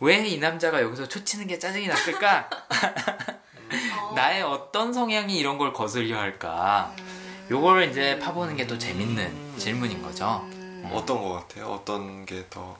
왜이 0.00 0.38
남자가 0.38 0.82
여기서 0.82 1.08
초치는 1.08 1.46
게 1.46 1.58
짜증이 1.58 1.86
났을까? 1.86 2.50
어. 2.50 4.12
나의 4.14 4.42
어떤 4.42 4.92
성향이 4.92 5.38
이런 5.38 5.56
걸 5.56 5.72
거슬려 5.72 6.18
할까? 6.18 6.92
음. 6.98 7.21
요걸 7.52 7.90
이제 7.90 8.18
파보는 8.18 8.56
게 8.56 8.66
또 8.66 8.78
재밌는 8.78 9.58
질문인 9.58 10.00
거죠. 10.02 10.40
음. 10.52 10.88
어떤 10.92 11.20
거 11.22 11.34
같아요? 11.34 11.66
어떤 11.66 12.24
게 12.24 12.46
더 12.48 12.76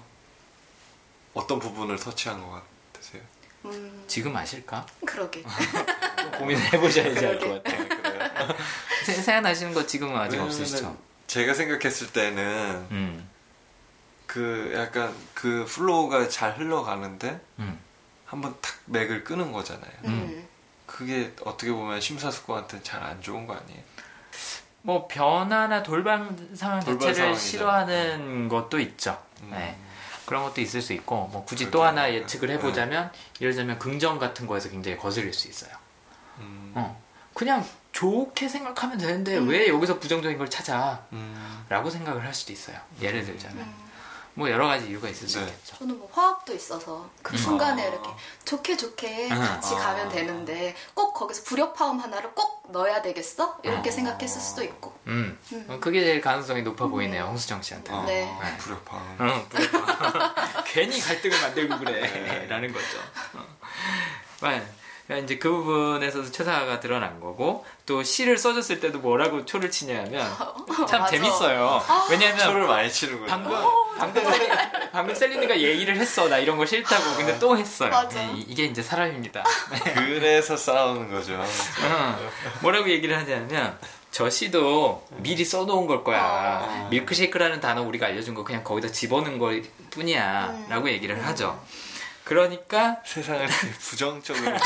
어떤 1.34 1.58
부분을 1.58 1.96
터치한 1.98 2.40
것 2.42 2.62
같으세요? 2.92 3.22
음. 3.66 4.04
지금 4.06 4.34
아실까? 4.34 4.86
그러게. 5.04 5.42
좀 6.22 6.30
고민을 6.32 6.72
해보셔야지 6.72 7.26
알 7.26 7.38
것 7.38 7.62
같아요. 7.62 7.82
아, 7.82 7.86
그래요? 7.88 8.56
세- 9.04 9.12
생각나시는 9.14 9.74
거 9.74 9.86
지금은 9.86 10.16
아직 10.16 10.36
왜냐면은 10.38 10.62
없으시죠? 10.62 10.96
제가 11.26 11.52
생각했을 11.54 12.12
때는 12.12 12.86
음, 12.90 13.28
그 14.26 14.72
약간 14.74 15.14
그 15.34 15.66
flow가 15.68 16.28
잘 16.30 16.58
흘러가는데 16.58 17.38
음. 17.58 17.78
한번 18.24 18.54
탁 18.62 18.74
맥을 18.86 19.24
끊는 19.24 19.52
거잖아요. 19.52 19.92
음. 20.04 20.48
그게 20.86 21.32
어떻게 21.44 21.70
보면 21.72 22.00
심사숙고한테는 22.00 22.82
잘안 22.84 23.20
좋은 23.22 23.46
거 23.46 23.54
아니에요? 23.54 23.82
뭐 24.82 25.06
변화나 25.08 25.82
돌발 25.82 26.28
상황 26.54 26.80
돌발 26.80 27.08
자체를 27.08 27.14
상황이죠. 27.14 27.40
싫어하는 27.40 28.48
것도 28.48 28.80
있죠. 28.80 29.20
음. 29.42 29.50
네. 29.50 29.76
그런 30.26 30.44
것도 30.44 30.60
있을 30.60 30.80
수 30.82 30.92
있고 30.92 31.28
뭐 31.32 31.44
굳이 31.44 31.66
또 31.66 31.80
그렇죠. 31.80 31.84
하나 31.84 32.06
네. 32.06 32.14
예측을 32.14 32.50
해보자면 32.50 33.10
예를 33.40 33.54
들면 33.54 33.78
긍정 33.78 34.18
같은 34.18 34.46
거에서 34.46 34.70
굉장히 34.70 34.96
거슬릴 34.96 35.32
수 35.32 35.48
있어요. 35.48 35.70
음. 36.38 36.72
어. 36.74 37.00
그냥 37.34 37.64
좋게 37.92 38.48
생각하면 38.48 38.98
되는데 38.98 39.38
음. 39.38 39.48
왜 39.48 39.68
여기서 39.68 39.98
부정적인 39.98 40.38
걸 40.38 40.48
찾아? 40.50 41.04
음. 41.12 41.64
라고 41.68 41.90
생각을 41.90 42.24
할 42.24 42.34
수도 42.34 42.52
있어요. 42.52 42.76
예를 43.00 43.24
들자면 43.24 43.58
음. 43.58 43.91
뭐 44.34 44.50
여러 44.50 44.66
가지 44.66 44.88
이유가 44.88 45.08
있을 45.08 45.28
수 45.28 45.38
네. 45.38 45.46
있겠죠. 45.46 45.76
저는 45.76 45.98
뭐 45.98 46.08
화합도 46.10 46.54
있어서 46.54 47.08
그 47.22 47.34
음. 47.34 47.38
순간에 47.38 47.84
아. 47.84 47.88
이렇게 47.88 48.10
좋게 48.44 48.76
좋게 48.76 49.28
음. 49.30 49.38
같이 49.38 49.74
아. 49.74 49.78
가면 49.78 50.08
되는데 50.08 50.74
꼭 50.94 51.12
거기서 51.12 51.44
불협화음 51.44 52.00
하나를 52.00 52.32
꼭 52.34 52.62
넣어야 52.70 53.02
되겠어? 53.02 53.58
이렇게 53.62 53.90
아. 53.90 53.92
생각했을 53.92 54.40
수도 54.40 54.62
있고. 54.62 54.94
음. 55.08 55.38
음. 55.52 55.66
어, 55.68 55.78
그게 55.80 56.00
제일 56.00 56.20
가능성이 56.20 56.62
높아 56.62 56.86
보이네요, 56.86 57.24
홍수정 57.24 57.60
씨한테. 57.60 57.92
아, 57.92 58.04
네. 58.06 58.34
불협화음. 58.58 59.16
응, 59.20 59.48
부럽다. 59.48 60.34
괜히 60.64 60.98
갈등을 60.98 61.40
만들고 61.40 61.78
그래. 61.78 62.00
네. 62.00 62.46
라는 62.46 62.72
거죠. 62.72 62.98
어. 63.34 64.48
네. 64.48 64.66
그러니까 65.06 65.24
이제 65.26 65.38
그 65.38 65.50
부분에서도 65.50 66.30
최사가 66.30 66.80
드러난 66.80 67.20
거고, 67.20 67.64
또 67.86 68.02
시를 68.02 68.38
써줬을 68.38 68.80
때도 68.80 69.00
뭐라고 69.00 69.44
초를 69.44 69.70
치냐면, 69.70 70.26
참. 70.88 71.06
재밌어요. 71.06 71.82
왜냐면, 72.10 72.38
초를 72.38 72.66
많이 72.66 72.90
치는군요. 72.90 73.26
방금, 73.26 73.56
방금, 73.98 74.24
셀리, 74.24 74.48
방금 74.92 75.14
셀리느가 75.14 75.60
얘기를 75.60 75.96
했어. 75.96 76.28
나 76.28 76.38
이런 76.38 76.56
거 76.56 76.64
싫다고. 76.64 77.16
근데 77.16 77.38
또 77.38 77.56
했어요. 77.58 77.90
맞아. 77.90 78.16
네, 78.20 78.32
이- 78.36 78.40
이게 78.48 78.64
이제 78.64 78.82
사람입니다. 78.82 79.42
그래서 79.94 80.56
싸우는 80.56 81.10
거죠. 81.10 81.32
응. 81.34 82.16
뭐라고 82.60 82.88
얘기를 82.88 83.16
하냐면 83.18 83.76
저 84.10 84.28
시도 84.30 85.04
미리 85.16 85.44
써놓은 85.44 85.86
걸 85.86 86.04
거야. 86.04 86.20
아. 86.22 86.88
밀크쉐이크라는 86.90 87.60
단어 87.60 87.82
우리가 87.82 88.06
알려준 88.06 88.34
거 88.34 88.44
그냥 88.44 88.62
거기다 88.62 88.88
집어넣은 88.92 89.38
걸 89.38 89.62
뿐이야. 89.90 90.48
음. 90.50 90.66
라고 90.68 90.88
얘기를 90.90 91.26
하죠. 91.26 91.58
그러니까, 92.24 92.98
세상을 93.04 93.46
부정적으로 93.80 94.44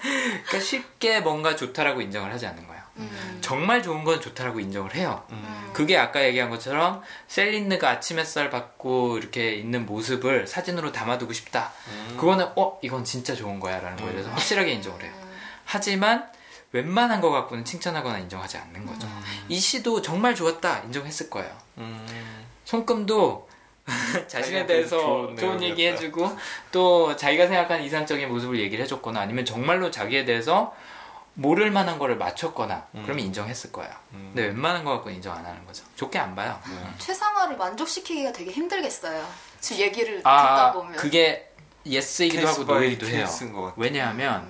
그러니까 0.00 0.60
쉽게 0.60 1.20
뭔가 1.20 1.56
좋다라고 1.56 2.00
인정을 2.00 2.32
하지 2.32 2.46
않는 2.46 2.66
거예요. 2.66 2.82
음. 2.98 3.38
정말 3.40 3.82
좋은 3.82 4.04
건 4.04 4.20
좋다라고 4.20 4.60
인정을 4.60 4.94
해요. 4.94 5.24
음. 5.30 5.70
그게 5.72 5.96
아까 5.98 6.24
얘기한 6.24 6.50
것처럼 6.50 7.02
셀린느가 7.28 7.90
아침 7.90 8.18
햇살 8.18 8.50
받고 8.50 9.18
이렇게 9.18 9.54
있는 9.54 9.84
모습을 9.86 10.46
사진으로 10.46 10.92
담아두고 10.92 11.32
싶다. 11.32 11.72
음. 11.88 12.16
그거는 12.18 12.48
어 12.56 12.78
이건 12.82 13.04
진짜 13.04 13.34
좋은 13.34 13.60
거야라는 13.60 13.96
거에 13.98 14.12
대해서 14.12 14.30
확실하게 14.30 14.72
인정을 14.72 15.02
해요. 15.02 15.12
하지만 15.64 16.30
웬만한 16.72 17.20
거 17.20 17.30
갖고는 17.30 17.64
칭찬하거나 17.64 18.18
인정하지 18.18 18.58
않는 18.58 18.86
거죠. 18.86 19.08
이 19.48 19.58
시도 19.58 20.02
정말 20.02 20.34
좋았다 20.34 20.80
인정했을 20.80 21.30
거예요. 21.30 21.54
음. 21.78 22.06
손금도 22.64 23.45
자신에 24.26 24.28
자기한테 24.28 24.66
대해서 24.66 25.34
좋은. 25.36 25.62
얘기 25.62 25.86
해주고 25.86 26.36
또 26.72 27.14
자기가 27.16 27.46
생각하는 27.46 27.84
이상적인 27.84 28.28
모습을 28.28 28.58
얘기를 28.58 28.82
해줬거나 28.84 29.20
아니면 29.20 29.44
정말로 29.44 29.90
자기에 29.90 30.24
대해서 30.24 30.74
모를 31.34 31.70
만한 31.70 31.98
거를 31.98 32.16
맞췄거나 32.16 32.86
음. 32.94 33.02
그러면 33.04 33.24
인정했을 33.26 33.70
거예요. 33.70 33.92
음. 34.12 34.32
근데 34.34 34.48
웬만한 34.48 34.84
거 34.84 34.92
갖고는 34.92 35.16
인정 35.16 35.36
안 35.36 35.44
하는 35.44 35.64
거죠. 35.66 35.84
좋게 35.94 36.18
안 36.18 36.34
봐요. 36.34 36.58
최상화를 36.98 37.56
만족시키기가 37.56 38.32
되게 38.32 38.50
힘들겠어요. 38.50 39.24
지금 39.60 39.82
얘기를 39.82 40.16
듣다 40.18 40.68
아 40.68 40.72
보면. 40.72 40.96
그게 40.96 41.50
예스이기도 41.84 42.48
하고 42.48 42.64
노이기도 42.64 43.06
해요. 43.06 43.26
왜냐하면 43.76 44.48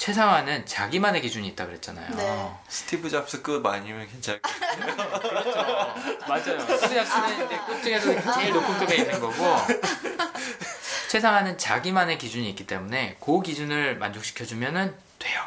최상화는 0.00 0.64
자기만의 0.64 1.20
기준이 1.20 1.46
있다 1.48 1.66
그랬잖아요. 1.66 2.16
네. 2.16 2.50
스티브 2.68 3.10
잡스 3.10 3.42
끝 3.42 3.64
아니면 3.66 4.08
괜찮을 4.08 4.40
것 4.40 4.50
맞아요. 6.26 6.58
스티브 6.58 6.94
잡스는 6.94 7.44
이제 7.44 7.58
급 7.66 7.82
중에서 7.82 8.32
제일 8.32 8.54
높은 8.54 8.78
급에 8.78 8.96
있는 8.96 9.20
거고 9.20 9.44
최상화는 11.10 11.58
자기만의 11.58 12.16
기준이 12.16 12.48
있기 12.48 12.66
때문에 12.66 13.18
그 13.20 13.42
기준을 13.42 13.98
만족시켜주면은 13.98 14.96
돼요. 15.18 15.42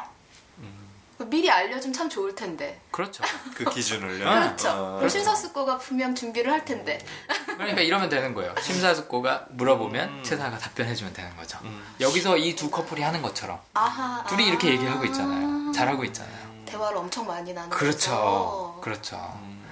미리 1.28 1.50
알려주면 1.50 1.92
참 1.92 2.08
좋을 2.08 2.34
텐데. 2.34 2.80
그렇죠. 2.90 3.22
그 3.54 3.64
기준을요. 3.64 4.28
아, 4.28 4.40
그렇죠. 4.44 4.68
아. 4.68 4.94
그럼 4.96 5.08
심사숙고가 5.08 5.78
분명 5.78 6.14
준비를 6.14 6.50
할 6.52 6.64
텐데. 6.64 6.98
그러니까 7.46 7.80
이러면 7.80 8.08
되는 8.08 8.34
거예요. 8.34 8.54
심사숙고가 8.62 9.46
물어보면 9.50 10.08
음. 10.08 10.22
최상화가 10.24 10.58
답변해주면 10.58 11.12
되는 11.12 11.36
거죠. 11.36 11.58
음. 11.64 11.84
여기서 12.00 12.36
이 12.38 12.54
두 12.54 12.70
커플이 12.70 13.02
하는 13.02 13.20
것처럼 13.20 13.58
아하. 13.74 14.24
둘이 14.24 14.44
아. 14.44 14.46
이렇게 14.48 14.68
얘기하고 14.68 15.04
있잖아요. 15.06 15.72
잘하고 15.72 16.04
있잖아요. 16.04 16.44
대화를 16.66 16.96
엄청 16.98 17.26
많이 17.26 17.52
나누고. 17.52 17.76
그렇죠. 17.76 18.78
그렇죠. 18.82 19.16
음. 19.42 19.64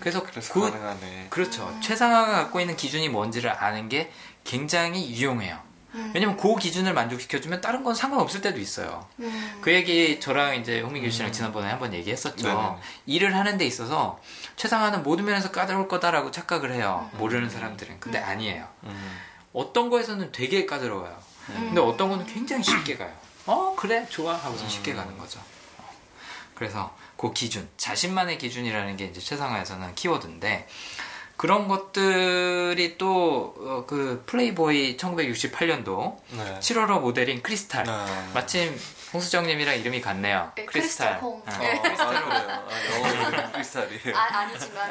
그래서 0.00 0.22
그래서 0.22 0.52
그 0.54 0.60
가능하네. 0.60 1.26
그렇죠. 1.30 1.76
최상화가 1.82 2.32
갖고 2.32 2.60
있는 2.60 2.76
기준이 2.76 3.08
뭔지를 3.08 3.50
아는 3.50 3.88
게 3.88 4.10
굉장히 4.44 5.10
유용해요. 5.10 5.58
음. 5.94 6.12
왜냐면 6.14 6.36
그 6.36 6.56
기준을 6.56 6.94
만족시켜주면 6.94 7.60
다른 7.60 7.82
건 7.82 7.94
상관없을 7.94 8.40
때도 8.40 8.58
있어요. 8.60 9.06
음. 9.18 9.58
그 9.60 9.72
얘기 9.72 10.20
저랑 10.20 10.56
이제 10.56 10.80
홍민규 10.80 11.10
씨랑 11.10 11.32
지난번에 11.32 11.68
한번 11.68 11.92
얘기했었죠. 11.94 12.46
네네. 12.46 12.76
일을 13.06 13.36
하는 13.36 13.58
데 13.58 13.64
있어서 13.64 14.20
최상화는 14.56 15.02
모든 15.02 15.24
면에서 15.24 15.50
까다로울 15.50 15.88
거다라고 15.88 16.30
착각을 16.30 16.72
해요. 16.72 17.10
모르는 17.14 17.50
사람들은. 17.50 18.00
근데 18.00 18.18
아니에요. 18.18 18.66
음. 18.84 19.18
어떤 19.52 19.90
거에서는 19.90 20.30
되게 20.32 20.66
까다로워요. 20.66 21.30
근데 21.46 21.80
어떤 21.80 22.08
거는 22.10 22.26
굉장히 22.26 22.62
쉽게 22.62 22.96
가요. 22.96 23.12
어, 23.46 23.74
그래, 23.76 24.06
좋아. 24.08 24.34
하고서 24.34 24.68
쉽게 24.68 24.94
가는 24.94 25.18
거죠. 25.18 25.40
어. 25.78 25.90
그래서 26.54 26.96
그 27.16 27.32
기준, 27.32 27.68
자신만의 27.76 28.38
기준이라는 28.38 28.96
게 28.96 29.06
이제 29.06 29.20
최상화에서는 29.20 29.94
키워드인데, 29.96 30.68
그런 31.40 31.68
것들이 31.68 32.98
또, 32.98 33.54
어, 33.56 33.84
그, 33.86 34.22
플레이보이 34.26 34.98
1968년도 34.98 36.18
네. 36.32 36.58
7월호 36.60 37.00
모델인 37.00 37.40
크리스탈. 37.42 37.88
아. 37.88 38.30
마침 38.34 38.78
홍수정님이랑 39.14 39.78
이름이 39.78 40.02
같네요. 40.02 40.52
네, 40.54 40.66
크리스탈. 40.66 41.18
크리스탈 41.18 41.20
홈. 41.22 41.40
어, 41.40 41.42
아, 41.46 41.58
네. 41.58 41.82
아, 41.96 42.64
그래요. 43.30 43.42
아, 43.42 43.52
크리스탈이에요. 43.52 44.14
아, 44.14 44.38
아니지만. 44.40 44.90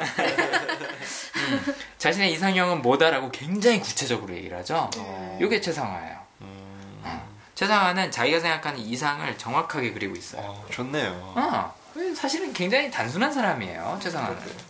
자신의 1.98 2.32
이상형은 2.32 2.82
뭐다라고 2.82 3.30
굉장히 3.30 3.78
구체적으로 3.78 4.34
얘기를 4.34 4.58
하죠. 4.58 4.90
어. 4.96 5.38
이게 5.40 5.60
최상화예요. 5.60 6.18
음. 6.40 7.00
어. 7.04 7.28
최상화는 7.54 8.10
자기가 8.10 8.40
생각하는 8.40 8.80
이상을 8.80 9.38
정확하게 9.38 9.92
그리고 9.92 10.16
있어요. 10.16 10.42
어, 10.42 10.66
좋네요. 10.68 11.12
어, 11.36 11.72
사실은 12.16 12.52
굉장히 12.52 12.90
단순한 12.90 13.32
사람이에요, 13.32 14.00
최상화는. 14.02 14.69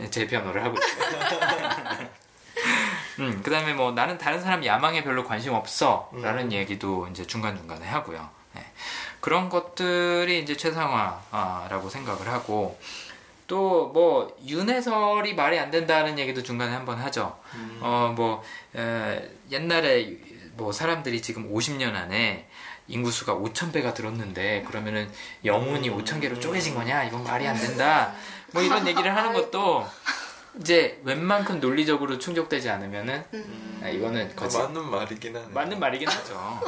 네. 0.00 0.10
제 0.10 0.26
변호를 0.26 0.64
하고 0.64 0.76
있어요. 0.78 2.08
음, 3.20 3.40
그 3.42 3.50
다음에 3.50 3.74
뭐, 3.74 3.92
나는 3.92 4.16
다른 4.18 4.40
사람 4.40 4.64
야망에 4.64 5.04
별로 5.04 5.24
관심 5.24 5.52
없어. 5.54 6.10
라는 6.14 6.52
얘기도 6.52 7.06
이제 7.08 7.26
중간중간에 7.26 7.86
하고요. 7.86 8.28
네. 8.54 8.64
그런 9.20 9.48
것들이 9.50 10.40
이제 10.40 10.56
최상화라고 10.56 11.88
생각을 11.90 12.28
하고, 12.28 12.78
또 13.46 13.90
뭐 13.92 14.36
윤회설이 14.46 15.34
말이 15.34 15.58
안 15.58 15.70
된다는 15.72 16.18
얘기도 16.20 16.40
중간에 16.42 16.72
한번 16.72 16.98
하죠. 16.98 17.36
어뭐 17.80 18.42
옛날에 19.50 20.16
뭐 20.52 20.70
사람들이 20.70 21.20
지금 21.20 21.52
50년 21.52 21.94
안에 21.96 22.46
인구수가 22.86 23.34
5천 23.34 23.72
배가 23.72 23.92
들었는데 23.92 24.62
그러면은 24.68 25.10
영혼이 25.44 25.90
5천 25.90 26.20
개로 26.20 26.38
쪼개진 26.38 26.74
거냐? 26.76 27.02
이건 27.04 27.24
말이 27.24 27.46
안 27.46 27.56
된다. 27.56 28.14
뭐 28.52 28.62
이런 28.62 28.86
얘기를 28.86 29.14
하는 29.14 29.32
것도 29.32 29.86
이제 30.60 31.00
웬만큼 31.04 31.60
논리적으로 31.60 32.18
충족되지 32.18 32.68
않으면은 32.70 33.24
아, 33.82 33.88
이거는 33.88 34.34
거짓 34.34 34.58
아, 34.58 34.64
맞는 34.64 34.90
말이긴 34.90 35.36
하네. 35.36 35.46
맞는 35.52 35.78
말이긴 35.78 36.08
하죠. 36.08 36.34
어. 36.36 36.60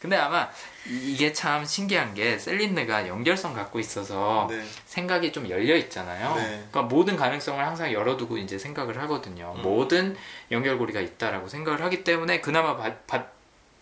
근데 0.00 0.16
아마 0.16 0.48
이- 0.88 1.12
이게 1.12 1.30
참 1.34 1.62
신기한 1.66 2.14
게 2.14 2.38
셀린느가 2.38 3.06
연결성 3.06 3.52
갖고 3.52 3.78
있어서 3.78 4.46
네. 4.48 4.64
생각이 4.86 5.30
좀 5.32 5.48
열려 5.50 5.76
있잖아요. 5.76 6.34
네. 6.36 6.42
그러니까 6.70 6.82
모든 6.82 7.16
가능성을 7.16 7.62
항상 7.64 7.92
열어두고 7.92 8.38
이제 8.38 8.58
생각을 8.58 8.98
하거든요. 9.02 9.52
음. 9.58 9.62
모든 9.62 10.16
연결고리가 10.50 11.00
있다라고 11.00 11.48
생각을 11.48 11.82
하기 11.84 12.02
때문에 12.04 12.40
그나마 12.40 12.76
바- 12.78 12.94
바- 13.06 13.26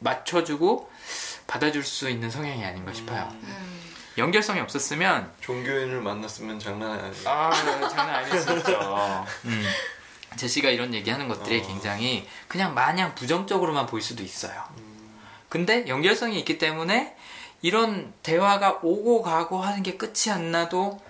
맞춰주고 0.01 0.91
받아줄 1.47 1.85
수 1.85 2.11
있는 2.11 2.29
성향이 2.31 2.65
아닌가 2.65 2.93
싶어요. 2.93 3.29
음. 3.33 3.88
연결성이 4.19 4.61
없었으면 4.61 5.31
종교인을 5.41 6.01
만났으면 6.03 6.59
장난 6.59 6.93
아니에요. 6.93 7.13
아 7.25 7.51
장난 7.89 8.25
있죠. 8.27 9.25
음. 9.47 9.65
제시가 10.37 10.71
이런 10.71 10.93
얘기하는 10.93 11.29
것들이 11.29 11.61
어. 11.61 11.67
굉장히 11.67 12.29
그냥 12.49 12.75
마냥 12.75 13.15
부정적으로만 13.15 13.87
보일 13.87 14.03
수도 14.03 14.23
있어요. 14.23 14.63
근데 15.49 15.87
연결성이 15.89 16.39
있기 16.41 16.59
때문에 16.59 17.17
이런 17.63 18.13
대화가 18.23 18.81
오고 18.83 19.23
가고 19.23 19.61
하는 19.61 19.83
게 19.83 19.97
끝이 19.97 20.31
안 20.31 20.51
나도 20.51 21.01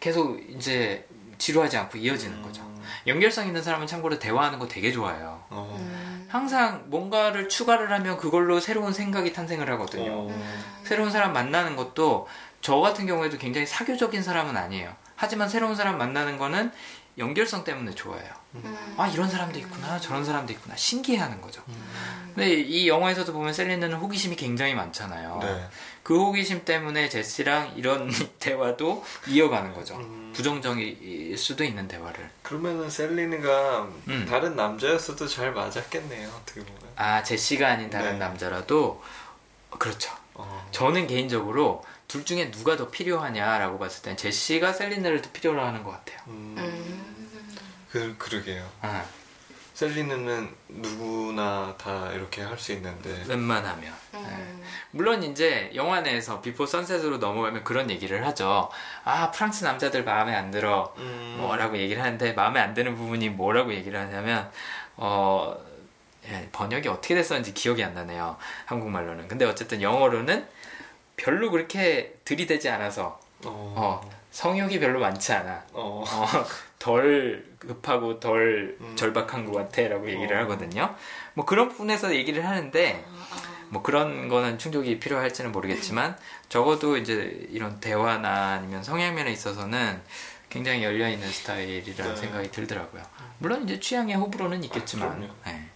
계속 0.00 0.40
이제 0.48 1.06
지루하지 1.38 1.76
않고 1.76 1.98
이어지는 1.98 2.40
거죠. 2.42 2.62
연결성 3.06 3.46
있는 3.46 3.62
사람은 3.62 3.86
참고로 3.86 4.18
대화하는 4.18 4.58
거 4.58 4.66
되게 4.66 4.90
좋아해요. 4.92 5.42
어. 5.50 6.03
음. 6.34 6.40
항상 6.40 6.84
뭔가를 6.86 7.48
추가를 7.48 7.92
하면 7.92 8.16
그걸로 8.16 8.58
새로운 8.60 8.92
생각이 8.92 9.32
탄생을 9.32 9.70
하거든요. 9.72 10.28
어. 10.28 10.54
새로운 10.82 11.10
사람 11.10 11.32
만나는 11.32 11.76
것도 11.76 12.26
저 12.60 12.76
같은 12.76 13.06
경우에도 13.06 13.38
굉장히 13.38 13.66
사교적인 13.66 14.22
사람은 14.22 14.56
아니에요. 14.56 14.94
하지만 15.16 15.48
새로운 15.48 15.76
사람 15.76 15.96
만나는 15.96 16.38
거는 16.38 16.72
연결성 17.18 17.62
때문에 17.62 17.92
좋아해요. 17.92 18.32
음. 18.56 18.94
아 18.96 19.06
이런 19.06 19.28
사람도 19.28 19.58
있구나 19.60 20.00
저런 20.00 20.24
사람도 20.24 20.52
있구나 20.52 20.74
신기해하는 20.74 21.40
거죠. 21.40 21.62
근데 22.34 22.54
이 22.54 22.88
영화에서도 22.88 23.32
보면 23.32 23.52
셀린느는 23.52 23.96
호기심이 23.98 24.34
굉장히 24.34 24.74
많잖아요. 24.74 25.38
네. 25.40 25.68
그 26.04 26.16
호기심 26.16 26.64
때문에 26.64 27.08
제시랑 27.08 27.72
이런 27.76 28.08
대화도 28.38 29.04
이어가는 29.26 29.72
거죠. 29.74 29.96
음. 29.96 30.32
부정적일 30.36 31.36
수도 31.38 31.64
있는 31.64 31.88
대화를. 31.88 32.30
그러면은 32.42 32.88
셀리느가 32.90 33.88
음. 34.08 34.26
다른 34.28 34.54
남자였어도 34.54 35.26
잘 35.26 35.52
맞았겠네요. 35.52 36.28
어떻게 36.28 36.60
보면. 36.60 36.82
아 36.96 37.22
제시가 37.22 37.68
아닌 37.68 37.88
다른 37.90 38.12
네. 38.12 38.18
남자라도 38.18 39.02
그렇죠. 39.70 40.12
어. 40.34 40.68
저는 40.72 41.06
개인적으로 41.06 41.84
둘 42.06 42.24
중에 42.24 42.50
누가 42.50 42.76
더 42.76 42.90
필요하냐라고 42.90 43.78
봤을 43.78 44.02
땐 44.02 44.16
제시가 44.16 44.72
셀린느를 44.72 45.22
더 45.22 45.30
필요로 45.32 45.60
하는 45.60 45.82
것 45.82 45.90
같아요. 45.92 46.18
음. 46.28 46.54
음. 46.58 47.56
그 47.90 48.14
그러게요. 48.18 48.68
아, 48.82 49.04
셀리느는 49.74 50.52
누구나 50.68 51.74
다 51.78 52.12
이렇게 52.12 52.42
할 52.42 52.58
수 52.58 52.72
있는데. 52.72 53.24
웬만하면. 53.26 53.92
물론 54.94 55.24
이제 55.24 55.72
영화 55.74 56.00
내에서 56.02 56.40
비포 56.40 56.66
선셋으로 56.66 57.18
넘어가면 57.18 57.64
그런 57.64 57.90
얘기를 57.90 58.24
하죠. 58.26 58.70
아 59.02 59.32
프랑스 59.32 59.64
남자들 59.64 60.04
마음에 60.04 60.32
안 60.32 60.52
들어 60.52 60.94
음. 60.98 61.36
뭐라고 61.40 61.76
얘기를 61.76 62.00
하는데 62.00 62.32
마음에 62.32 62.60
안 62.60 62.74
드는 62.74 62.94
부분이 62.94 63.30
뭐라고 63.30 63.74
얘기를 63.74 63.98
하냐면 63.98 64.48
어 64.96 65.56
예, 66.28 66.48
번역이 66.52 66.88
어떻게 66.88 67.16
됐었는지 67.16 67.54
기억이 67.54 67.82
안 67.82 67.94
나네요. 67.94 68.36
한국말로는. 68.66 69.26
근데 69.26 69.44
어쨌든 69.44 69.82
영어로는 69.82 70.46
별로 71.16 71.50
그렇게 71.50 72.14
들이대지 72.24 72.68
않아서 72.70 73.18
어. 73.44 73.74
어, 73.76 74.10
성욕이 74.30 74.78
별로 74.78 75.00
많지 75.00 75.32
않아. 75.32 75.64
어. 75.72 76.04
어, 76.06 76.26
덜 76.78 77.44
급하고 77.58 78.20
덜 78.20 78.76
음. 78.80 78.94
절박한 78.94 79.44
것 79.44 79.52
같아라고 79.52 80.08
얘기를 80.08 80.36
어. 80.36 80.40
하거든요. 80.42 80.94
뭐 81.34 81.44
그런 81.44 81.68
부분에서 81.68 82.14
얘기를 82.14 82.46
하는데 82.46 83.04
뭐 83.74 83.82
그런 83.82 84.28
거는 84.28 84.56
충족이 84.56 85.00
필요할지는 85.00 85.50
모르겠지만 85.50 86.16
적어도 86.48 86.96
이제 86.96 87.48
이런 87.50 87.80
대화나 87.80 88.52
아니면 88.52 88.84
성향면에 88.84 89.32
있어서는 89.32 90.00
굉장히 90.48 90.84
열려 90.84 91.08
있는 91.08 91.28
스타일이라는 91.28 92.14
네. 92.14 92.20
생각이 92.20 92.50
들더라고요. 92.52 93.02
물론 93.38 93.64
이제 93.64 93.80
취향의 93.80 94.14
호불호는 94.14 94.62
있겠지만. 94.62 95.08
그럼요. 95.16 95.34
네. 95.44 95.68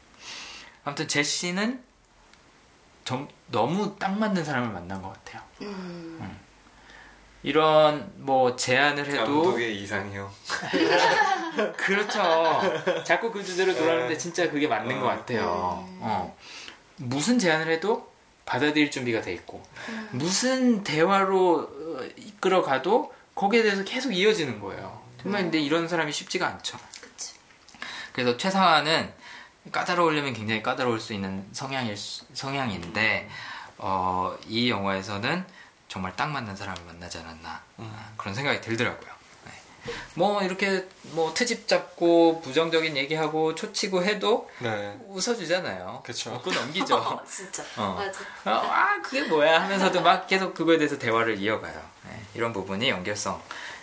아무튼 0.85 1.09
제시는 1.09 1.83
좀 3.05 3.27
너무 3.49 3.97
딱 3.99 4.17
맞는 4.17 4.45
사람을 4.45 4.69
만난 4.69 5.03
것 5.03 5.13
같아요. 5.13 5.43
음. 5.63 6.39
이런 7.43 8.13
뭐 8.17 8.55
제안을 8.55 9.07
해도 9.07 9.43
감독의 9.43 9.83
이상형. 9.83 10.31
그렇죠. 11.77 13.03
자꾸 13.03 13.33
그 13.33 13.43
주제로 13.43 13.75
돌아오는데 13.75 14.17
진짜 14.17 14.49
그게 14.49 14.69
맞는 14.69 14.99
어. 14.99 15.01
것 15.01 15.07
같아요. 15.09 15.45
어. 15.99 16.37
무슨 16.99 17.39
제안을 17.39 17.71
해도 17.71 18.13
받아들일 18.45 18.91
준비가 18.91 19.21
돼 19.21 19.33
있고 19.35 19.63
무슨 20.11 20.83
대화로 20.83 21.59
어, 21.61 22.09
이끌어가도 22.17 23.13
거기에 23.35 23.63
대해서 23.63 23.85
계속 23.85 24.13
이어지는 24.13 24.61
거예요. 24.61 25.01
정말 25.23 25.43
근데 25.43 25.59
이런 25.61 25.87
사람이 25.89 26.13
쉽지가 26.13 26.47
않죠. 26.47 26.79
그치. 27.01 27.35
그래서 28.13 28.37
최상화는 28.37 29.13
까다로우려면 29.71 30.33
굉장히 30.33 30.63
까다로울 30.63 30.99
수 30.99 31.13
있는 31.13 31.47
성향일 31.53 31.97
수- 31.97 32.25
성향인데 32.33 33.29
어, 33.79 34.37
이 34.47 34.71
영화에서는 34.71 35.45
정말 35.89 36.15
딱 36.17 36.31
맞는 36.31 36.57
사람을 36.57 36.83
만나지 36.85 37.19
않았나 37.19 37.63
아, 37.79 38.13
그런 38.17 38.35
생각이 38.35 38.61
들더라고요. 38.61 39.11
네. 39.89 39.95
뭐 40.15 40.43
이렇게 40.43 40.87
뭐 41.13 41.33
트집 41.35 41.67
잡고 41.67 42.41
부정적인 42.43 42.97
얘기하고 42.97 43.55
초치고 43.55 44.05
해도 44.05 44.49
네. 44.59 44.97
웃어주잖아요. 45.09 46.03
그쵸. 46.05 46.35
웃고 46.35 46.53
넘기죠. 46.53 46.97
어, 46.97 47.23
진짜. 47.25 47.63
어. 47.77 47.95
맞아. 47.95 48.21
어, 48.51 48.67
아 48.71 49.01
그게 49.03 49.23
뭐야 49.23 49.63
하면서도 49.63 50.01
막 50.03 50.27
계속 50.27 50.55
그거에 50.55 50.79
대해서 50.79 50.99
대화를 50.99 51.39
이어가요. 51.39 51.81
네, 52.09 52.21
이런 52.35 52.53
부분이 52.53 52.89
연결성 52.89 53.41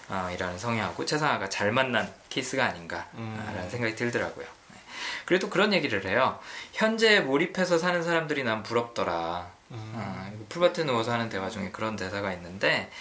어, 0.09 0.29
이라는 0.33 0.57
성향하고 0.57 1.05
최상화가 1.05 1.49
잘 1.49 1.71
만난 1.71 2.11
케이스가 2.29 2.65
아닌가라는 2.65 3.07
음. 3.15 3.67
생각이 3.71 3.95
들더라고요. 3.95 4.45
네. 4.45 4.79
그래도 5.25 5.49
그런 5.49 5.73
얘기를 5.73 6.05
해요. 6.05 6.39
현재 6.73 7.19
몰입해서 7.21 7.77
사는 7.77 8.03
사람들이 8.03 8.43
난 8.43 8.61
부럽더라. 8.63 9.47
음. 9.71 9.93
어, 9.95 10.45
풀밭에 10.49 10.83
누워서 10.83 11.11
하는 11.11 11.29
대화 11.29 11.49
중에 11.49 11.71
그런 11.71 11.95
대사가 11.95 12.31
있는데 12.33 12.91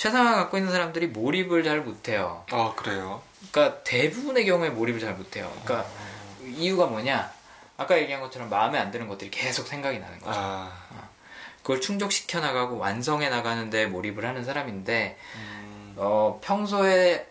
최상화가 0.00 0.36
갖고 0.36 0.56
있는 0.56 0.72
사람들이 0.72 1.08
몰입을 1.08 1.62
잘 1.62 1.82
못해요. 1.82 2.42
아 2.50 2.72
그래요. 2.74 3.20
그러니까 3.52 3.82
대부분의 3.84 4.46
경우에 4.46 4.70
몰입을 4.70 4.98
잘 4.98 5.12
못해요. 5.12 5.52
그러니까 5.62 5.90
이유가 6.42 6.86
뭐냐? 6.86 7.30
아까 7.76 7.98
얘기한 7.98 8.22
것처럼 8.22 8.48
마음에 8.48 8.78
안 8.78 8.90
드는 8.90 9.08
것들이 9.08 9.30
계속 9.30 9.66
생각이 9.66 9.98
나는 9.98 10.18
거죠. 10.20 10.32
아. 10.34 10.72
그걸 11.60 11.82
충족시켜 11.82 12.40
나가고 12.40 12.78
완성해 12.78 13.28
나가는데 13.28 13.88
몰입을 13.88 14.24
하는 14.24 14.42
사람인데 14.42 15.18
음. 15.36 15.94
어, 15.98 16.40
평소에 16.42 17.26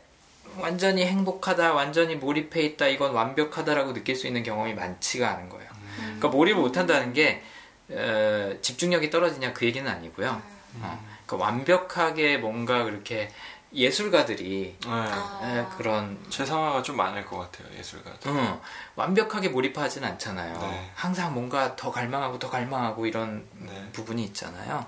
완전히 0.60 1.08
행복하다, 1.08 1.74
완전히 1.74 2.18
몰입해 2.18 2.62
있다, 2.62 2.86
이건 2.86 3.14
완벽하다라고 3.14 3.94
느낄 3.94 4.16
수 4.16 4.28
있는 4.28 4.44
경험이 4.44 4.76
많지가 4.76 5.28
않은 5.28 5.50
거예요. 5.50 5.68
그러니까 5.96 6.28
몰입을 6.28 6.62
못한다는 6.62 7.14
게 7.14 7.42
어, 7.90 8.54
집중력이 8.62 9.10
떨어지냐 9.10 9.54
그 9.54 9.66
얘기는 9.66 9.90
아니고요. 9.90 10.40
어, 10.82 11.19
그러니까 11.30 11.46
완벽하게 11.46 12.38
뭔가 12.38 12.84
그렇게 12.84 13.30
예술가들이 13.72 14.76
네. 14.82 14.90
아. 14.90 15.40
에, 15.44 15.78
그런 15.78 16.18
최상화가 16.30 16.82
좀 16.82 16.98
많을 16.98 17.24
것 17.24 17.38
같아요 17.38 17.68
예술가. 17.78 18.10
어, 18.26 18.62
완벽하게 18.96 19.50
몰입하진 19.50 20.04
않잖아요. 20.04 20.58
네. 20.60 20.92
항상 20.96 21.36
뭔가 21.36 21.76
더 21.76 21.92
갈망하고 21.92 22.40
더 22.40 22.50
갈망하고 22.50 23.06
이런 23.06 23.46
네. 23.60 23.90
부분이 23.94 24.24
있잖아요. 24.26 24.88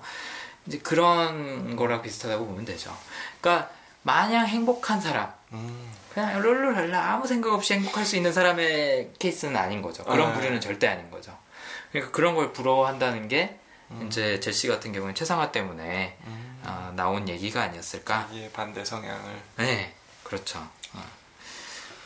이제 0.66 0.80
그런 0.80 1.76
거랑 1.76 2.02
비슷하다고 2.02 2.48
보면 2.48 2.66
되죠. 2.66 2.96
그러니까 3.40 3.70
마냥 4.02 4.48
행복한 4.48 5.00
사람, 5.00 5.32
음. 5.54 5.92
그냥 6.12 6.42
롤롤랄라 6.42 7.14
아무 7.14 7.28
생각 7.28 7.54
없이 7.54 7.76
행복할 7.76 8.04
수 8.04 8.16
있는 8.16 8.34
사람의 8.34 9.12
케이스는 9.20 9.56
아닌 9.56 9.84
거죠. 9.84 10.04
그런 10.06 10.30
네. 10.30 10.40
부류는 10.40 10.60
절대 10.60 10.88
아닌 10.88 11.12
거죠. 11.12 11.38
그러니까 11.92 12.12
그런 12.12 12.34
걸 12.34 12.52
부러워한다는 12.52 13.28
게 13.28 13.60
음. 13.92 14.08
이제 14.08 14.40
제시 14.40 14.68
같은 14.68 14.92
경우는 14.94 15.14
최상화 15.16 15.52
때문에 15.52 16.18
아, 16.64 16.92
나온 16.96 17.28
얘기가 17.28 17.62
아니었을까 17.64 18.30
이게 18.32 18.52
반대 18.52 18.84
성향을. 18.86 19.42
네, 19.58 19.94
그렇죠. 20.24 20.60
어. 20.94 21.04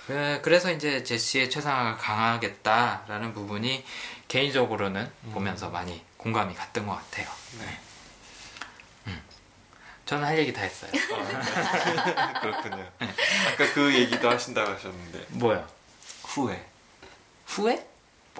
그- 0.07 0.39
그래서 0.43 0.71
이제 0.71 1.03
제시의 1.03 1.49
최상화가 1.49 1.97
강하겠다라는 1.97 3.33
부분이 3.33 3.85
개인적으로는 4.27 5.11
보면서 5.31 5.69
많이 5.69 6.03
공감이 6.17 6.53
갔던 6.55 6.85
것 6.87 6.95
같아요. 6.95 7.27
네. 7.59 7.79
저는 10.05 10.23
할 10.27 10.37
얘기 10.37 10.53
다 10.53 10.61
했어요. 10.61 10.91
그렇군요. 12.39 12.85
아까 12.99 13.73
그 13.73 13.91
얘기도 13.91 14.29
하신다고 14.29 14.73
하셨는데 14.73 15.25
뭐요? 15.29 15.67
후회. 16.25 16.63
후회? 17.47 17.87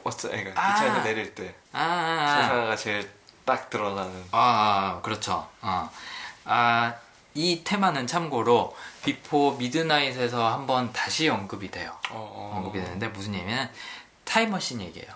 버스 0.03 0.27
그러니까 0.29 0.51
아. 0.61 0.75
기차에서 0.75 1.03
내릴 1.03 1.33
때 1.33 1.55
아, 1.71 1.79
아, 1.81 2.21
아. 2.37 2.41
심사숙고가 2.43 2.75
제일 2.75 3.09
딱 3.45 3.69
드러나는. 3.69 4.11
아, 4.31 4.97
아, 4.97 5.01
그렇죠. 5.01 5.47
어. 5.61 5.89
아, 6.45 6.93
이 7.33 7.63
테마는 7.63 8.07
참고로 8.07 8.75
비포 9.03 9.57
미드나잇에서 9.57 10.51
한번 10.51 10.91
다시 10.93 11.29
언급이 11.29 11.69
돼요. 11.69 11.91
어, 12.09 12.15
어. 12.15 12.57
언급이 12.57 12.79
되는데 12.81 13.07
무슨 13.09 13.33
얘기냐면 13.35 13.69
타임머신 14.23 14.81
얘기예요. 14.81 15.09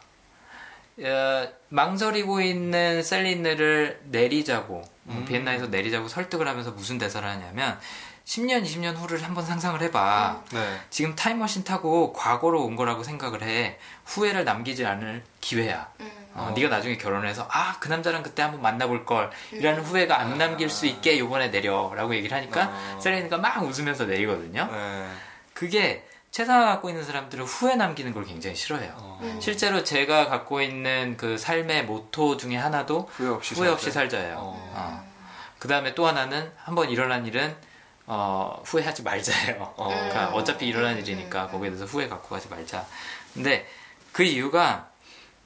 어, 1.02 1.48
망설이고 1.70 2.42
있는 2.42 3.02
셀린느를 3.02 4.02
내리자고 4.06 4.84
어, 5.08 5.26
비엔나에서 5.28 5.68
내리자고 5.68 6.08
설득을 6.08 6.48
하면서 6.48 6.72
무슨 6.72 6.98
대사를 6.98 7.28
하냐면 7.28 7.80
10년, 8.26 8.64
20년 8.64 8.96
후를 8.96 9.24
한번 9.24 9.44
상상을 9.44 9.82
해봐. 9.82 10.44
네. 10.52 10.80
지금 10.92 11.16
타임머신 11.16 11.64
타고 11.64 12.14
과거로 12.14 12.64
온 12.64 12.76
거라고 12.76 13.02
생각을 13.02 13.42
해. 13.42 13.80
후회를 14.06 14.46
남기지 14.46 14.86
않을 14.86 15.24
기회야. 15.42 15.92
음. 16.02 16.19
어, 16.40 16.54
네가 16.56 16.70
나중에 16.70 16.98
결혼해서 16.98 17.48
아 17.52 17.78
그 17.80 17.88
남자랑 17.88 18.24
그때 18.24 18.42
한번 18.42 18.62
만나볼 18.62 19.06
걸 19.06 19.32
이라는 19.52 19.84
후회가 19.84 20.20
안 20.20 20.38
남길 20.38 20.70
수 20.70 20.86
있게 20.86 21.18
요번에 21.20 21.48
내려라고 21.50 22.14
얘기를 22.16 22.36
하니까 22.38 22.70
어. 22.72 23.00
셀레니가 23.02 23.38
막 23.38 23.64
웃으면서 23.64 24.06
내리거든요. 24.06 24.68
네. 24.72 25.10
그게 25.54 26.06
최상화 26.32 26.66
갖고 26.68 26.90
있는 26.90 27.04
사람들은 27.04 27.46
후회 27.46 27.76
남기는 27.76 28.14
걸 28.14 28.26
굉장히 28.26 28.56
싫어해요. 28.56 28.94
어. 28.98 29.20
음. 29.24 29.40
실제로 29.42 29.84
제가 29.84 30.28
갖고 30.28 30.62
있는 30.62 31.16
그 31.18 31.38
삶의 31.38 31.86
모토 31.86 32.38
중에 32.38 32.56
하나도 32.58 33.10
후회 33.12 33.30
없이 33.30 33.56
후회 33.56 33.70
없이 33.70 33.92
살자. 33.92 34.18
살자예요. 34.18 34.36
어. 34.38 34.72
어. 34.76 35.10
그 35.58 35.68
다음에 35.68 35.96
또 35.96 36.06
하나는 36.06 36.52
한번 36.58 36.90
일어난 36.90 37.26
일은 37.26 37.56
어, 38.06 38.62
후회하지 38.66 39.04
말자예요. 39.04 39.74
어. 39.78 39.88
그러니까 39.88 40.30
음. 40.30 40.34
어차피 40.36 40.68
일어난 40.68 40.98
일이니까 40.98 41.48
거기에 41.48 41.70
대해서 41.70 41.86
후회 41.86 42.08
갖고 42.08 42.30
가지 42.30 42.48
말자. 42.50 42.86
근데 43.34 43.68
그 44.12 44.24
이유가 44.24 44.89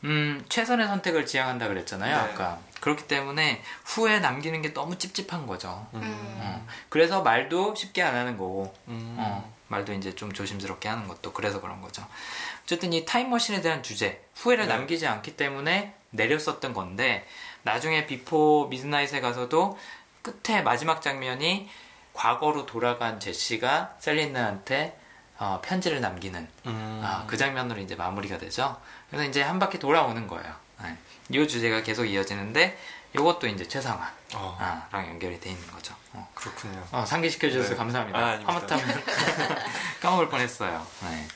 음, 0.03 0.43
최선의 0.49 0.87
선택을 0.87 1.25
지향한다 1.25 1.67
그랬잖아요. 1.67 2.15
네. 2.15 2.21
아까 2.21 2.59
그렇기 2.81 3.07
때문에 3.07 3.61
후회 3.85 4.19
남기는 4.19 4.61
게 4.61 4.73
너무 4.73 4.97
찝찝한 4.97 5.47
거죠. 5.47 5.87
음. 5.93 6.01
어. 6.03 6.67
그래서 6.89 7.21
말도 7.21 7.75
쉽게 7.75 8.01
안 8.01 8.15
하는 8.15 8.37
거고 8.37 8.73
음. 8.87 9.15
어, 9.17 9.53
말도 9.67 9.93
이제 9.93 10.13
좀 10.13 10.33
조심스럽게 10.33 10.89
하는 10.89 11.07
것도 11.07 11.31
그래서 11.33 11.61
그런 11.61 11.81
거죠. 11.81 12.05
어쨌든 12.63 12.93
이 12.93 13.05
타임머신에 13.05 13.61
대한 13.61 13.83
주제, 13.83 14.23
후회를 14.35 14.67
네. 14.67 14.75
남기지 14.75 15.07
않기 15.07 15.35
때문에 15.37 15.95
내렸었던 16.11 16.73
건데, 16.73 17.25
나중에 17.63 18.05
비포 18.05 18.67
미드나잇에 18.69 19.19
가서도 19.21 19.77
끝에 20.21 20.61
마지막 20.61 21.01
장면이 21.01 21.69
과거로 22.13 22.65
돌아간 22.65 23.19
제시가 23.19 23.95
셀린느한테 23.99 24.97
어, 25.39 25.59
편지를 25.63 25.99
남기는 25.99 26.47
음. 26.67 27.01
아, 27.03 27.25
그 27.27 27.35
장면으로 27.37 27.81
이제 27.81 27.95
마무리가 27.95 28.37
되죠. 28.37 28.79
그래서 29.13 29.29
이제 29.29 29.43
한 29.43 29.59
바퀴 29.59 29.77
돌아오는 29.77 30.27
거예요. 30.27 30.55
네. 30.81 30.97
이 31.29 31.47
주제가 31.47 31.83
계속 31.83 32.05
이어지는데, 32.05 32.75
이것도 33.13 33.45
이제 33.45 33.67
최상화랑 33.67 34.11
어. 34.33 35.03
연결이 35.07 35.39
돼 35.39 35.51
있는 35.51 35.67
거죠. 35.67 35.93
어. 36.13 36.27
그렇군요. 36.33 36.83
어, 36.91 37.05
상기시켜 37.05 37.47
주셔서 37.47 37.69
네. 37.69 37.75
감사합니다. 37.75 38.17
아. 38.17 38.39
하마터면 38.43 39.03
까먹을 40.01 40.29
뻔했어요. 40.29 40.83
네. 41.03 41.27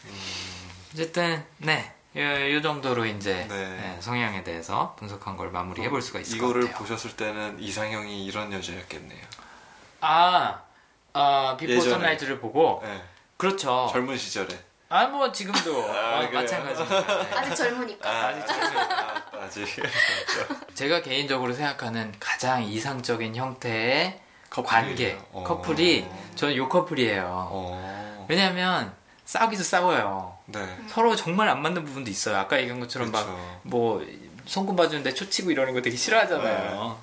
어쨌든 0.92 1.46
네, 1.60 1.94
요, 2.16 2.52
요 2.56 2.62
정도로 2.64 3.06
이제 3.06 3.46
네. 3.48 3.56
네, 3.70 3.98
성향에 4.02 4.44
대해서 4.44 4.96
분석한 4.98 5.38
걸 5.38 5.52
마무리해 5.52 5.92
볼 5.92 6.02
수가 6.02 6.18
있을 6.20 6.40
것 6.40 6.46
이거를 6.48 6.62
같아요. 6.64 6.80
보셨을 6.80 7.16
때는 7.16 7.60
이상형이 7.60 8.26
이런 8.26 8.52
여자였겠네요. 8.54 9.24
아, 10.02 10.62
아 11.14 11.56
비포 11.60 11.74
예전에. 11.74 11.92
선라이즈를 11.92 12.40
보고 12.40 12.82
네. 12.84 13.04
그렇죠. 13.38 13.88
젊은 13.92 14.18
시절에. 14.18 14.67
아 14.90 15.06
뭐 15.08 15.32
지금도 15.32 15.84
아, 15.92 16.20
어, 16.20 16.28
그래요? 16.28 16.42
마찬가지입니다. 16.42 17.18
네. 17.24 17.36
아직 17.36 17.56
젊으니까. 17.56 18.10
아, 18.10 18.28
아직 18.28 18.52
아, 18.52 19.24
아직 19.44 19.66
제가 20.74 21.02
개인적으로 21.02 21.54
생각하는 21.54 22.14
가장 22.20 22.64
이상적인 22.64 23.36
형태의 23.36 24.22
커플이에요. 24.50 24.88
관계 24.88 25.20
어. 25.34 25.44
커플이 25.46 26.08
저는 26.36 26.56
요 26.56 26.70
커플이에요. 26.70 27.26
어. 27.52 28.26
왜냐하면 28.30 28.94
싸우기도 29.26 29.62
싸워요. 29.64 30.38
네. 30.46 30.66
서로 30.88 31.16
정말 31.18 31.50
안 31.50 31.62
맞는 31.62 31.84
부분도 31.84 32.10
있어요. 32.10 32.38
아까 32.38 32.58
얘기한 32.60 32.80
것처럼 32.80 33.12
막. 33.12 33.60
뭐 33.64 34.06
손금 34.46 34.78
봐주는데 34.78 35.14
초치고 35.14 35.52
이러는 35.52 35.74
거 35.74 35.82
되게 35.82 35.98
싫어하잖아요. 35.98 36.98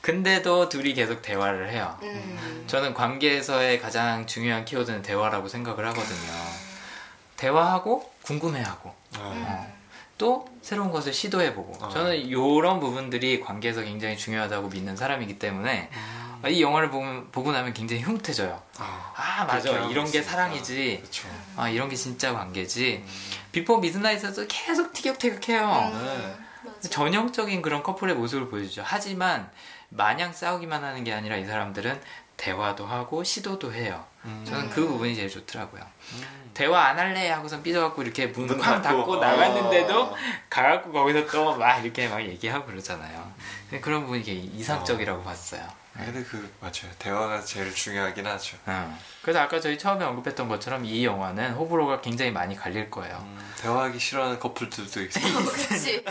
근데도 0.00 0.68
둘이 0.68 0.94
계속 0.94 1.22
대화를 1.22 1.70
해요. 1.70 1.98
음. 2.02 2.64
저는 2.68 2.94
관계에서의 2.94 3.80
가장 3.80 4.26
중요한 4.26 4.64
키워드는 4.64 5.02
대화라고 5.02 5.48
생각을 5.48 5.84
하거든요. 5.88 6.43
대화하고 7.36 8.10
궁금해하고. 8.22 8.94
아, 9.18 9.66
또 10.18 10.48
새로운 10.62 10.90
것을 10.90 11.12
시도해보고. 11.12 11.84
어. 11.84 11.88
저는 11.88 12.16
이런 12.16 12.80
부분들이 12.80 13.40
관계에서 13.40 13.82
굉장히 13.82 14.16
중요하다고 14.16 14.68
믿는 14.68 14.96
사람이기 14.96 15.38
때문에 15.38 15.90
이 16.48 16.62
영화를 16.62 16.90
보면, 16.90 17.30
보고 17.32 17.52
나면 17.52 17.72
굉장히 17.72 18.02
흐뭇해져요. 18.02 18.60
아, 18.78 19.12
아 19.16 19.44
맞아. 19.44 19.70
이런 19.70 20.04
게 20.04 20.18
있으니까. 20.18 20.30
사랑이지. 20.30 20.98
그렇죠. 21.00 21.28
아 21.56 21.68
이런 21.68 21.88
게 21.88 21.96
진짜 21.96 22.32
관계지. 22.32 23.04
비포 23.52 23.78
미드나잇에서 23.78 24.46
계속 24.46 24.92
티격태격해요. 24.92 25.92
네. 25.94 26.36
맞아. 26.64 26.88
전형적인 26.90 27.62
그런 27.62 27.82
커플의 27.82 28.14
모습을 28.14 28.48
보여주죠. 28.48 28.82
하지만 28.84 29.50
마냥 29.88 30.32
싸우기만 30.32 30.84
하는 30.84 31.04
게 31.04 31.12
아니라 31.12 31.36
이 31.36 31.46
사람들은 31.46 32.00
대화도 32.36 32.84
하고 32.84 33.24
시도도 33.24 33.72
해요. 33.72 34.04
음. 34.24 34.44
저는 34.46 34.70
그 34.70 34.86
부분이 34.86 35.14
제일 35.14 35.28
좋더라고요 35.30 35.82
대화 36.54 36.84
안 36.86 36.98
할래 36.98 37.28
하고선 37.30 37.62
삐져갖고 37.62 38.02
이렇게 38.02 38.26
문문쾅 38.28 38.80
닫고. 38.82 38.98
닫고 38.98 39.16
나갔는데도 39.16 40.02
어. 40.02 40.14
가갖고 40.48 40.92
거기서 40.92 41.26
또 41.26 41.56
막 41.56 41.84
이렇게 41.84 42.08
막 42.08 42.20
얘기하고 42.22 42.66
그러잖아요 42.66 43.32
그런 43.80 44.02
부분이 44.02 44.22
이상적이라고 44.54 45.22
봤어요 45.24 45.62
근데 45.96 46.24
그 46.24 46.50
맞아요. 46.60 46.90
대화가 46.98 47.40
제일 47.40 47.72
중요하긴 47.72 48.26
하죠. 48.26 48.56
어. 48.66 48.98
그래서 49.22 49.38
아까 49.40 49.60
저희 49.60 49.78
처음에 49.78 50.04
언급했던 50.04 50.48
것처럼 50.48 50.84
이 50.84 51.04
영화는 51.04 51.52
호불호가 51.52 52.00
굉장히 52.00 52.32
많이 52.32 52.56
갈릴 52.56 52.90
거예요. 52.90 53.16
음, 53.22 53.38
대화하기 53.60 53.98
싫어하는 53.98 54.40
커플들도 54.40 55.02
있어요. 55.02 55.24
그렇지. 55.46 56.04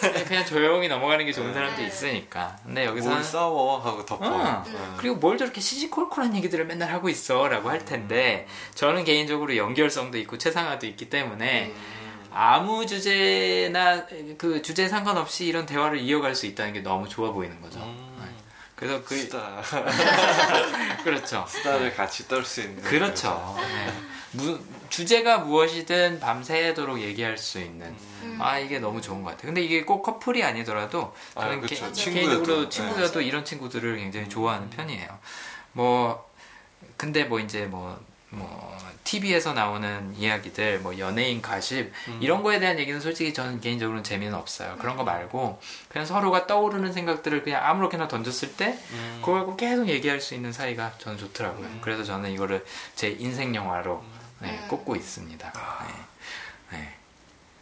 그냥- 0.00 0.24
그냥 0.24 0.46
조용히 0.46 0.86
넘어가는 0.88 1.26
게 1.26 1.32
좋은 1.32 1.52
사람도 1.52 1.82
네. 1.82 1.88
있으니까. 1.88 2.56
근데 2.64 2.82
뭘 2.84 2.90
여기서는 2.96 3.22
싸워 3.24 3.78
하고 3.80 4.06
덮어. 4.06 4.24
어. 4.30 4.64
음. 4.66 4.94
그리고 4.98 5.16
뭘 5.16 5.36
저렇게 5.36 5.60
시시콜콜한 5.60 6.36
얘기들을 6.36 6.64
맨날 6.66 6.92
하고 6.92 7.08
있어라고 7.08 7.68
할 7.68 7.84
텐데 7.84 8.46
저는 8.76 9.04
개인적으로 9.04 9.56
연결성도 9.56 10.16
있고 10.18 10.38
최상화도 10.38 10.86
있기 10.86 11.10
때문에 11.10 11.72
아무 12.32 12.86
주제나 12.86 14.06
그 14.38 14.62
주제에 14.62 14.86
상관없이 14.88 15.46
이런 15.46 15.66
대화를 15.66 15.98
이어갈 15.98 16.36
수 16.36 16.46
있다는 16.46 16.72
게 16.72 16.80
너무 16.80 17.08
좋아 17.08 17.32
보이는 17.32 17.60
거죠. 17.60 17.80
음. 18.80 18.86
그래서 18.88 19.04
그 19.04 19.16
수다 19.16 19.60
그렇죠. 21.04 21.44
수다를 21.48 21.94
같이 21.94 22.26
떨 22.28 22.44
수 22.44 22.62
있는 22.62 22.82
그렇죠. 22.82 23.56
네. 23.58 23.92
무- 24.32 24.60
주제가 24.88 25.38
무엇이든 25.38 26.20
밤새도록 26.20 27.00
얘기할 27.00 27.36
수 27.36 27.58
있는. 27.60 27.94
음. 28.22 28.38
아 28.40 28.58
이게 28.58 28.78
너무 28.78 29.00
좋은 29.00 29.22
것 29.22 29.30
같아요. 29.30 29.46
근데 29.46 29.60
이게 29.62 29.84
꼭 29.84 30.02
커플이 30.02 30.42
아니더라도 30.42 31.14
아, 31.34 31.42
저는 31.42 31.60
그쵸. 31.60 31.86
개, 31.86 31.92
친구여도. 31.92 32.28
개인적으로 32.30 32.62
네. 32.64 32.68
친구여도 32.68 33.20
이런 33.22 33.44
친구들을 33.44 33.96
굉장히 33.96 34.28
좋아하는 34.28 34.70
편이에요. 34.70 35.18
뭐 35.72 36.28
근데 36.96 37.24
뭐 37.24 37.38
이제 37.40 37.66
뭐 37.66 37.98
뭐 38.30 38.78
TV에서 39.04 39.52
나오는 39.54 40.14
이야기들, 40.16 40.80
뭐 40.80 40.96
연예인 40.98 41.42
가십 41.42 41.92
이런 42.20 42.42
거에 42.42 42.60
대한 42.60 42.78
얘기는 42.78 43.00
솔직히 43.00 43.34
저는 43.34 43.60
개인적으로는 43.60 44.04
재미는 44.04 44.34
없어요. 44.34 44.76
그런 44.78 44.96
거 44.96 45.02
말고 45.04 45.60
그냥 45.88 46.06
서로가 46.06 46.46
떠오르는 46.46 46.92
생각들을 46.92 47.42
그냥 47.42 47.64
아무렇게나 47.66 48.06
던졌을 48.08 48.52
때 48.56 48.78
음. 48.92 49.18
그걸 49.20 49.40
갖고 49.40 49.56
계속 49.56 49.88
얘기할 49.88 50.20
수 50.20 50.34
있는 50.34 50.52
사이가 50.52 50.92
저는 50.98 51.18
좋더라고요. 51.18 51.68
그래서 51.80 52.04
저는 52.04 52.30
이거를 52.30 52.64
제 52.94 53.08
인생 53.18 53.54
영화로 53.54 54.04
네, 54.40 54.58
음. 54.62 54.68
꼽고 54.68 54.94
있습니다. 54.96 55.52
네. 56.70 56.78
네. 56.78 56.94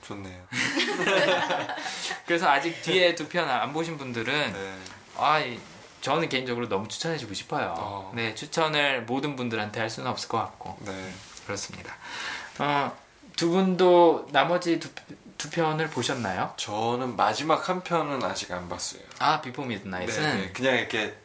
좋네요. 0.03 0.43
그래서 2.27 2.49
아직 2.49 2.81
뒤에 2.83 3.14
두 3.14 3.29
편 3.29 3.49
안 3.49 3.73
보신 3.73 3.97
분들은 3.97 4.53
네. 4.53 4.75
아, 5.16 5.39
이- 5.41 5.59
저는 6.01 6.28
개인적으로 6.28 6.68
너무 6.68 6.88
추천해주고 6.88 7.34
싶어요. 7.34 7.74
어. 7.76 8.12
네, 8.14 8.34
추천을 8.34 9.03
모든 9.03 9.36
분들한테 9.36 9.80
할 9.80 9.90
수는 9.90 10.11
없을 10.11 10.28
것 10.28 10.38
같고 10.38 10.78
네. 10.84 11.12
그렇습니다. 11.46 11.94
어, 12.59 12.96
두 13.36 13.51
분도 13.51 14.26
나머지 14.32 14.78
두, 14.80 14.88
두 15.36 15.51
편을 15.51 15.88
보셨나요? 15.90 16.53
저는 16.57 17.16
마지막 17.16 17.68
한 17.68 17.82
편은 17.82 18.22
아직 18.24 18.51
안 18.53 18.68
봤어요. 18.68 19.03
아, 19.18 19.40
비포 19.40 19.62
네, 19.62 19.76
미드나잇은 19.76 20.22
네. 20.22 20.53
그냥 20.53 20.76
이렇게 20.76 21.16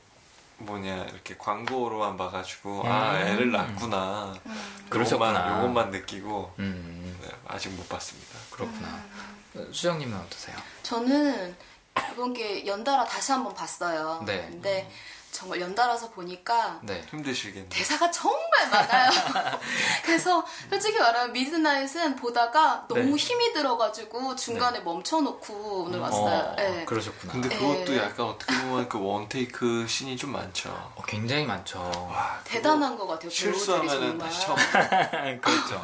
뭐냐 0.57 1.05
이렇게 1.05 1.35
광고로만 1.37 2.17
봐가지고 2.17 2.83
아 2.85 3.17
음. 3.17 3.27
애를 3.27 3.51
낳구나. 3.51 4.33
그러셨구나. 4.89 5.57
요것만, 5.57 5.91
느끼고 5.91 6.53
음, 6.59 7.17
네, 7.21 7.29
아직 7.47 7.69
못 7.69 7.87
봤습니다. 7.89 8.37
그렇구나. 8.51 8.87
어, 9.55 9.65
수정님은 9.71 10.17
어떠세요? 10.17 10.55
저는 10.83 11.55
이번 12.13 12.33
게 12.33 12.65
연달아 12.65 13.05
다시 13.05 13.31
한번 13.31 13.53
봤어요. 13.53 14.23
네. 14.25 14.47
근데 14.49 14.89
정말 15.33 15.59
연달아서 15.59 16.11
보니까 16.11 16.79
네. 16.83 17.03
힘드시겠네. 17.09 17.67
대사가 17.67 18.09
정말 18.11 18.69
많아요. 18.71 19.09
그래서 20.05 20.45
솔직히 20.69 20.99
말하면 20.99 21.33
미드나잇은 21.33 22.15
보다가 22.15 22.85
너무 22.87 23.01
네. 23.01 23.15
힘이 23.15 23.51
들어가지고 23.51 24.35
중간에 24.35 24.79
멈춰놓고 24.81 25.85
오늘 25.85 25.99
왔어요. 25.99 26.51
어, 26.51 26.55
네. 26.55 26.85
그러셨구나. 26.85 27.33
근데 27.33 27.49
그것도 27.49 27.93
예. 27.93 27.97
약간 27.97 28.27
어떻게 28.27 28.55
보면 28.61 28.87
그 28.87 29.01
원테이크 29.01 29.87
씬이 29.87 30.15
좀 30.17 30.31
많죠. 30.31 30.69
어, 30.69 31.01
굉장히 31.07 31.45
많죠. 31.45 31.79
와, 31.79 32.39
대단한 32.43 32.95
것 32.95 33.07
같아요. 33.07 33.29
정말. 33.31 34.19
다시 34.19 34.41
처음 34.41 34.55
그렇죠. 35.41 35.81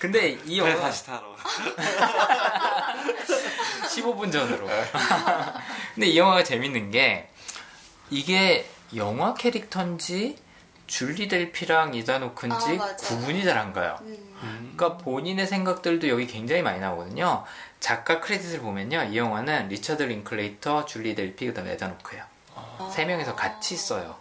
근데 0.00 0.30
이배 0.44 0.58
영화 0.58 0.80
다시 0.80 1.06
타러. 1.06 1.36
15분 3.88 4.32
전으로. 4.32 4.66
네. 4.66 4.90
근데 5.94 6.06
이 6.08 6.18
영화가 6.18 6.42
재밌는 6.42 6.90
게 6.90 7.28
이게 8.10 8.68
영화 8.96 9.34
캐릭터인지 9.34 10.36
줄리 10.86 11.28
델피랑 11.28 11.94
이다노크인지 11.94 12.78
아. 12.80 12.96
구분이 12.96 13.44
잘 13.44 13.58
안 13.58 13.72
가요. 13.72 13.98
음. 14.02 14.72
그러니까 14.76 14.96
본인의 15.02 15.46
생각들도 15.46 16.08
여기 16.08 16.26
굉장히 16.26 16.62
많이 16.62 16.80
나오거든요. 16.80 17.44
작가 17.80 18.20
크레딧을 18.20 18.60
보면요. 18.60 19.04
이 19.10 19.16
영화는 19.18 19.68
리처드 19.68 20.02
링클레이터, 20.02 20.86
줄리 20.86 21.14
델피, 21.14 21.46
그다음에 21.46 21.72
에단 21.72 21.87
호크예요. 21.87 22.24
세 22.92 23.04
명이서 23.04 23.34
같이 23.34 23.76
써요. 23.76 24.16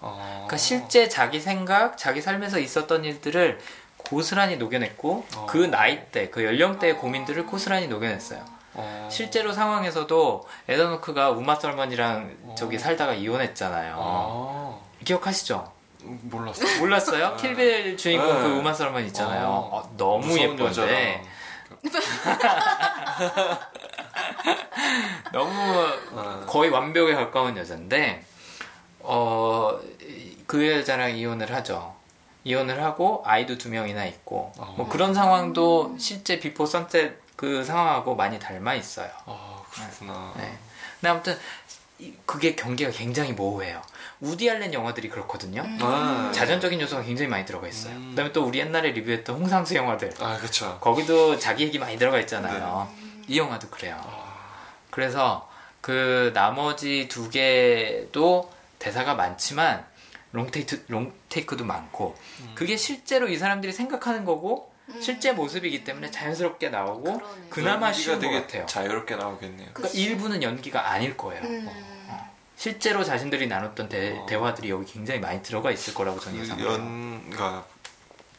어. 0.00 0.16
그러니까 0.46 0.56
실제 0.56 1.08
자기 1.08 1.40
생각, 1.40 1.98
자기 1.98 2.20
삶에서 2.20 2.58
있었던 2.58 3.04
일들을 3.04 3.58
고스란히 3.96 4.56
녹여냈고 4.56 5.26
어. 5.36 5.46
그 5.48 5.58
나이 5.58 6.10
대, 6.10 6.28
그 6.30 6.44
연령대의 6.44 6.96
고민들을 6.98 7.46
고스란히 7.46 7.88
녹여냈어요. 7.88 8.44
어. 8.74 9.08
실제로 9.10 9.52
상황에서도 9.52 10.48
에단 10.68 10.91
호크가 10.91 11.30
우마 11.30 11.54
썰먼이랑 11.56 12.54
저기 12.56 12.78
살다가 12.78 13.12
이혼했잖아요. 13.12 13.96
어. 13.98 14.88
기억하시죠? 15.04 15.70
몰랐어. 16.02 16.64
몰랐어요? 16.80 17.36
킬빌 17.36 17.96
주인공 17.96 18.26
네. 18.26 18.42
그 18.42 18.48
우마 18.58 18.72
썰먼 18.72 19.04
있잖아요. 19.06 19.46
어. 19.46 19.78
어, 19.78 19.90
너무 19.96 20.38
예쁜데 20.38 21.22
너무 25.32 25.50
어. 26.12 26.44
거의 26.46 26.70
완벽에 26.70 27.14
가까운 27.14 27.56
여잔데 27.56 28.24
어, 29.00 29.78
그 30.46 30.70
여자랑 30.70 31.16
이혼을 31.16 31.52
하죠. 31.54 31.94
이혼을 32.44 32.82
하고 32.82 33.22
아이도 33.24 33.56
두 33.56 33.68
명이나 33.68 34.04
있고 34.06 34.52
어. 34.58 34.74
뭐 34.76 34.88
그런 34.88 35.14
상황도 35.14 35.96
실제 35.98 36.40
비포 36.40 36.66
선셋 36.66 37.31
그 37.36 37.64
상황하고 37.64 38.14
많이 38.14 38.38
닮아 38.38 38.74
있어요. 38.74 39.10
아 39.26 39.62
그렇구나. 39.72 40.32
네. 40.36 40.58
근데 41.00 41.08
아무튼 41.08 41.38
이- 41.98 42.14
그게 42.26 42.54
경계가 42.54 42.90
굉장히 42.92 43.32
모호해요. 43.32 43.82
우디 44.20 44.48
알렌 44.50 44.72
영화들이 44.72 45.08
그렇거든요. 45.08 45.64
아, 45.80 46.30
자전적인 46.34 46.80
요소가 46.80 47.02
굉장히 47.02 47.28
많이 47.28 47.44
들어가 47.44 47.66
있어요. 47.68 47.94
음. 47.94 48.10
그다음에 48.10 48.32
또 48.32 48.44
우리 48.44 48.58
옛날에 48.60 48.90
리뷰했던 48.92 49.36
홍상수 49.36 49.74
영화들 49.74 50.12
아 50.20 50.36
그렇죠. 50.38 50.78
거기도 50.80 51.38
자기 51.38 51.64
얘기 51.64 51.78
많이 51.78 51.96
들어가 51.98 52.18
있잖아요. 52.20 52.88
네. 52.96 53.22
이 53.28 53.38
영화도 53.38 53.68
그래요. 53.70 54.00
아. 54.04 54.32
그래서 54.90 55.48
그 55.80 56.30
나머지 56.34 57.08
두 57.08 57.30
개도 57.30 58.52
대사가 58.78 59.14
많지만 59.14 59.84
롱테이크, 60.32 60.84
롱테이크도 60.88 61.64
많고 61.64 62.16
음. 62.40 62.52
그게 62.54 62.76
실제로 62.76 63.28
이 63.28 63.36
사람들이 63.36 63.72
생각하는 63.72 64.24
거고 64.24 64.71
실제 65.00 65.32
모습이기 65.32 65.84
때문에 65.84 66.10
자연스럽게 66.10 66.68
나오고 66.70 67.10
음. 67.10 67.18
그러네. 67.18 67.46
그나마 67.50 67.86
연기가 67.88 67.92
쉬운 67.92 68.14
것 68.16 68.20
되게 68.20 68.40
같아요. 68.40 68.66
자유롭게 68.66 69.16
나오겠네요. 69.16 69.68
그- 69.68 69.82
그러니까 69.82 69.98
일부는 69.98 70.42
연기가 70.42 70.90
아닐 70.90 71.16
거예요. 71.16 71.42
음. 71.42 71.68
실제로 72.56 73.02
자신들이 73.02 73.48
나눴던 73.48 73.88
대, 73.88 74.16
어. 74.16 74.26
대화들이 74.26 74.70
여기 74.70 74.92
굉장히 74.92 75.18
많이 75.20 75.42
들어가 75.42 75.70
있을 75.72 75.94
거라고 75.94 76.20
저는 76.20 76.56
그. 76.56 76.64
연, 76.64 77.30
그러니까 77.30 77.64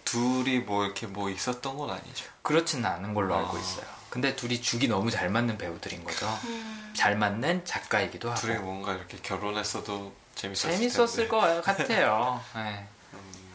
둘이 0.06 0.60
뭐 0.60 0.86
이렇게 0.86 1.08
뭐 1.08 1.30
있었던 1.30 1.76
건 1.78 1.90
아니죠. 1.90 2.26
그렇지는 2.42 2.86
않은 2.86 3.14
걸로 3.14 3.36
알고 3.36 3.58
어. 3.58 3.60
있어요. 3.60 3.86
근데 4.10 4.36
둘이 4.36 4.62
죽이 4.62 4.88
너무 4.88 5.10
잘 5.12 5.28
맞는 5.30 5.58
배우들인 5.58 6.04
거죠. 6.04 6.28
음. 6.46 6.92
잘 6.96 7.18
맞는 7.18 7.66
작가이기도 7.66 8.30
하고. 8.30 8.40
둘이 8.40 8.58
뭔가 8.60 8.94
이렇게 8.94 9.18
결혼했어도 9.22 10.14
재밌었을 10.36 10.72
재밌었을 10.78 11.16
텐데. 11.16 11.28
것 11.28 11.62
같아요. 11.64 12.42
네. 12.56 12.86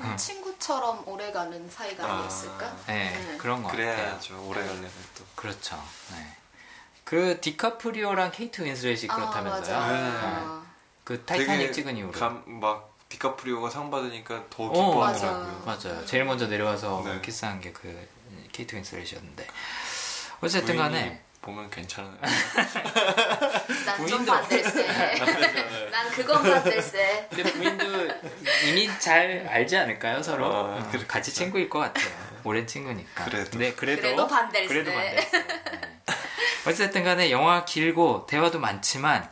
음, 0.00 0.16
친구 0.16 0.47
처럼 0.58 1.02
오래가는 1.06 1.70
사이가 1.70 2.04
아. 2.04 2.16
아니었을까? 2.18 2.76
네, 2.86 3.10
네. 3.10 3.36
그런 3.38 3.62
것 3.62 3.68
같아요. 3.70 3.86
그래야죠. 3.94 4.44
오래 4.46 4.66
걸리면 4.66 4.90
또. 5.16 5.24
그렇죠. 5.34 5.82
네. 6.12 6.36
그 7.04 7.40
디카프리오랑 7.40 8.32
케이트 8.32 8.62
윈슬렛이 8.62 9.06
그렇다면서요. 9.06 9.76
아, 9.76 9.92
네. 9.92 10.10
맞아. 10.10 10.62
그 11.04 11.24
타이타닉 11.24 11.72
찍은 11.72 11.96
이후로. 11.96 12.12
감, 12.12 12.42
막 12.46 12.94
디카프리오가 13.08 13.70
상 13.70 13.90
받으니까 13.90 14.44
더 14.50 14.64
어, 14.64 14.72
기뻐하더라고요. 14.72 15.62
맞아요. 15.64 16.04
제일 16.04 16.24
먼저 16.24 16.46
내려와서 16.46 17.02
네. 17.04 17.20
키스한 17.22 17.60
게 17.60 17.72
그 17.72 18.06
케이트 18.52 18.74
윈슬렛이었는데. 18.76 19.46
어쨌든 20.40 20.76
간에 20.76 21.22
보면 21.40 21.70
괜찮아요. 21.70 22.14
난좀 23.86 24.06
부인도- 24.06 24.26
반댈세. 24.26 24.86
난 25.90 26.08
그건 26.10 26.42
반댈세. 26.42 27.26
근데 27.30 27.52
부인도 27.52 27.84
이미 28.68 28.88
잘 28.98 29.46
알지 29.48 29.76
않을까요 29.76 30.22
서로 30.22 30.46
어, 30.46 30.78
어. 30.78 30.92
같이 31.06 31.32
친구일 31.32 31.68
것 31.68 31.78
같아요 31.78 32.12
오랜 32.44 32.66
친구니까 32.66 33.24
그래도. 33.24 33.58
네, 33.58 33.72
그래도 33.72 34.02
그래도 34.02 34.26
반댈세. 34.26 34.66
그래도 34.68 34.92
반댈세. 34.92 35.30
네. 35.38 35.44
어쨌든 36.66 37.04
간에 37.04 37.30
영화 37.30 37.64
길고 37.64 38.26
대화도 38.26 38.58
많지만 38.58 39.28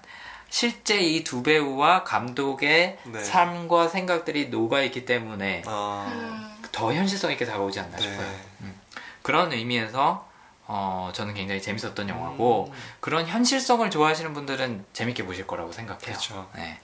실제 0.49 0.99
이 1.01 1.25
두 1.25 1.43
배우와 1.43 2.05
감독의 2.05 2.99
네. 3.03 3.25
삶과 3.25 3.89
생각들이 3.89 4.49
녹아 4.49 4.81
있기 4.83 5.05
때문에 5.05 5.63
아, 5.67 6.07
음. 6.11 6.57
더 6.73 6.93
현실성 6.93 7.33
있게 7.33 7.45
다가오지 7.45 7.81
않나 7.81 7.97
네. 7.97 8.03
싶어요 8.03 8.27
음. 8.61 8.81
그런 9.23 9.53
의미에서 9.53 10.26
어, 10.69 11.11
저는 11.15 11.35
굉장히 11.35 11.63
재밌었던 11.63 12.09
영화고 12.09 12.67
음. 12.69 12.73
그런 13.01 13.27
현실성을 13.27 13.89
좋아하시는 13.91 14.33
분들은 14.35 14.85
재밌게 14.93 15.25
보실 15.25 15.47
거라고 15.47 15.73
생각해요. 15.73 16.01
그렇죠. 16.01 16.51
네. 16.55 16.81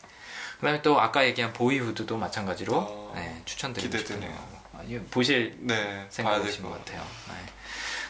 그다음에 0.60 0.80
또 0.82 1.00
아까 1.00 1.24
얘기한 1.24 1.52
보이후드도 1.52 2.16
마찬가지로 2.16 2.76
어, 2.76 3.12
네, 3.16 3.42
추천드리고 3.44 3.90
기대되네요. 3.96 4.30
영화고. 4.30 4.62
아니, 4.78 5.00
보실 5.06 5.56
네, 5.60 6.06
생각이신 6.08 6.62
될것것 6.62 6.84
같아요. 6.84 7.02
네. 7.28 7.52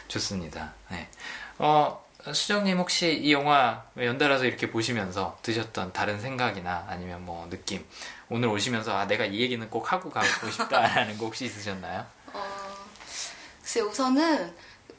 좋습니다. 0.07 0.73
네. 0.89 1.09
어, 1.57 2.03
수정님 2.31 2.77
혹시 2.77 3.13
이 3.17 3.33
영화 3.33 3.83
연달아서 3.97 4.45
이렇게 4.45 4.69
보시면서 4.69 5.37
드셨던 5.41 5.91
다른 5.91 6.21
생각이나 6.21 6.85
아니면 6.87 7.25
뭐 7.25 7.49
느낌 7.49 7.85
오늘 8.29 8.47
오시면서 8.49 8.95
아 8.95 9.05
내가 9.07 9.25
이 9.25 9.39
얘기는 9.41 9.69
꼭 9.69 9.91
하고 9.91 10.09
가고 10.09 10.49
싶다라는 10.49 11.17
거 11.17 11.25
혹시 11.25 11.45
있으셨나요? 11.45 12.05
어, 12.31 12.43
글쎄 13.59 13.81
우선은 13.81 14.55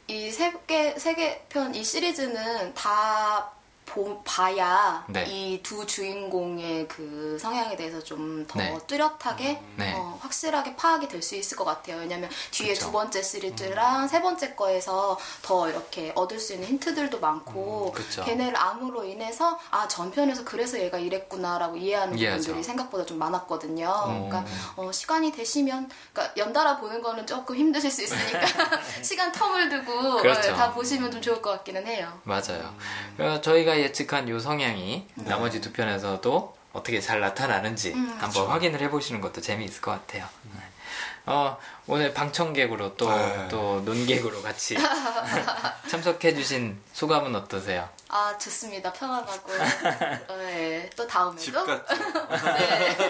이 0.09 0.29
세 0.29 0.53
개 0.67 0.93
세 1.01 1.15
개 1.17 1.49
편 1.49 1.75
이 1.75 1.83
시리즈는 1.83 2.75
다 2.75 3.51
보, 3.87 4.23
봐야 4.23 5.05
네. 5.09 5.25
이두 5.27 5.87
주인공의 5.87 6.89
그 6.89 7.37
성향에 7.41 7.77
대해서 7.77 8.03
좀더 8.03 8.59
네. 8.59 8.79
뚜렷하게 8.87 9.61
네. 9.77 9.95
어, 9.97 10.19
확실하게 10.21 10.77
파악이 10.77 11.09
될 11.09 11.25
수 11.25 11.37
있을 11.37 11.57
것 11.57 11.65
같아요. 11.65 11.97
왜냐면 11.99 12.29
뒤에 12.51 12.75
그쵸. 12.75 12.87
두 12.87 12.93
번째 12.93 13.23
시리즈랑 13.23 14.07
세 14.09 14.21
번째 14.21 14.55
거에서 14.55 15.19
더 15.43 15.71
이렇게 15.71 16.13
얻을 16.15 16.39
수 16.39 16.53
있는 16.53 16.69
힌트들도 16.69 17.19
많고 17.21 17.95
음. 17.97 18.25
걔네를 18.25 18.57
암으로 18.59 19.05
인해서 19.05 19.59
아 19.71 19.89
전편에서 19.89 20.45
그래서 20.45 20.79
얘가 20.79 20.99
이랬구나라고 20.99 21.77
이해하는 21.77 22.19
이해하죠. 22.19 22.41
부분들이 22.43 22.63
생각보다 22.65 23.07
좀 23.07 23.19
많았거든요. 23.19 23.87
음. 24.09 24.29
그러니까 24.29 24.45
어, 24.77 24.93
시간이 24.93 25.33
되시면 25.33 25.89
그러니까 26.13 26.35
연달아 26.37 26.77
보는 26.79 27.01
거는 27.01 27.27
조금 27.27 27.57
힘드실 27.57 27.91
수 27.91 28.03
있으니까 28.03 28.41
시간 29.03 29.33
텀을 29.33 29.71
두고 29.71 30.19
그렇죠. 30.19 30.53
어, 30.53 30.55
다 30.57 30.73
보시면 30.75 31.11
좀 31.11 31.23
좋을 31.23 31.41
것 31.41 31.51
같기는 31.53 31.87
해요. 31.87 32.21
맞아요. 32.25 32.75
어, 33.19 33.41
저희가 33.41 33.74
예측한 33.81 34.29
요 34.29 34.39
성향이 34.39 35.07
나머지 35.15 35.61
두 35.61 35.73
편에서도 35.73 36.57
어떻게 36.73 37.01
잘 37.01 37.21
나타나는지 37.21 37.93
음, 37.93 38.17
한번 38.21 38.49
확인을 38.49 38.81
해보시는 38.81 39.21
것도 39.21 39.41
재미있을 39.41 39.81
것 39.81 39.93
같아요. 39.93 40.29
네. 40.53 40.61
어, 41.27 41.57
오늘 41.87 42.13
방청객으로 42.13 42.97
또, 42.97 43.11
네. 43.11 43.49
또 43.49 43.81
논객으로 43.81 44.43
같이 44.43 44.77
참석해주신 45.89 46.79
소감은 46.93 47.35
어떠세요? 47.35 47.89
아 48.09 48.37
좋습니다. 48.37 48.93
편안하고 48.93 49.53
네, 50.39 50.91
또 50.95 51.07
다음에도 51.07 51.41
집 51.41 51.55
같죠. 51.55 51.83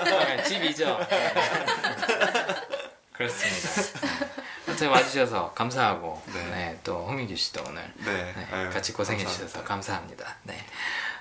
네, 0.04 0.42
집이죠? 0.44 0.98
그렇습니다. 3.12 3.68
아무튼 4.74 4.88
와주셔서 4.88 5.52
감사하고, 5.52 6.20
네. 6.32 6.44
네, 6.50 6.80
또 6.82 7.06
홍민규 7.06 7.36
씨도 7.36 7.62
오늘 7.68 7.82
네, 7.98 8.32
네, 8.32 8.48
아유, 8.50 8.70
같이 8.70 8.92
고생해 8.92 9.22
감사합니다. 9.22 9.46
주셔서 9.46 9.64
감사합니다. 9.64 10.36
네. 10.42 10.58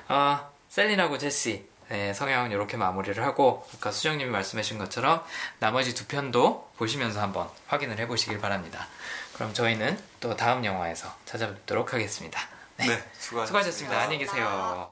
어, 0.08 0.52
셀린하고 0.70 1.20
제시 1.20 1.68
네, 1.90 2.14
성향은 2.14 2.50
이렇게 2.50 2.78
마무리를 2.78 3.24
하고 3.24 3.68
아까 3.76 3.92
수정님이 3.92 4.32
말씀하신 4.32 4.80
것처럼 4.80 5.24
나머지 5.60 5.94
두 5.94 6.08
편도 6.08 6.72
보시면서 6.78 7.22
한번 7.22 7.48
확인을 7.68 8.00
해보시길 8.00 8.42
바랍니다. 8.42 8.88
그럼 9.36 9.54
저희는 9.54 10.02
또 10.20 10.36
다음 10.36 10.66
영화에서 10.66 11.14
찾아뵙도록 11.26 11.94
하겠습니다. 11.94 12.42
네. 12.78 12.88
네, 12.88 12.94
수고하셨습니다. 13.20 13.46
수고하셨습니다. 13.46 14.00
안녕히 14.00 14.18
계세요. 14.26 14.92